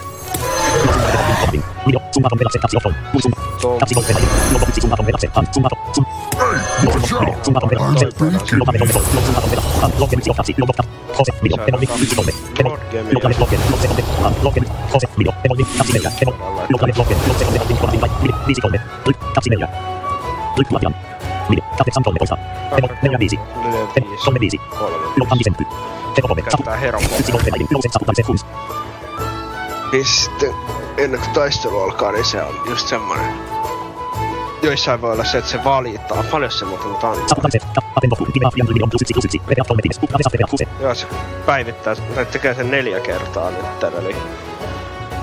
Miro. 1.86 2.00
Sum 2.10 2.26
atom 2.26 2.38
relapse. 2.42 2.58
Tabs 2.58 2.74
ofron. 2.74 2.94
Usum. 3.14 3.32
Tabs 3.78 3.92
kolde. 3.94 4.12
Logo 4.52 4.64
pizzi 4.66 4.80
sum 4.82 4.92
atom 4.92 5.06
relapse. 5.06 5.28
Pan. 5.30 5.46
Sum 5.54 5.62
atom. 5.70 5.78
Sum. 5.94 6.04
Sum 7.46 7.54
atom 7.56 7.68
relapse. 7.70 8.06
Logo 8.58 8.70
atom 8.70 8.82
relapse. 8.82 9.00
Sum 9.26 9.36
atom 9.38 9.50
relapse. 9.54 9.70
Pan. 9.80 9.90
Logo 10.00 10.14
pizzi 10.18 10.30
offici. 10.34 10.52
Logo 10.58 10.72
tab. 10.74 10.86
Jose. 11.14 11.32
Miro. 11.42 11.56
Evolving. 11.70 11.90
Pizzi 11.94 12.14
kolde. 12.18 12.32
Logo 13.14 13.26
atom 13.30 13.38
relapse. 13.38 13.56
Logo 13.70 13.86
kolde. 13.86 14.02
Pan. 14.18 14.32
Logo 14.42 14.58
Jose. 14.92 15.06
Miro. 15.14 15.32
Evolving. 15.46 15.68
Tabs 15.78 15.90
email. 15.94 16.10
Evolving. 16.10 16.42
Logo 16.74 16.82
atom 16.82 16.90
relapse. 16.90 17.14
Logo 17.14 17.38
kolde. 17.38 17.54
Evolving 17.54 17.78
romarin. 17.78 18.34
Pizzi 18.50 18.60
kolde. 18.60 18.78
Tabs 19.34 19.46
email. 19.46 19.62
Tabs 20.58 20.70
email. 20.74 21.09
Mili. 21.50 21.60
Kahdeksan 21.60 22.02
kolmetoista. 22.02 22.36
Demon. 22.76 22.96
Neljä 23.02 23.18
viisi. 23.18 23.36
Kolme 24.24 24.40
viisi. 24.40 24.60
Log 25.16 25.32
antisempty. 25.32 25.64
Teko 26.14 26.28
kolme. 26.28 26.42
Sapu. 26.50 26.62
Käyttää 26.62 26.98
Yksi 27.18 27.32
kolme 27.32 27.50
välin. 27.52 27.66
Iloisen 27.70 27.92
saputamisen 27.92 28.24
kunst. 28.24 28.46
Niin 29.92 30.06
sitten 30.06 30.54
ennen 30.96 31.20
kuin 31.20 31.32
taistelu 31.32 31.82
alkaa, 31.82 32.12
niin 32.12 32.24
se 32.24 32.42
on 32.42 32.54
just 32.68 32.88
semmonen. 32.88 33.34
Joissain 34.62 35.00
voi 35.00 35.12
olla 35.12 35.24
se, 35.24 35.38
että 35.38 35.50
se 35.50 35.64
valittaa. 35.64 36.24
Paljon 36.30 36.52
se 36.52 36.64
muuten 36.64 36.90
antaa. 36.90 37.14
Saputamisen. 37.28 37.60
Apen 37.96 38.10
loppuun. 38.10 38.32
Kiva 38.32 38.50
fian 38.54 38.68
yli 38.68 38.82
on 38.82 38.90
plus 38.90 39.02
yksi 39.02 39.14
plus 39.14 39.24
yksi. 39.24 39.38
Kolme 39.68 39.82
tiimes. 39.82 40.80
Joo, 40.80 40.94
se 40.94 41.06
päivittää, 41.46 41.96
tai 42.14 42.26
tekee 42.26 42.54
sen 42.54 42.70
neljä 42.70 43.00
kertaa 43.00 43.50
nyt, 43.50 43.82
eli 43.98 44.16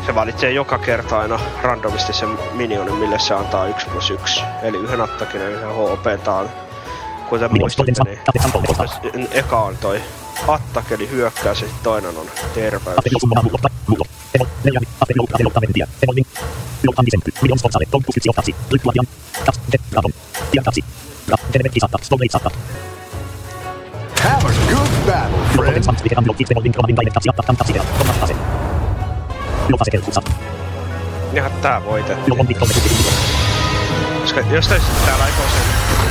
se 0.08 0.16
valitsee 0.16 0.51
joka 0.51 0.78
kerta 0.78 1.20
aina 1.20 1.39
randomisti 1.62 2.14
sen 2.14 2.30
minionin, 2.53 2.95
mille 2.95 3.20
se 3.20 3.34
antaa 3.34 3.68
1 3.68 3.88
plus 3.89 4.10
1. 4.10 4.41
Eli 4.62 4.78
yhden 4.78 5.01
attakin 5.01 5.41
ja 5.41 5.49
yhden 5.49 5.70
HP 5.70 6.24
taan. 6.24 6.49
Kuten 7.30 7.49
muistatte, 7.60 7.91
niin 9.14 9.28
eka 9.32 9.60
on 9.60 9.78
toi 9.78 10.01
attak, 10.47 10.91
eli 10.91 11.10
hyökkäys, 11.10 11.62
ja 11.62 11.68
toinen 11.84 12.18
on 12.18 12.26
terveys. 12.55 12.97
Have 24.24 24.45
a 24.45 24.53
good 24.70 24.89
battle, 25.05 25.45
friend. 25.55 25.84
Kelkuusa. 29.91 30.22
Ihan 31.34 31.51
tää 31.51 31.86
voitettiin. 31.86 32.38
Kolme 32.38 32.53
kuusi. 32.53 32.82
Koska 34.22 34.41
jos 34.41 34.68
tässä 34.68 34.91
täällä 35.05 35.24
aikoisen 35.24 35.62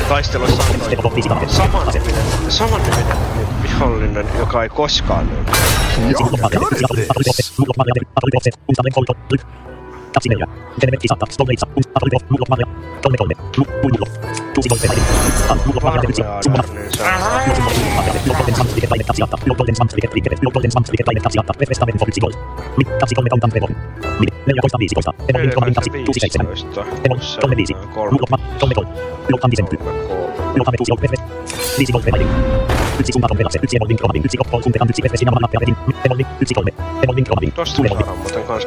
taistelussa 0.08 0.62
on 1.04 1.50
saman 1.50 1.88
niminen, 1.92 2.24
saman 2.48 2.82
niminen 2.82 3.16
vihollinen, 3.62 4.26
joka 4.38 4.62
ei 4.62 4.68
koskaan 4.68 5.30
niin 5.96 6.16
Acimeria. 10.16 10.46
Generek 10.80 11.04
i 11.04 11.08
Santa. 11.08 11.26
Stolnej 11.30 11.58
Santa. 11.60 11.74
Ust. 11.80 11.90
Atolidow. 11.96 12.20
Luglow. 12.30 12.48
Maria. 12.52 12.66
Tolne 13.02 13.16
Tolne. 13.20 13.34
Lug. 13.58 13.68
Bój 13.82 13.90
Luglow. 13.92 14.08
Tu 14.54 14.62
si 14.62 14.68
Dolce. 14.68 14.88
Stan. 15.44 15.58
Luglow. 15.66 15.82
Maria. 15.84 16.00
Decyzja. 16.02 16.24
Summa. 16.44 16.62
Luglow. 16.64 17.72
Maria. 17.98 18.12
Luglow. 18.26 18.36
Golden 18.40 18.54
Sand. 18.58 18.70
Wicket. 18.76 18.90
Tajnet. 18.90 19.06
Taciata. 19.06 19.36
Luglow. 19.48 19.56
Golden 19.60 19.76
Sand. 19.78 19.90
Wicket. 19.96 20.12
Wicket. 20.16 20.32
Luglow. 20.44 20.52
Golden 20.56 20.72
Sand. 20.74 20.86
Wicket. 20.92 21.06
Tajnet. 21.06 21.22
Taciata. 21.26 21.52
Wefesta. 21.60 21.84
Men. 21.86 21.98
Forci. 22.00 22.20
Gol. 22.24 22.32
Mit. 22.78 22.88
Taci. 23.00 23.14
Kolme. 23.14 23.28
Kauntan. 23.32 23.50
Trevor. 23.50 23.70
Mit. 24.20 24.30
Neljä 24.46 24.60
toista 24.64 24.78
viisitoista. 24.78 25.12
Emon. 25.28 25.42
Mit. 25.42 25.54
Kolme. 25.54 25.72
Taci. 25.78 25.90
Tuusi 26.06 26.20
seitsemän. 26.20 26.46
Emon. 27.04 27.18
Kolme 27.42 27.56
viisi. 27.56 27.74
Luglow. 28.12 28.28
Tolne 28.60 28.74
Gol. 28.78 28.86
Luglow. 29.28 29.40
Kolme. 29.42 29.54
Kolme. 29.56 29.78
Luglow. 30.56 30.64
Kolme. 30.66 30.76
Tuusi. 30.80 30.90
Gol. 30.92 31.00
Wefesta. 31.04 31.26
Viisi. 31.78 31.92
Gol. 31.92 32.02
Vevailing. 32.06 32.75
Toż 37.52 37.72
słyszałem, 37.72 38.04
bo 38.24 38.30
ten 38.30 38.42
koleś 38.44 38.64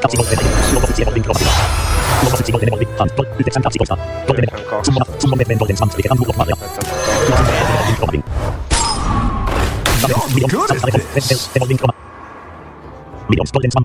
Milions, 13.30 13.51
golden 13.51 13.71
sum, 13.71 13.84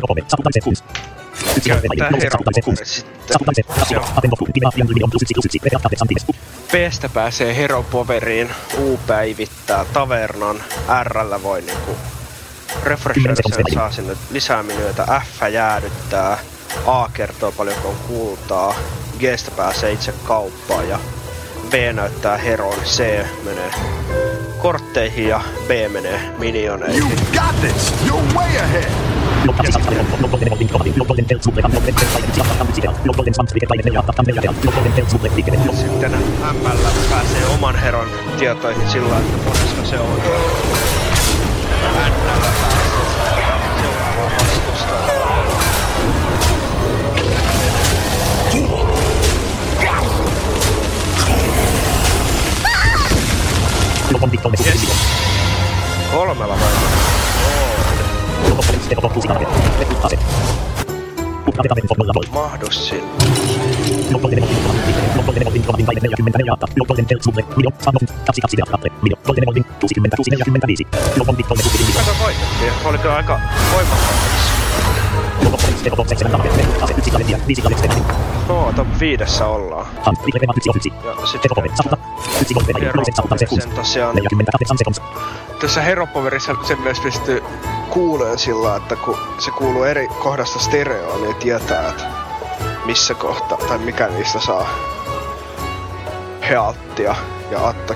kolme. 0.00 0.20
Yksi 1.56 1.68
kolme, 1.68 1.82
plus 2.08 2.56
yksi, 2.56 2.64
plus 2.64 2.78
yksi. 2.78 3.04
P-stä 6.72 7.08
pääsee 7.08 7.56
Hero 7.56 7.82
Poveriin, 7.82 8.50
U 8.78 9.00
päivittää 9.06 9.84
tavernan, 9.84 10.62
R 11.02 11.42
voi 11.42 11.62
niinku 11.62 11.96
refresher 12.82 13.36
sen 13.36 13.64
saa 13.74 13.90
sinne 13.90 14.16
lisää 14.30 14.62
minuita, 14.62 15.20
F 15.20 15.52
jäädyttää, 15.52 16.38
A 16.86 17.08
kertoo 17.12 17.52
paljonko 17.52 17.88
on 17.88 17.96
kultaa, 18.08 18.74
G-stä 19.18 19.50
pääsee 19.50 19.92
itse 19.92 20.14
kauppaan 20.24 20.88
ja 20.88 20.98
V 21.72 21.94
näyttää 21.94 22.36
Heron, 22.36 22.78
C 22.84 22.98
menee 23.44 23.70
kortteihin 24.58 25.28
ja 25.28 25.40
B 25.66 25.70
menee 25.92 26.20
minioneihin. 26.38 27.02
You 27.02 27.10
got 27.32 27.60
this. 27.60 27.94
You're 28.06 28.34
way 28.34 28.58
ahead. 28.58 28.90
Log 29.44 30.30
golden 30.30 30.58
link 30.58 30.72
romadin. 30.72 30.94
Log 30.96 31.08
golden 31.08 31.26
telt 31.26 31.42
suutleka. 31.42 31.68
Log 31.68 31.84
red 31.84 31.94
telt 31.94 32.12
paine 32.12 32.32
yksi 32.32 32.40
jatkaa 38.44 38.70
yksi 38.70 38.98
kealt. 58.44 60.24
Log 64.10 64.18
golden 64.18 64.54
svansliket 65.64 65.86
paine 65.86 66.00
neljä 66.00 66.16
jatkaa 66.46 66.68
se. 75.84 76.14
Ja 77.30 77.40
kolme. 78.46 78.74
No, 78.76 78.86
viidessä 79.00 79.46
ollaan. 79.46 79.86
Tosiaan... 83.74 84.16
Tässä 85.60 85.80
Heropoverissa 85.80 86.56
sen 86.62 86.80
myös 86.80 87.00
pystyy 87.00 87.42
kuuleen 87.90 88.38
sillä, 88.38 88.76
että 88.76 88.96
kun 88.96 89.18
se 89.38 89.50
kuuluu 89.50 89.82
eri 89.82 90.08
kohdasta 90.08 90.58
stereoon, 90.58 91.22
niin 91.22 91.36
tietää, 91.36 91.88
että 91.88 92.04
missä 92.84 93.14
kohta 93.14 93.56
tai 93.56 93.78
mikä 93.78 94.06
niistä 94.08 94.40
saa 94.40 94.68
healttia 96.48 97.16
ja 97.50 97.70
että 97.70 97.94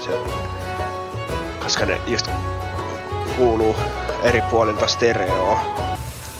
se, 0.00 0.10
koska 1.62 1.86
ne 1.86 2.00
just 2.06 2.30
kuuluu 3.36 3.76
eri 4.22 4.42
puolilta 4.50 4.86
stereoa. 4.86 5.60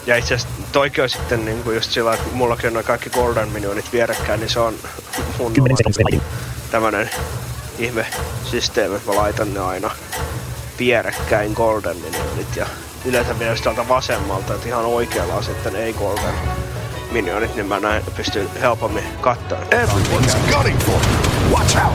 Ja 0.07 0.17
itse 0.17 0.35
asiassa 0.35 0.63
toikin 0.73 1.05
on 1.05 1.11
sitten 1.11 1.45
niinku 1.45 1.71
just 1.71 1.91
sillä, 1.91 2.15
että 2.15 2.27
mullakin 2.33 2.67
on 2.67 2.73
noin 2.73 2.87
kaikki 2.87 3.11
Golden 3.11 3.49
Minionit 3.49 3.93
vierekkäin, 3.93 4.41
niin 4.41 4.51
se 4.51 4.61
on 4.61 4.75
mun 5.39 5.53
tämmönen 6.71 7.11
ihme 7.79 8.07
systeemi, 8.45 8.97
että 8.97 9.11
mä 9.11 9.17
laitan 9.17 9.55
ne 9.55 9.61
aina 9.61 9.91
vierekkäin 10.79 11.53
Golden 11.53 11.97
Minionit 11.97 12.57
ja 12.57 12.67
yleensä 13.05 13.35
myös 13.35 13.61
täältä 13.61 13.89
vasemmalta, 13.89 14.55
että 14.55 14.69
ihan 14.69 14.85
oikealla 14.85 15.35
on 15.35 15.45
sitten 15.45 15.77
ei 15.77 15.93
Golden 15.93 16.35
Minionit, 17.11 17.55
niin 17.55 17.67
mä 17.67 17.81
näin 17.81 18.03
pystyn 18.17 18.49
helpommin 18.61 19.05
katsoa. 19.21 19.59
Everyone's 19.59 20.53
gunning 20.53 20.79
for 20.79 20.95
it. 20.95 21.53
Watch 21.53 21.77
out! 21.85 21.95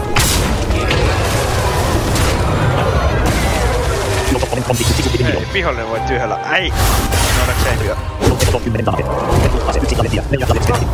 Ei, 4.71 5.47
vihollinen 5.53 5.89
voi 5.89 5.99
tyhjällä. 5.99 6.39
Äi! 6.45 6.73
Onneksi 7.41 7.69
ei 7.69 7.79
hyö. 7.79 7.95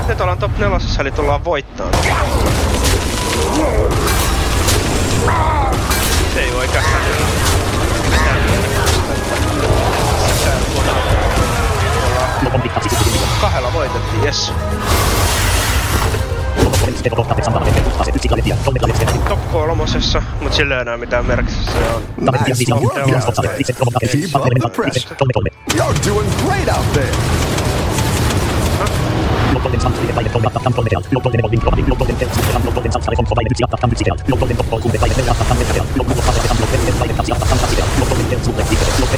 Nyt 0.08 0.22
ollaan 0.22 0.38
top 0.38 0.58
nelosessa, 0.58 1.02
eli 1.02 1.12
tullaan 1.12 1.46
voittaa. 1.46 1.88
Se 6.34 6.40
ei 6.40 6.52
oikeastaan 6.54 7.02
mitään 8.12 8.38
Kahdella 13.42 13.74
voitettiin, 13.74 14.24
jes. 14.24 14.52
Top 19.30 19.52
kolmosessa, 19.52 20.22
mut 20.42 20.54
sillä 20.54 20.76
ei 20.76 20.82
enää 20.82 20.98
mitään 20.98 21.26
merkitystä 21.26 21.72
se 21.72 21.78
on. 21.96 22.02
Nice 22.48 22.54
work 22.76 22.94
out 23.26 23.36
there. 23.36 23.54
Keep 24.12 24.36
up 24.36 24.44
the 24.60 24.70
pressure. 24.76 25.16
You're 25.76 26.10
doing 26.10 26.30
great 26.46 26.78
out 26.78 26.94
there. 26.94 27.12
Oo, 28.82 28.88
se 39.12 39.12
ei. 39.12 39.18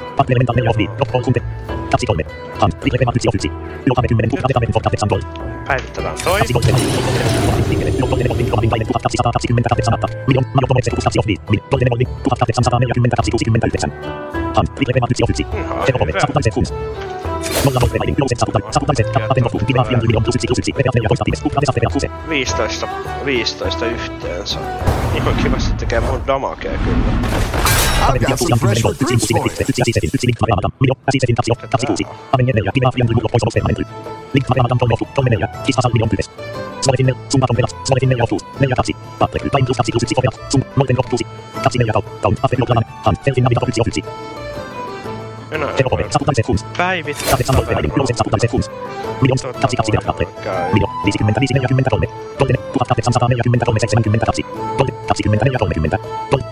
really 3.77 4.27
pulled 4.71 4.83
their 4.95 5.07
weight. 5.11 5.67
Päivitetään 5.67 6.15
toi. 6.23 6.39
Ihan 6.39 6.57
15, 22.29 22.87
15 23.25 23.85
yhteensä. 23.85 24.59
Ihan 25.15 25.35
kivasti 25.43 25.73
tekee 25.73 25.99
mun 25.99 26.27
damagea 26.27 26.77
kyllä. 26.77 27.90
I've 28.01 28.19
got 28.19 28.39
some 28.39 28.59
fresh 28.59 28.83
recruits 28.83 29.27
for 29.29 29.37
you. 29.37 29.51
Link 34.33 34.47
ma 34.49 34.67
tam 34.67 34.79
tolmofu, 34.79 35.07
tolmeneja, 35.13 35.47
kista 35.65 35.81
salminion 35.81 36.09
pytes. 36.09 36.29
Smolefinne, 36.81 37.13
summa 37.29 37.47
tompelas, 37.47 37.75
smolefinne 37.83 38.15
johtuus, 38.15 38.45
neljä 38.59 38.75
kaksi, 38.75 38.93
papprekry, 39.19 39.49
pain 39.49 39.65
plus 39.65 39.77
kaksi 39.77 39.91
plus 39.91 40.03
yksi 40.03 40.15
fofiat, 40.15 40.51
sum, 40.51 40.61
molten 40.75 40.97
rock 40.97 41.09
plus, 41.09 41.21
kaksi 41.63 41.77
neljä 41.79 41.93
kau, 41.93 42.01
kaun, 42.01 42.35
affekio 42.43 42.65
planan, 42.65 42.85
han, 43.05 43.15
felfin 43.25 43.43
navita 43.43 43.65
yksi 43.67 43.81
of 43.81 43.87
yksi. 43.87 44.03
Kenopove, 45.77 46.05
saputamiset 46.09 46.47
huns. 46.47 46.65
Päivit. 46.77 47.17
Kate 47.31 47.43
sanoi 47.43 47.65
peräilin, 47.65 47.91
nouset 47.97 48.17
saputamiset 48.17 48.51
huns. 48.51 48.71
Miljon, 49.21 49.37
kaksi 49.61 49.75
kaksi 49.77 49.91
vielä 49.91 50.05
kappale. 50.05 50.27
Miljo, 50.73 50.87
viisikymmentä 51.05 51.39
viisi 51.39 51.53
neljäkymmentä 51.53 51.89
kolme. 51.89 52.07
Toltene, 52.37 52.59
tuhat 52.73 52.87
kahdeksansataa 52.87 53.29
neljäkymmentä 53.29 53.65
kolme 53.65 53.79
seitsemänkymmentä 53.79 54.25
kaksi. 54.25 54.43
Tolte, 54.77 54.91
kaksikymmentä 54.91 55.45
neljä 55.45 55.59
kolmekymmentä. 55.59 55.97
Tolte, 56.29 56.45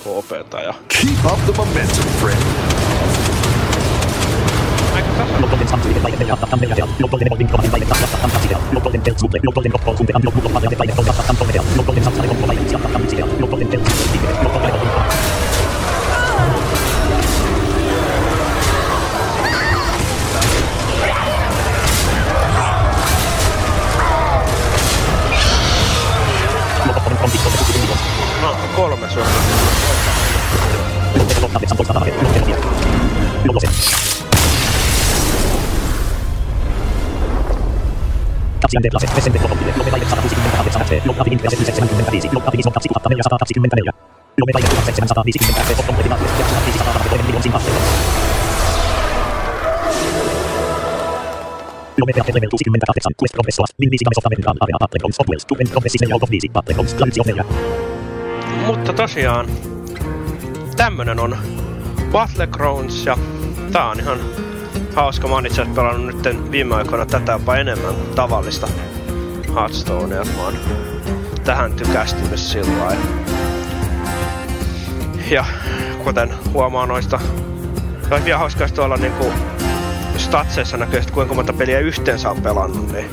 HPtä 0.00 0.60
ja 0.60 0.74
Keep 0.88 1.26
up 1.32 1.40
the 1.46 1.52
momentum, 1.56 2.04
friend. 2.20 2.42
No, 14.60 14.89
kolme 57.30 57.89
Mutta 58.70 58.92
tosiaan, 58.92 59.46
tämmönen 60.76 61.20
on 61.20 61.38
Battlegrounds 62.12 63.06
ja 63.06 63.18
tää 63.72 63.88
on 63.88 64.00
ihan 64.00 64.18
hauska. 64.94 65.28
Mä 65.28 65.34
oon 65.34 65.46
itse 65.46 65.66
pelannut 65.74 66.24
nyt 66.24 66.50
viime 66.50 66.74
aikoina 66.74 67.06
tätä 67.06 67.32
jopa 67.32 67.56
enemmän 67.56 67.94
kuin 67.94 68.14
tavallista 68.14 68.68
Hearthstonea. 69.54 70.24
Mä 70.24 70.44
oon 70.44 70.54
tähän 71.44 71.72
tykästynyt 71.72 72.38
sillä 72.38 72.84
lailla. 72.84 73.04
Ja 75.30 75.44
kuten 76.04 76.34
huomaa 76.52 76.86
noista, 76.86 77.20
olisi 78.10 78.24
vielä 78.24 78.38
hauskaa 78.38 78.68
tuolla 78.68 78.96
niinku 78.96 79.32
statseissa 80.16 80.76
näkyy, 80.76 80.98
että 80.98 81.12
kuinka 81.12 81.34
monta 81.34 81.52
peliä 81.52 81.78
yhteensä 81.78 82.30
on 82.30 82.42
pelannut, 82.42 82.92
niin 82.92 83.10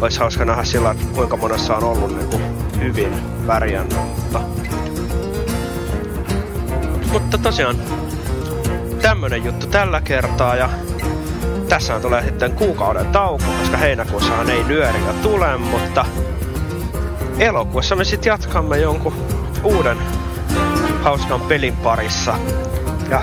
olisi 0.00 0.18
hauska 0.18 0.44
nähdä 0.44 0.64
sillä, 0.64 0.94
kuinka 1.14 1.36
monessa 1.36 1.76
on 1.76 1.84
ollut 1.84 2.16
niinku 2.16 2.40
hyvin 2.80 3.12
pärjännyt. 3.46 3.98
Mutta, 3.98 4.40
mutta 7.20 7.38
tosiaan 7.38 7.76
tämmönen 9.02 9.44
juttu 9.44 9.66
tällä 9.66 10.00
kertaa 10.00 10.56
ja 10.56 10.70
tässä 11.68 12.00
tulee 12.00 12.22
sitten 12.24 12.52
kuukauden 12.52 13.06
tauko, 13.06 13.44
koska 13.60 13.76
heinäkuussahan 13.76 14.50
ei 14.50 14.64
nyöriä 14.64 15.12
tule, 15.22 15.56
mutta 15.56 16.04
elokuussa 17.38 17.96
me 17.96 18.04
sitten 18.04 18.30
jatkamme 18.30 18.78
jonkun 18.78 19.14
uuden 19.64 19.98
hauskan 21.02 21.40
pelin 21.40 21.76
parissa. 21.76 22.34
Ja 23.10 23.22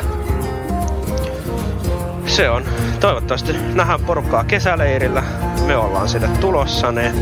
se 2.25 2.49
on. 2.49 2.63
Toivottavasti 2.99 3.53
nähdään 3.73 3.99
porukkaa 3.99 4.43
kesäleirillä. 4.43 5.23
Me 5.67 5.77
ollaan 5.77 6.09
sinne 6.09 6.27
tulossa, 6.27 6.91
ne 6.91 7.13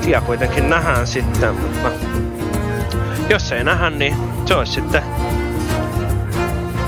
tie 0.00 0.20
kuitenkin 0.20 0.70
nähdään 0.70 1.06
sitten, 1.06 1.54
mutta 1.54 1.88
jos 3.28 3.52
ei 3.52 3.64
nähdä, 3.64 3.90
niin 3.90 4.16
se 4.46 4.54
olisi 4.54 4.72
sitten 4.72 5.02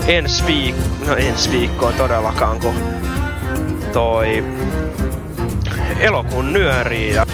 ensi 0.07 0.47
viikko, 0.47 0.83
no 1.07 1.17
ensi 1.17 1.51
viikkoa 1.51 1.93
todellakaan, 1.93 2.61
kun 2.61 2.75
toi 3.93 4.45
elokuun 6.01 6.53
nyörii 6.53 7.15
ja 7.15 7.27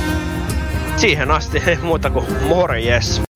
siihen 0.97 1.31
asti 1.31 1.63
ei 1.67 1.79
muuta 1.83 2.11
kuin 2.11 2.27
morjes. 2.49 3.28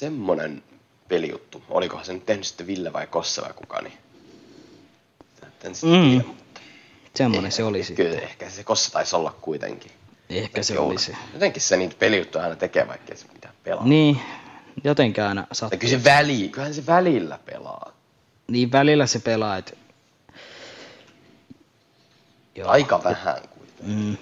Semmonen 0.00 0.62
pelijuttu. 1.08 1.62
Olikohan 1.68 2.04
se 2.04 2.12
nyt 2.12 2.26
tehnyt 2.26 2.44
sitten 2.46 2.66
Ville 2.66 2.92
vai 2.92 3.06
Kossa 3.06 3.42
vai 3.42 3.52
kuka, 3.52 3.80
niin 3.82 3.92
en 5.64 5.74
sitten 5.74 6.00
Mm. 6.00 6.10
tiedä, 6.10 6.24
mutta 6.26 6.52
Semmonen 7.14 7.52
se 7.52 7.64
oli 7.64 7.84
sitten. 7.84 8.06
kyllä 8.06 8.20
ehkä 8.20 8.50
se 8.50 8.64
Kossa 8.64 8.92
taisi 8.92 9.16
olla 9.16 9.36
kuitenkin. 9.40 9.90
Ehkä 10.30 10.62
se 10.62 10.78
oli 10.78 10.98
se. 10.98 11.16
Jotenkin 11.32 11.62
se 11.62 11.76
niitä 11.76 11.94
pelijuttuja 11.98 12.44
aina 12.44 12.56
tekee, 12.56 12.88
vaikka 12.88 13.12
ei 13.12 13.16
se 13.18 13.26
mitään 13.32 13.54
pelaa. 13.64 13.84
Niin, 13.86 14.20
jotenkin 14.84 15.24
aina 15.24 15.46
sattuu. 15.52 15.78
kyllä 15.78 15.90
se 15.90 16.04
väli, 16.04 16.48
kyllähän 16.48 16.74
se 16.74 16.86
välillä 16.86 17.38
pelaa. 17.44 17.92
Niin 18.48 18.72
välillä 18.72 19.06
se 19.06 19.18
pelaa, 19.18 19.56
et... 19.56 19.78
Joo. 22.54 22.68
Aika 22.68 23.04
vähän 23.04 23.36
kuitenkin. 23.48 23.96
Mm. 23.96 24.16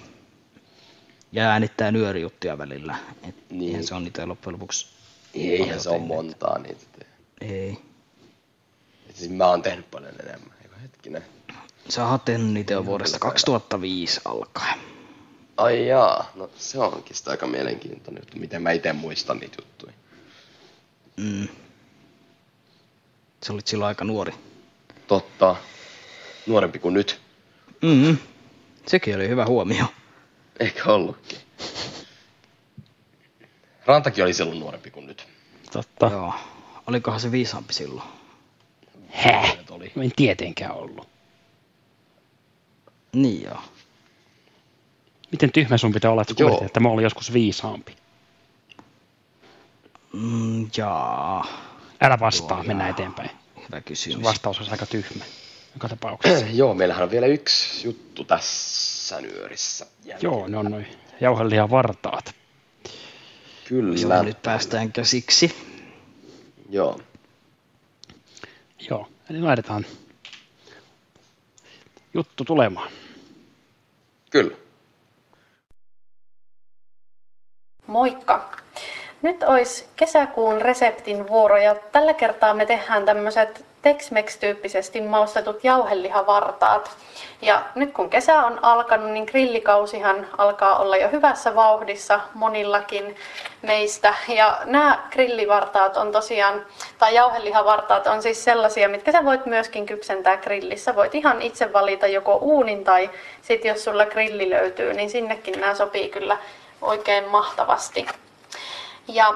Ja 1.31 1.43
äänittää 1.51 1.91
nyörijuttuja 1.91 2.57
välillä. 2.57 2.95
Et 3.29 3.35
Niin. 3.49 3.87
Se 3.87 3.95
on 3.95 4.03
niitä 4.03 4.27
loppujen 4.27 4.53
lopuksi. 4.53 4.87
Eihän 5.33 5.67
paljon 5.67 5.79
se 5.81 5.89
tehnyt. 5.89 6.07
montaa 6.07 6.57
niitä. 6.59 6.85
Ei. 7.41 7.77
Et 9.09 9.15
Siis 9.15 9.31
mä 9.31 9.47
oon 9.47 9.61
tehnyt 9.61 9.91
paljon 9.91 10.13
enemmän. 10.23 10.53
Eikö 10.63 10.75
hetkinen. 10.81 11.23
Sä 11.89 12.07
oot 12.07 12.25
tehnyt 12.25 12.53
niitä 12.53 12.73
jo 12.73 12.85
vuodesta 12.85 13.19
2005 13.19 14.21
alkaen. 14.25 14.79
Ai 15.57 15.87
jaa, 15.87 16.31
no 16.35 16.49
se 16.57 16.79
onkin 16.79 17.15
sitä 17.15 17.31
aika 17.31 17.47
mielenkiintoinen 17.47 18.21
juttu, 18.21 18.37
miten 18.39 18.61
mä 18.61 18.71
itse 18.71 18.93
muistan 18.93 19.37
niitä 19.37 19.57
juttuja. 19.61 19.93
Mm. 21.17 21.47
Sä 23.45 23.53
olit 23.53 23.67
silloin 23.67 23.87
aika 23.87 24.05
nuori. 24.05 24.33
Totta. 25.07 25.55
Nuorempi 26.47 26.79
kuin 26.79 26.93
nyt. 26.93 27.21
Mm. 27.81 28.17
Sekin 28.87 29.15
oli 29.15 29.29
hyvä 29.29 29.45
huomio. 29.45 29.85
Eikä 30.59 30.83
ollutkin. 30.83 31.39
Rantakin 33.89 34.23
oli 34.23 34.33
silloin 34.33 34.59
nuorempi 34.59 34.91
kuin 34.91 35.07
nyt. 35.07 35.27
Totta. 35.71 36.05
Joo. 36.05 36.33
Olikohan 36.87 37.19
se 37.19 37.31
viisaampi 37.31 37.73
silloin? 37.73 38.07
Häh? 39.09 39.57
Oli. 39.69 39.91
En 40.03 40.11
tietenkään 40.15 40.71
ollut. 40.75 41.07
Niin 43.13 43.43
joo. 43.43 43.61
Miten 45.31 45.51
tyhmä 45.51 45.77
sun 45.77 45.93
pitää 45.93 46.11
olla, 46.11 46.21
että 46.21 46.33
Joo. 46.39 46.49
kuulit, 46.49 46.65
että 46.65 46.79
mä 46.79 46.89
olin 46.89 47.03
joskus 47.03 47.33
viisaampi? 47.33 47.95
Mm, 50.13 50.67
jaa. 50.77 51.47
Älä 52.01 52.19
vastaa, 52.19 52.57
Joo, 52.57 52.63
mennään 52.67 52.87
jaa. 52.87 52.95
eteenpäin. 52.95 53.29
Hyvä 53.55 53.77
Sun 53.77 53.83
kysymys. 53.83 54.23
vastaus 54.23 54.57
olisi 54.57 54.71
aika 54.71 54.85
tyhmä. 54.85 55.23
Joka 55.73 55.89
tapauksessa. 55.89 56.45
Joo, 56.61 56.73
meillähän 56.73 57.03
on 57.03 57.11
vielä 57.11 57.25
yksi 57.27 57.87
juttu 57.87 58.23
tässä 58.23 59.21
nyörissä. 59.21 59.85
Joo, 60.21 60.47
ne 60.47 60.57
on 60.57 60.71
noin 60.71 60.87
jauhelihan 61.21 61.69
vartaat. 61.69 62.38
Kyllä. 63.69 63.95
Joo, 63.99 64.23
nyt 64.23 64.41
päästään 64.41 64.91
käsiksi. 64.91 65.55
Joo. 66.69 66.99
Joo, 68.89 69.07
eli 69.29 69.41
laitetaan 69.41 69.85
juttu 72.13 72.45
tulemaan. 72.45 72.91
Kyllä. 74.31 74.57
Moikka! 77.87 78.58
Nyt 79.21 79.43
olisi 79.43 79.85
kesäkuun 79.95 80.61
reseptin 80.61 81.27
vuoro 81.27 81.57
ja 81.57 81.75
tällä 81.91 82.13
kertaa 82.13 82.53
me 82.53 82.65
tehdään 82.65 83.05
tämmöiset 83.05 83.65
Tex-Mex-tyyppisesti 83.81 85.01
maustetut 85.01 85.63
jauhelihavartaat. 85.63 86.91
Ja 87.41 87.61
nyt 87.75 87.93
kun 87.93 88.09
kesä 88.09 88.45
on 88.45 88.59
alkanut, 88.61 89.11
niin 89.11 89.25
grillikausihan 89.25 90.27
alkaa 90.37 90.79
olla 90.79 90.97
jo 90.97 91.09
hyvässä 91.09 91.55
vauhdissa 91.55 92.19
monillakin 92.33 93.15
meistä. 93.61 94.13
Ja 94.27 94.59
nämä 94.65 95.03
grillivartaat 95.11 95.97
on 95.97 96.11
tosiaan, 96.11 96.65
tai 96.97 97.15
jauhelihavartaat 97.15 98.07
on 98.07 98.21
siis 98.21 98.43
sellaisia, 98.43 98.89
mitkä 98.89 99.11
sä 99.11 99.25
voit 99.25 99.45
myöskin 99.45 99.85
kypsentää 99.85 100.37
grillissä. 100.37 100.95
Voit 100.95 101.15
ihan 101.15 101.41
itse 101.41 101.73
valita 101.73 102.07
joko 102.07 102.35
uunin 102.35 102.83
tai 102.83 103.09
sitten 103.41 103.69
jos 103.69 103.83
sulla 103.83 104.05
grilli 104.05 104.49
löytyy, 104.49 104.93
niin 104.93 105.09
sinnekin 105.09 105.61
nämä 105.61 105.75
sopii 105.75 106.09
kyllä 106.09 106.37
oikein 106.81 107.27
mahtavasti. 107.27 108.05
Ja 109.13 109.33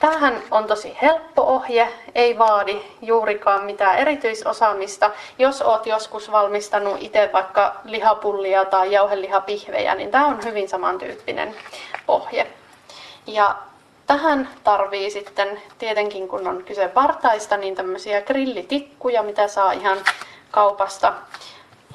tämähän 0.00 0.42
on 0.50 0.66
tosi 0.66 0.96
helppo 1.02 1.42
ohje, 1.42 1.88
ei 2.14 2.38
vaadi 2.38 2.82
juurikaan 3.02 3.64
mitään 3.64 3.98
erityisosaamista. 3.98 5.10
Jos 5.38 5.62
oot 5.62 5.86
joskus 5.86 6.32
valmistanut 6.32 6.96
itse 7.00 7.30
vaikka 7.32 7.80
lihapullia 7.84 8.64
tai 8.64 8.92
jauhelihapihvejä, 8.92 9.94
niin 9.94 10.10
tämä 10.10 10.26
on 10.26 10.44
hyvin 10.44 10.68
samantyyppinen 10.68 11.54
ohje. 12.08 12.46
Ja 13.26 13.56
tähän 14.06 14.48
tarvii 14.64 15.10
sitten 15.10 15.62
tietenkin, 15.78 16.28
kun 16.28 16.46
on 16.46 16.64
kyse 16.64 16.94
vartaista, 16.94 17.56
niin 17.56 17.74
tämmöisiä 17.74 18.22
grillitikkuja, 18.22 19.22
mitä 19.22 19.48
saa 19.48 19.72
ihan 19.72 19.98
kaupasta 20.50 21.12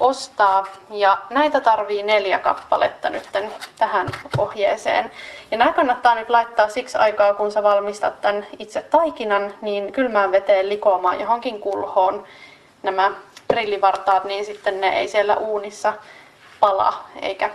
ostaa. 0.00 0.66
Ja 0.90 1.18
näitä 1.30 1.60
tarvii 1.60 2.02
neljä 2.02 2.38
kappaletta 2.38 3.10
nyt 3.10 3.28
tähän 3.78 4.08
ohjeeseen. 4.38 5.10
Ja 5.50 5.58
nämä 5.58 5.72
kannattaa 5.72 6.14
nyt 6.14 6.30
laittaa 6.30 6.68
siksi 6.68 6.98
aikaa, 6.98 7.34
kun 7.34 7.52
sä 7.52 7.62
valmistat 7.62 8.20
tämän 8.20 8.46
itse 8.58 8.82
taikinan, 8.82 9.54
niin 9.60 9.92
kylmään 9.92 10.32
veteen 10.32 10.68
likoamaan 10.68 11.20
johonkin 11.20 11.60
kulhoon 11.60 12.24
nämä 12.82 13.10
grillivartaat, 13.48 14.24
niin 14.24 14.44
sitten 14.44 14.80
ne 14.80 14.98
ei 14.98 15.08
siellä 15.08 15.36
uunissa 15.36 15.92
pala 16.60 17.04
eikä 17.22 17.50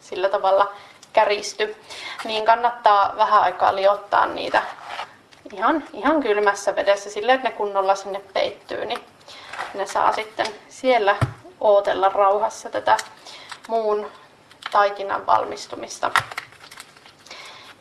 sillä 0.00 0.28
tavalla 0.28 0.72
käristy. 1.12 1.76
Niin 2.24 2.44
kannattaa 2.44 3.14
vähän 3.16 3.42
aikaa 3.42 3.76
liottaa 3.76 4.26
niitä 4.26 4.62
ihan, 5.52 5.84
ihan 5.92 6.22
kylmässä 6.22 6.76
vedessä 6.76 7.10
silleen, 7.10 7.36
että 7.36 7.48
ne 7.48 7.54
kunnolla 7.54 7.94
sinne 7.94 8.20
peittyy, 8.32 8.84
niin 8.84 9.00
ne 9.74 9.86
saa 9.86 10.12
sitten 10.12 10.46
siellä 10.68 11.16
ootella 11.60 12.08
rauhassa 12.08 12.70
tätä 12.70 12.96
muun 13.68 14.10
taikinan 14.70 15.26
valmistumista. 15.26 16.10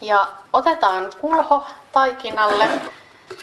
Ja 0.04 0.28
otetaan 0.54 1.12
kulho 1.22 1.66
taikinalle 1.92 2.70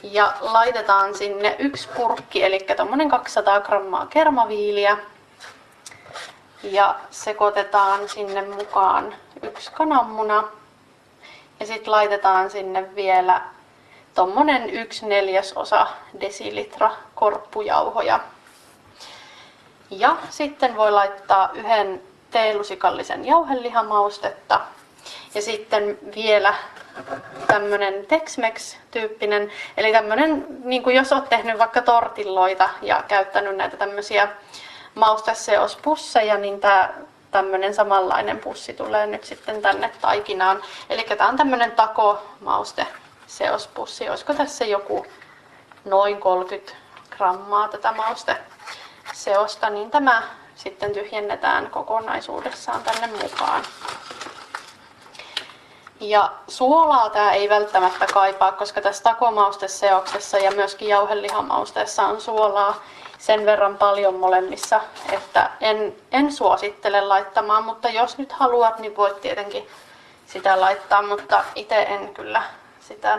ja 0.03 0.33
laitetaan 0.41 1.15
sinne 1.15 1.57
yksi 1.59 1.89
purkki, 1.89 2.45
eli 2.45 2.67
tuommoinen 2.77 3.09
200 3.09 3.61
grammaa 3.61 4.07
kermaviiliä. 4.07 4.99
Ja 6.63 6.95
sekoitetaan 7.11 8.09
sinne 8.09 8.43
mukaan 8.43 9.15
yksi 9.43 9.73
kananmuna. 9.73 10.45
Ja 11.61 11.67
sitten 11.67 11.91
laitetaan 11.91 12.51
sinne 12.51 12.95
vielä 12.95 13.41
tuommoinen 14.15 14.71
yksi 14.71 15.07
neljäsosa 15.07 15.87
desilitra 16.21 16.91
korppujauhoja. 17.15 18.21
Ja 19.91 20.17
sitten 20.31 20.77
voi 20.77 20.93
laittaa 20.93 21.51
yhden 21.55 22.03
teelusikallisen 22.31 23.25
jauhelihamaustetta 23.25 24.61
ja 25.35 25.43
sitten 25.43 25.99
vielä 26.15 26.55
tämmöinen 27.47 28.07
Tex-Mex-tyyppinen, 28.07 29.51
eli 29.77 29.93
tämmöinen, 29.93 30.47
niin 30.65 30.83
kuin 30.83 30.97
jos 30.97 31.13
olet 31.13 31.29
tehnyt 31.29 31.59
vaikka 31.59 31.83
tortilloita 31.83 32.69
ja 32.83 33.05
käyttänyt 33.09 33.57
näitä 33.57 33.77
tämmöisiä 33.77 34.29
mausteseospusseja, 34.95 36.39
niin 36.39 36.61
tämä 36.61 36.91
tämmöinen 37.31 37.75
samanlainen 37.75 38.39
pussi 38.39 38.73
tulee 38.73 39.07
nyt 39.07 39.25
sitten 39.25 39.63
tänne 39.63 39.93
taikinaan. 40.01 40.63
Eli 40.91 41.03
tämä 41.03 41.31
on 41.31 41.37
tämmöinen 41.37 41.73
tako-mauste 41.73 42.87
seospussi. 43.27 44.09
Olisiko 44.09 44.35
tässä 44.35 44.65
joku 44.65 45.07
noin 45.85 46.21
30 46.21 46.73
grammaa 47.17 47.69
tätä 47.69 47.93
mauste 47.93 48.37
seosta, 49.13 49.71
niin 49.71 49.91
tämä 49.91 50.23
sitten 50.55 50.93
tyhjennetään 50.93 51.71
kokonaisuudessaan 51.71 52.83
tänne 52.83 53.07
mukaan. 53.23 53.63
Ja 56.01 56.33
suolaa 56.49 57.11
tämä 57.11 57.33
ei 57.33 57.49
välttämättä 57.49 58.07
kaipaa, 58.07 58.53
koska 58.53 58.81
tässä 58.81 59.03
takomausteseoksessa 59.03 60.39
ja 60.39 60.51
myöskin 60.51 60.89
jauhelihamausteessa 60.89 62.07
on 62.07 62.21
suolaa 62.21 62.83
sen 63.19 63.47
verran 63.47 63.79
paljon 63.79 64.15
molemmissa, 64.15 64.81
että 65.13 65.51
en, 65.61 65.97
en 66.13 66.33
suosittele 66.33 67.01
laittamaan, 67.01 67.65
mutta 67.65 67.89
jos 67.89 68.19
nyt 68.19 68.33
haluat, 68.33 68.79
niin 68.79 68.97
voit 68.97 69.21
tietenkin 69.21 69.69
sitä 70.27 70.61
laittaa, 70.61 71.03
mutta 71.03 71.45
itse 71.55 71.83
en 71.83 72.15
kyllä 72.15 72.43
sitä 72.81 73.19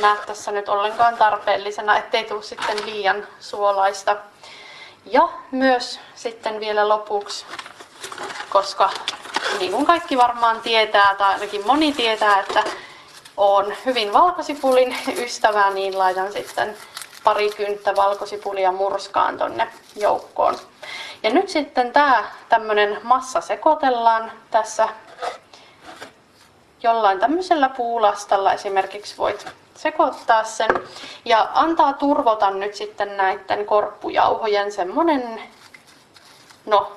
näe 0.00 0.16
tässä 0.26 0.52
nyt 0.52 0.68
ollenkaan 0.68 1.16
tarpeellisena, 1.16 1.98
ettei 1.98 2.24
tule 2.24 2.42
sitten 2.42 2.86
liian 2.86 3.26
suolaista. 3.40 4.16
Ja 5.04 5.28
myös 5.50 6.00
sitten 6.14 6.60
vielä 6.60 6.88
lopuksi, 6.88 7.46
koska 8.50 8.90
niin 9.58 9.72
kuin 9.72 9.86
kaikki 9.86 10.18
varmaan 10.18 10.60
tietää, 10.60 11.14
tai 11.18 11.32
ainakin 11.34 11.66
moni 11.66 11.92
tietää, 11.92 12.40
että 12.40 12.64
on 13.36 13.74
hyvin 13.86 14.12
valkosipulin 14.12 14.96
ystävä, 15.24 15.70
niin 15.70 15.98
laitan 15.98 16.32
sitten 16.32 16.76
pari 17.24 17.50
kynttä 17.50 17.96
valkosipulia 17.96 18.72
murskaan 18.72 19.38
tonne 19.38 19.68
joukkoon. 19.96 20.54
Ja 21.22 21.30
nyt 21.30 21.48
sitten 21.48 21.92
tämä 21.92 22.24
tämmöinen 22.48 23.00
massa 23.02 23.40
sekoitellaan 23.40 24.32
tässä 24.50 24.88
jollain 26.82 27.20
tämmöisellä 27.20 27.68
puulastalla 27.68 28.52
esimerkiksi 28.52 29.18
voit 29.18 29.46
sekoittaa 29.74 30.44
sen 30.44 30.70
ja 31.24 31.48
antaa 31.54 31.92
turvota 31.92 32.50
nyt 32.50 32.74
sitten 32.74 33.16
näiden 33.16 33.66
korppujauhojen 33.66 34.72
semmonen, 34.72 35.42
no 36.66 36.92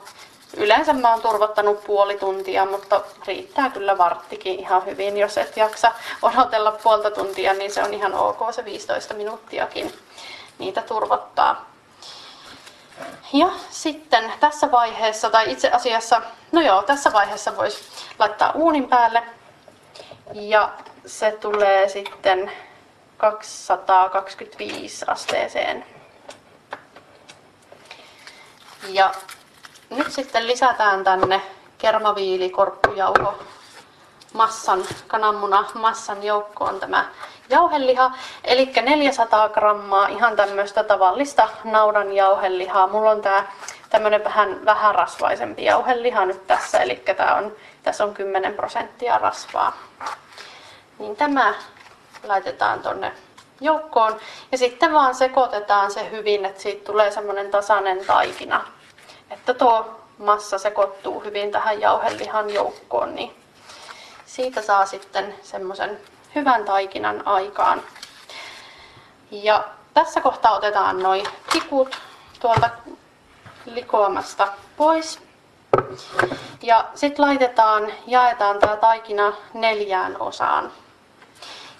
yleensä 0.57 0.93
mä 0.93 1.11
oon 1.11 1.21
turvottanut 1.21 1.83
puoli 1.83 2.17
tuntia, 2.17 2.65
mutta 2.65 3.01
riittää 3.27 3.69
kyllä 3.69 3.97
varttikin 3.97 4.59
ihan 4.59 4.85
hyvin. 4.85 5.17
Jos 5.17 5.37
et 5.37 5.57
jaksa 5.57 5.91
odotella 6.21 6.71
puolta 6.71 7.11
tuntia, 7.11 7.53
niin 7.53 7.71
se 7.71 7.83
on 7.83 7.93
ihan 7.93 8.13
ok 8.13 8.39
se 8.51 8.65
15 8.65 9.13
minuuttiakin 9.13 9.93
niitä 10.59 10.81
turvottaa. 10.81 11.65
Ja 13.33 13.49
sitten 13.69 14.33
tässä 14.39 14.71
vaiheessa, 14.71 15.29
tai 15.29 15.51
itse 15.51 15.69
asiassa, 15.69 16.21
no 16.51 16.61
joo, 16.61 16.83
tässä 16.83 17.13
vaiheessa 17.13 17.57
voisi 17.57 17.83
laittaa 18.19 18.51
uunin 18.51 18.89
päälle. 18.89 19.23
Ja 20.33 20.69
se 21.05 21.31
tulee 21.31 21.89
sitten 21.89 22.51
225 23.17 25.05
asteeseen. 25.07 25.85
Ja 28.87 29.11
nyt 29.91 30.11
sitten 30.11 30.47
lisätään 30.47 31.03
tänne 31.03 31.41
kermaviili, 31.77 32.49
korppujauho, 32.49 33.39
massan, 34.33 34.83
kananmuna 35.07 35.65
massan 35.73 36.23
joukkoon 36.23 36.79
tämä 36.79 37.05
jauheliha, 37.49 38.11
eli 38.43 38.71
400 38.81 39.49
grammaa 39.49 40.07
ihan 40.07 40.35
tämmöistä 40.35 40.83
tavallista 40.83 41.49
naudan 41.63 42.13
jauhelihaa. 42.13 42.87
Mulla 42.87 43.11
on 43.11 43.21
tää 43.21 43.51
tämmönen 43.89 44.23
vähän, 44.23 44.65
vähän 44.65 44.95
rasvaisempi 44.95 45.63
jauheliha 45.65 46.25
nyt 46.25 46.47
tässä, 46.47 46.79
eli 46.79 46.95
tää 46.95 47.35
on, 47.35 47.55
tässä 47.83 48.03
on 48.03 48.13
10 48.13 48.53
prosenttia 48.53 49.17
rasvaa. 49.17 49.77
Niin 50.99 51.15
tämä 51.15 51.53
laitetaan 52.23 52.79
tonne 52.79 53.11
joukkoon 53.61 54.19
ja 54.51 54.57
sitten 54.57 54.93
vaan 54.93 55.15
sekoitetaan 55.15 55.91
se 55.91 56.11
hyvin, 56.11 56.45
että 56.45 56.61
siitä 56.61 56.85
tulee 56.85 57.11
semmoinen 57.11 57.51
tasainen 57.51 58.05
taikina. 58.05 58.65
Että 59.31 59.53
tuo 59.53 59.99
massa 60.17 60.57
sekoittuu 60.57 61.19
hyvin 61.19 61.51
tähän 61.51 61.81
jauhelihan 61.81 62.49
joukkoon, 62.49 63.15
niin 63.15 63.35
siitä 64.25 64.61
saa 64.61 64.85
sitten 64.85 65.35
semmoisen 65.43 65.99
hyvän 66.35 66.65
taikinan 66.65 67.27
aikaan. 67.27 67.81
Ja 69.31 69.63
tässä 69.93 70.21
kohtaa 70.21 70.51
otetaan 70.51 70.99
noin 70.99 71.25
tikut 71.53 71.97
tuolta 72.39 72.69
likoamasta 73.65 74.47
pois. 74.77 75.19
Ja 76.61 76.85
sitten 76.95 77.25
laitetaan, 77.25 77.91
jaetaan 78.07 78.59
tämä 78.59 78.75
taikina 78.77 79.33
neljään 79.53 80.21
osaan. 80.21 80.71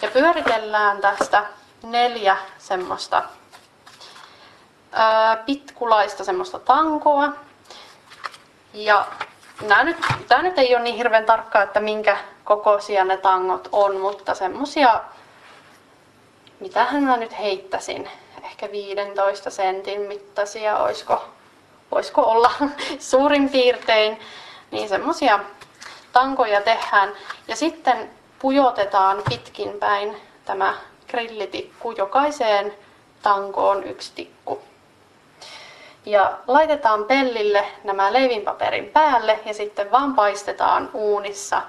Ja 0.02 0.08
pyöritellään 0.10 1.00
tästä 1.00 1.44
neljä 1.82 2.36
semmoista 2.58 3.22
pitkulaista 5.46 6.24
semmoista 6.24 6.58
tankoa. 6.58 7.32
Ja 8.74 9.06
nämä 9.62 9.84
nyt, 9.84 9.96
tämä 10.28 10.42
nyt 10.42 10.58
ei 10.58 10.74
ole 10.74 10.84
niin 10.84 10.96
hirveän 10.96 11.24
tarkkaa, 11.24 11.62
että 11.62 11.80
minkä 11.80 12.16
kokoisia 12.44 13.04
ne 13.04 13.16
tangot 13.16 13.68
on, 13.72 14.00
mutta 14.00 14.34
semmosia, 14.34 15.00
mitähän 16.60 17.02
mä 17.02 17.16
nyt 17.16 17.38
heittäisin, 17.38 18.08
ehkä 18.44 18.72
15 18.72 19.50
sentin 19.50 20.00
mittaisia, 20.00 20.78
oisko, 20.78 21.24
voisiko 21.90 22.22
olla 22.22 22.52
suurin 23.10 23.48
piirtein, 23.48 24.18
niin 24.70 24.88
semmosia 24.88 25.40
tankoja 26.12 26.60
tehdään. 26.60 27.12
Ja 27.48 27.56
sitten 27.56 28.10
pujotetaan 28.38 29.22
pitkin 29.28 29.72
päin 29.72 30.16
tämä 30.44 30.74
grillitikku 31.10 31.92
jokaiseen 31.92 32.74
tankoon 33.22 33.84
yksi 33.84 34.12
tikku. 34.14 34.71
Ja 36.06 36.38
laitetaan 36.46 37.04
pellille 37.04 37.66
nämä 37.84 38.12
leivinpaperin 38.12 38.86
päälle 38.86 39.40
ja 39.44 39.54
sitten 39.54 39.90
vaan 39.90 40.14
paistetaan 40.14 40.90
uunissa 40.94 41.62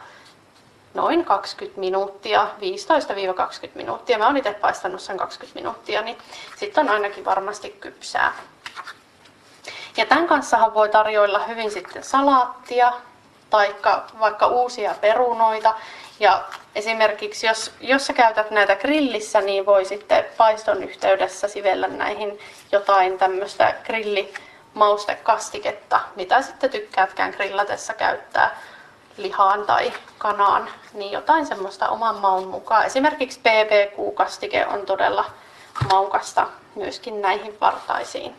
noin 0.94 1.26
20 1.26 1.80
minuuttia, 1.80 2.48
15-20 3.68 3.70
minuuttia. 3.76 4.18
Mä 4.18 4.26
oon 4.26 4.38
itse 4.38 4.54
paistanut 4.54 5.02
sen 5.02 5.18
20 5.18 5.60
minuuttia, 5.60 6.02
niin 6.02 6.18
sitten 6.56 6.86
on 6.86 6.94
ainakin 6.94 7.26
varmasti 7.26 7.70
kypsää. 7.70 8.34
Ja 9.98 10.06
tämän 10.06 10.28
kanssa 10.28 10.72
voi 10.74 10.90
tarjoilla 10.90 11.40
hyvin 11.40 11.72
sitten 11.72 12.04
salaattia 12.04 12.94
tai 13.50 13.76
vaikka 14.20 14.48
uusia 14.48 14.96
perunoita. 15.02 15.76
Ja 16.24 16.44
esimerkiksi 16.76 17.48
jos, 17.48 17.72
jos 17.82 18.08
sä 18.08 18.14
käytät 18.14 18.52
näitä 18.52 18.76
grillissä, 18.76 19.42
niin 19.42 19.66
voi 19.66 19.86
sitten 19.86 20.26
paiston 20.38 20.84
yhteydessä 20.84 21.48
sivellä 21.48 21.88
näihin 21.88 22.40
jotain 22.72 23.18
tämmöistä 23.18 23.76
grillimaustekastiketta, 23.86 26.00
mitä 26.16 26.42
sitten 26.42 26.70
tykkäätkään 26.70 27.32
grillatessa 27.32 27.94
käyttää 27.94 28.60
lihaan 29.18 29.66
tai 29.66 29.94
kanaan, 30.18 30.70
niin 30.94 31.12
jotain 31.12 31.46
semmoista 31.46 31.90
oman 31.90 32.16
maun 32.16 32.48
mukaan. 32.48 32.86
Esimerkiksi 32.86 33.40
PPQ-kastike 33.40 34.66
on 34.66 34.86
todella 34.86 35.26
maukasta 35.92 36.48
myöskin 36.76 37.22
näihin 37.22 37.58
vartaisiin. 37.62 38.36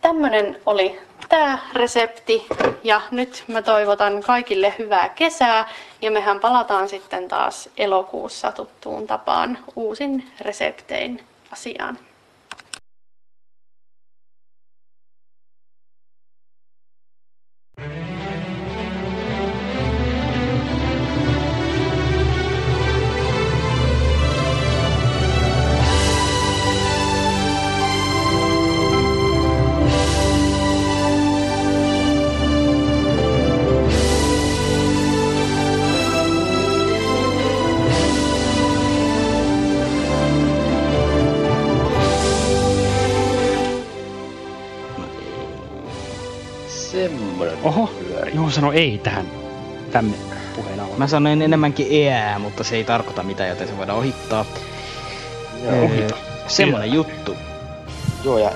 Tämmönen 0.00 0.60
oli 0.66 1.00
tämä 1.32 1.58
resepti 1.72 2.46
ja 2.84 3.00
nyt 3.10 3.44
mä 3.48 3.62
toivotan 3.62 4.22
kaikille 4.22 4.74
hyvää 4.78 5.08
kesää 5.08 5.68
ja 6.02 6.10
mehän 6.10 6.40
palataan 6.40 6.88
sitten 6.88 7.28
taas 7.28 7.68
elokuussa 7.76 8.52
tuttuun 8.52 9.06
tapaan 9.06 9.58
uusin 9.76 10.30
reseptein 10.40 11.24
asiaan. 11.52 11.98
Juho 48.52 48.60
sanoi 48.60 48.76
ei 48.76 48.98
tähän 48.98 49.26
tämän 49.92 50.14
puheen 50.56 50.80
alla. 50.80 50.96
Mä 50.96 51.06
sanoin 51.06 51.42
enemmänkin 51.42 51.86
eää, 51.90 52.38
mutta 52.38 52.64
se 52.64 52.76
ei 52.76 52.84
tarkoita 52.84 53.22
mitään, 53.22 53.48
joten 53.48 53.68
se 53.68 53.76
voidaan 53.76 53.98
ohittaa. 53.98 54.44
Joo. 55.64 55.72
Ee, 55.74 55.82
Ohita. 55.84 56.16
Semmonen 56.46 56.92
juttu. 56.92 57.36
Joo, 58.24 58.38
ja 58.38 58.50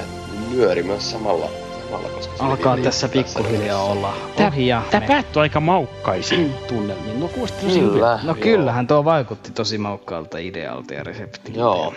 nyöri 0.51 0.82
myös 0.82 1.11
samalla, 1.11 1.49
samalla 1.84 2.09
koska 2.09 2.36
se 2.36 2.42
Alkaa 2.44 2.76
tässä 2.76 3.09
pikkuhiljaa 3.09 3.82
olla 3.82 4.14
Tää, 4.36 4.49
ohi 4.49 4.66
ja 4.66 4.82
tää 4.90 5.01
me- 5.01 5.07
päättyi 5.07 5.40
aika 5.42 5.61
maukkaisiin 5.61 6.53
tunnelmiin. 6.68 7.20
No 7.20 7.28
kuulosti 7.28 7.66
tosi 7.66 7.78
hyvin. 7.80 7.90
Kyllä. 7.92 8.18
No 8.22 8.32
Joo. 8.32 8.34
kyllähän 8.40 8.86
tuo 8.86 9.05
vaikutti 9.05 9.51
tosi 9.53 9.78
maukkaalta 9.78 10.38
idealta 10.38 10.94
ja 10.94 11.05
reseptiltä. 11.05 11.59
Joo. 11.59 11.94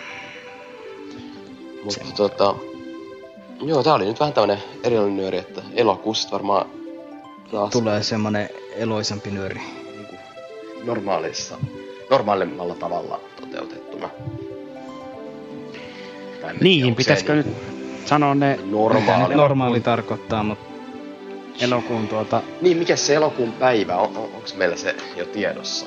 Mutta 1.84 2.00
tota... 2.16 2.54
Joo, 3.62 3.82
tää 3.82 3.94
oli 3.94 4.04
nyt 4.04 4.20
vähän 4.20 4.32
tämmönen 4.32 4.58
erilainen 4.84 5.16
nyöri, 5.16 5.38
että 5.38 5.62
elokuussa 5.74 6.28
varmaan 6.32 6.66
taas 7.50 7.70
Tulee 7.70 8.02
semmonen 8.02 8.48
eloisampi 8.76 9.30
nyöri. 9.30 9.60
niinku 9.96 10.16
normaalissa, 10.84 11.58
normaalimmalla 12.10 12.74
tavalla 12.74 13.20
toteutettuna. 13.40 14.10
Tiedä, 16.40 16.54
Niin, 16.60 16.94
pitäisikö 16.94 17.34
nyt 17.34 17.46
niinku 17.46 18.06
sanoa 18.06 18.34
ne 18.34 18.58
Normaali. 18.70 19.34
Normaali 19.44 19.80
tarkoittaa, 19.80 20.42
mutta 20.42 20.64
elokuun 21.60 22.08
tuota... 22.08 22.42
Niin, 22.60 22.76
mikä 22.76 22.96
se 22.96 23.14
elokuun 23.14 23.52
päivä 23.52 23.96
on? 23.96 24.16
on 24.16 24.16
onko 24.16 24.48
meillä 24.56 24.76
se 24.76 24.96
jo 25.16 25.24
tiedossa? 25.24 25.86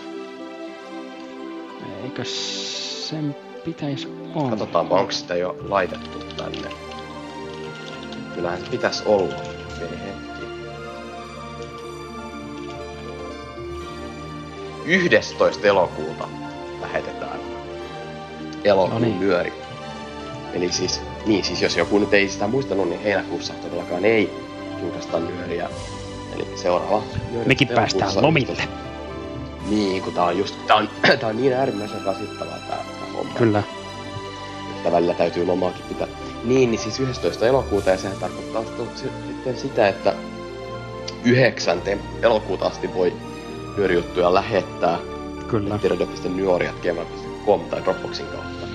Eikö 2.03 2.23
sen 2.25 3.35
pitäisi 3.65 4.07
olla? 4.35 4.49
Katsotaanpa, 4.49 4.95
onko 4.99 5.11
sitä 5.11 5.35
jo 5.35 5.57
laitettu 5.69 6.19
tänne. 6.37 6.69
Kyllähän 8.35 8.59
se 8.59 8.69
pitäisi 8.71 9.03
olla. 9.05 9.52
11. 14.85 15.67
elokuuta 15.67 16.27
lähetetään 16.81 17.39
elokuun 18.63 19.01
No 19.01 19.07
niin. 19.07 19.19
nyöri. 19.19 19.53
Eli 20.53 20.71
siis, 20.71 21.01
niin 21.25 21.43
siis 21.43 21.61
jos 21.61 21.77
joku 21.77 21.99
nyt 21.99 22.13
ei 22.13 22.29
sitä 22.29 22.47
muistanut, 22.47 22.89
niin 22.89 23.01
heinäkuussa 23.01 23.53
todellakaan 23.53 24.05
ei 24.05 24.33
julkaista 24.81 25.19
nyöriä. 25.19 25.69
Eli 26.35 26.47
seuraava 26.55 27.03
nyöri 27.31 27.47
Mekin 27.47 27.67
päästään 27.67 28.11
lomille. 28.21 28.63
Niin, 29.69 30.01
kun 30.03 30.13
tää 30.13 30.23
on 30.23 30.37
just, 30.37 30.55
tää 30.67 30.75
on, 30.75 30.89
tää 31.19 31.29
on 31.29 31.37
niin 31.37 31.53
äärimmäisen 31.53 32.05
rasittavaa 32.05 32.57
tää, 32.67 32.77
tää 32.77 33.13
homma. 33.17 33.33
Kyllä. 33.33 33.63
Että 34.75 34.91
välillä 34.91 35.13
täytyy 35.13 35.45
lomaakin 35.45 35.85
pitää. 35.89 36.07
Niin, 36.43 36.71
niin 36.71 36.79
siis 36.79 36.99
11. 36.99 37.47
elokuuta 37.47 37.89
ja 37.89 37.97
sehän 37.97 38.17
tarkoittaa 38.17 38.63
sit- 38.63 38.97
sit- 38.97 39.11
sitten 39.27 39.57
sitä, 39.57 39.87
että 39.87 40.13
9. 41.23 41.81
elokuuta 42.21 42.65
asti 42.65 42.93
voi 42.93 43.13
nyörijuttuja 43.77 44.33
lähettää 44.33 44.99
Kyllä. 45.47 45.77
tiedode.nyoriat.gmail.com 45.77 47.61
tai 47.61 47.83
Dropboxin 47.83 48.25
kautta 48.25 48.67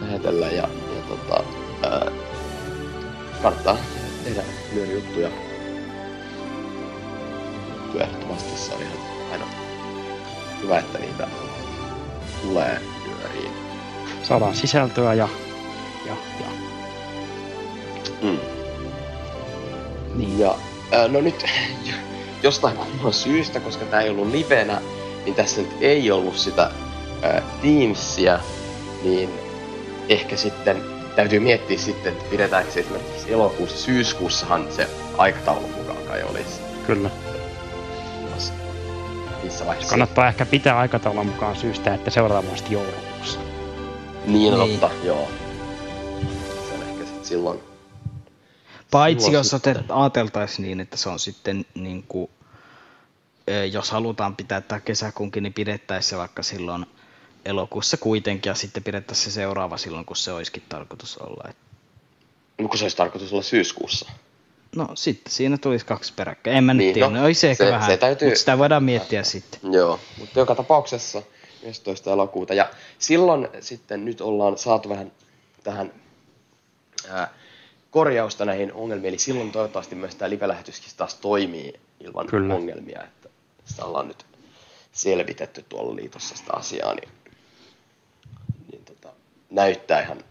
lähetellä 0.00 0.46
ja, 0.46 0.68
ja 0.96 1.02
tota, 1.08 1.44
ää, 1.82 2.06
kannattaa 3.42 3.76
tehdä 4.24 4.42
nyörijuttuja. 4.74 5.28
Juttuja 7.88 8.04
Ehdottomasti 8.04 8.58
se 8.58 8.74
on 8.74 8.82
ihan 8.82 8.98
aina 9.32 9.44
hyvä, 10.62 10.78
että 10.78 10.98
niitä 10.98 11.28
tulee 12.42 12.80
nyöriin. 13.06 13.52
Saadaan 14.22 14.54
sisältöä 14.54 15.14
ja... 15.14 15.28
ja, 16.06 16.16
ja. 16.40 16.46
Mm. 18.22 18.38
Niin. 20.14 20.38
Ja 20.38 20.54
ää, 20.92 21.08
no 21.08 21.20
nyt 21.20 21.44
jostain 22.42 22.76
kumman 22.76 23.12
syystä, 23.12 23.60
koska 23.60 23.84
tämä 23.84 24.02
ei 24.02 24.10
ollut 24.10 24.30
livenä, 24.30 24.80
niin 25.24 25.34
tässä 25.34 25.60
nyt 25.60 25.70
ei 25.80 26.10
ollut 26.10 26.36
sitä 26.36 26.70
ää, 27.22 27.42
Teamsia, 27.62 28.40
niin 29.02 29.30
ehkä 30.08 30.36
sitten 30.36 30.82
täytyy 31.16 31.40
miettiä 31.40 31.78
sitten, 31.78 32.12
että 32.12 32.24
pidetäänkö 32.30 32.72
se 32.72 32.80
esimerkiksi 32.80 33.32
elokuussa, 33.32 33.78
syyskuussahan 33.78 34.66
se 34.70 34.88
aikataulu 35.18 35.68
mukaan 35.68 36.02
kai 36.08 36.22
olisi. 36.22 36.60
Kyllä. 36.86 37.10
Missä 39.42 39.66
vaiheessa? 39.66 39.90
Kannattaa 39.90 40.28
ehkä 40.28 40.46
pitää 40.46 40.78
aikataulun 40.78 41.26
mukaan 41.26 41.56
syystä, 41.56 41.94
että 41.94 42.10
seuraavasti 42.10 42.72
joulukuussa. 42.74 43.40
Niin, 44.26 44.54
Niin. 44.54 44.80
totta, 44.80 44.90
joo. 45.04 45.28
Se 46.68 46.74
on 46.74 46.82
ehkä 46.82 47.04
sitten 47.04 47.24
silloin. 47.24 47.60
Paitsi 48.90 49.32
jos 49.32 49.50
sitten. 49.50 49.84
ajateltaisiin 49.88 50.66
niin, 50.66 50.80
että 50.80 50.96
se 50.96 51.08
on 51.08 51.18
sitten 51.18 51.64
niin 51.74 52.04
kuin, 52.08 52.30
jos 53.72 53.90
halutaan 53.90 54.36
pitää 54.36 54.60
tämä 54.60 54.80
kesäkuunkin, 54.80 55.42
niin 55.42 55.52
pidettäisiin 55.52 56.10
se 56.10 56.16
vaikka 56.16 56.42
silloin 56.42 56.86
elokuussa 57.44 57.96
kuitenkin 57.96 58.50
ja 58.50 58.54
sitten 58.54 58.82
pidettäisiin 58.82 59.24
se 59.24 59.34
seuraava 59.34 59.76
silloin, 59.76 60.04
kun 60.04 60.16
se 60.16 60.32
olisikin 60.32 60.62
tarkoitus 60.68 61.16
olla. 61.18 61.52
No, 62.58 62.68
kun 62.68 62.78
se 62.78 62.84
olisi 62.84 62.96
tarkoitus 62.96 63.32
olla 63.32 63.42
syyskuussa. 63.42 64.10
no 64.76 64.88
sitten 64.94 65.32
siinä 65.32 65.58
tulisi 65.58 65.86
kaksi 65.86 66.12
peräkkäin. 66.16 66.56
En 66.56 66.64
mä 66.64 66.74
Niin, 66.74 66.86
nyt 66.86 66.94
tiedä, 66.94 67.08
no, 67.10 67.16
no, 67.18 67.24
olisi 67.24 67.48
ehkä 67.48 67.64
se- 67.64 67.70
vähän, 67.72 67.90
se 67.90 67.96
täytyy- 67.96 68.28
mutta 68.28 68.38
sitä 68.40 68.58
voidaan 68.58 68.84
miettiä 68.84 69.22
sitten. 69.22 69.72
Joo, 69.72 70.00
mutta 70.18 70.38
joka 70.38 70.54
tapauksessa 70.54 71.22
11. 71.62 72.12
elokuuta. 72.12 72.54
Ja 72.54 72.70
silloin 72.98 73.48
sitten 73.60 74.04
nyt 74.04 74.20
ollaan 74.20 74.58
saatu 74.58 74.88
vähän 74.88 75.12
tähän 75.64 75.92
ää, 77.10 77.28
korjausta 77.90 78.44
näihin 78.44 78.72
ongelmiin. 78.72 79.08
Eli 79.08 79.18
silloin 79.18 79.52
toivottavasti 79.52 79.94
myös 79.94 80.14
tämä 80.14 80.30
live-lähetyskin 80.30 80.92
taas 80.96 81.14
toimii 81.14 81.80
ilman 82.00 82.26
Kyllä. 82.26 82.54
ongelmia. 82.54 83.02
Että 83.04 83.28
sitä 83.64 83.84
ollaan 83.84 84.08
nyt 84.08 84.26
selvitetty 84.92 85.64
tuolla 85.68 85.96
liitossa 85.96 86.36
sitä 86.36 86.52
asiaa, 86.52 86.94
niin, 86.94 87.08
niin 88.72 88.84
tota, 88.84 89.08
näyttää 89.50 90.02
ihan 90.02 90.24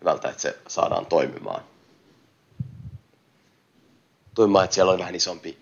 hyvältä, 0.00 0.28
että 0.28 0.42
se 0.42 0.58
saadaan 0.68 1.06
toimimaan. 1.06 1.62
Toimimaan, 4.34 4.64
että 4.64 4.74
siellä 4.74 4.92
on 4.92 4.98
vähän 4.98 5.14
isompi, 5.14 5.58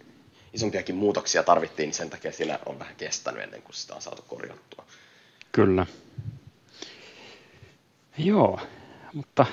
isompiakin 0.53 0.95
muutoksia 0.95 1.43
tarvittiin, 1.43 1.87
niin 1.87 1.95
sen 1.95 2.11
takia 2.11 2.33
siinä 2.33 2.59
on 2.67 2.79
vähän 2.79 2.97
kestänyt 2.97 3.43
ennen 3.43 3.63
kuin 3.63 3.75
sitä 3.75 3.95
on 3.95 4.03
saatu 4.03 4.23
korjattua. 4.23 4.85
Kyllä. 5.53 5.87
Joo, 8.19 8.61
mutta 9.13 9.47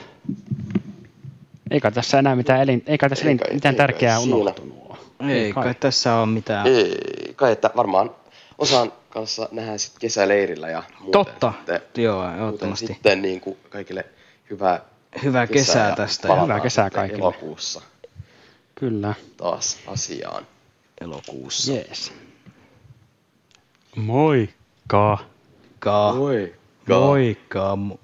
eikä 1.72 1.92
tässä 1.92 2.20
enää 2.20 2.36
mitään, 2.36 2.62
elin, 2.62 2.84
eikä 2.88 3.10
tässä 3.10 3.26
Eikä- 3.30 3.54
mitään 3.54 3.74
eikä 3.76 3.84
tärkeää 3.84 4.20
siinä. 4.20 4.36
unohtunut. 4.36 4.78
ole. 5.20 5.34
Ei 5.34 5.54
kai 5.54 5.76
tässä 5.76 6.16
on 6.16 6.30
mitään. 6.30 6.68
Ei, 6.68 6.98
kai 7.36 7.52
että 7.52 7.70
varmaan 7.76 8.12
osaan 8.58 8.94
kanssa 9.10 9.50
nähdään 9.52 9.80
sitten 9.80 10.02
kesäleirillä 10.02 10.70
ja 10.70 10.84
muuten 11.00 11.12
Totta, 11.12 11.54
sitten, 11.58 11.82
joo, 12.04 12.32
ehdottomasti. 12.34 12.88
sitten 12.88 13.22
niin 13.22 13.42
kuin 13.42 13.58
kaikille 13.70 14.06
hyvää 14.50 14.82
Hyvää 15.24 15.48
kesää 15.48 15.90
ja 15.90 15.96
tästä. 15.96 16.28
palataan 16.28 16.48
Hyvää 16.48 16.60
kesää 16.60 16.90
kaikille. 16.90 17.22
Elokuussa 17.22 17.82
Kyllä, 18.76 19.14
taas 19.38 19.78
asiaan. 19.88 20.48
Elokuussa. 21.02 21.72
jees. 21.74 22.14
Moikka! 23.96 25.18
Ka. 25.80 26.14
Moi. 26.18 26.56
Moikka. 26.90 27.78
Mo- 27.92 27.98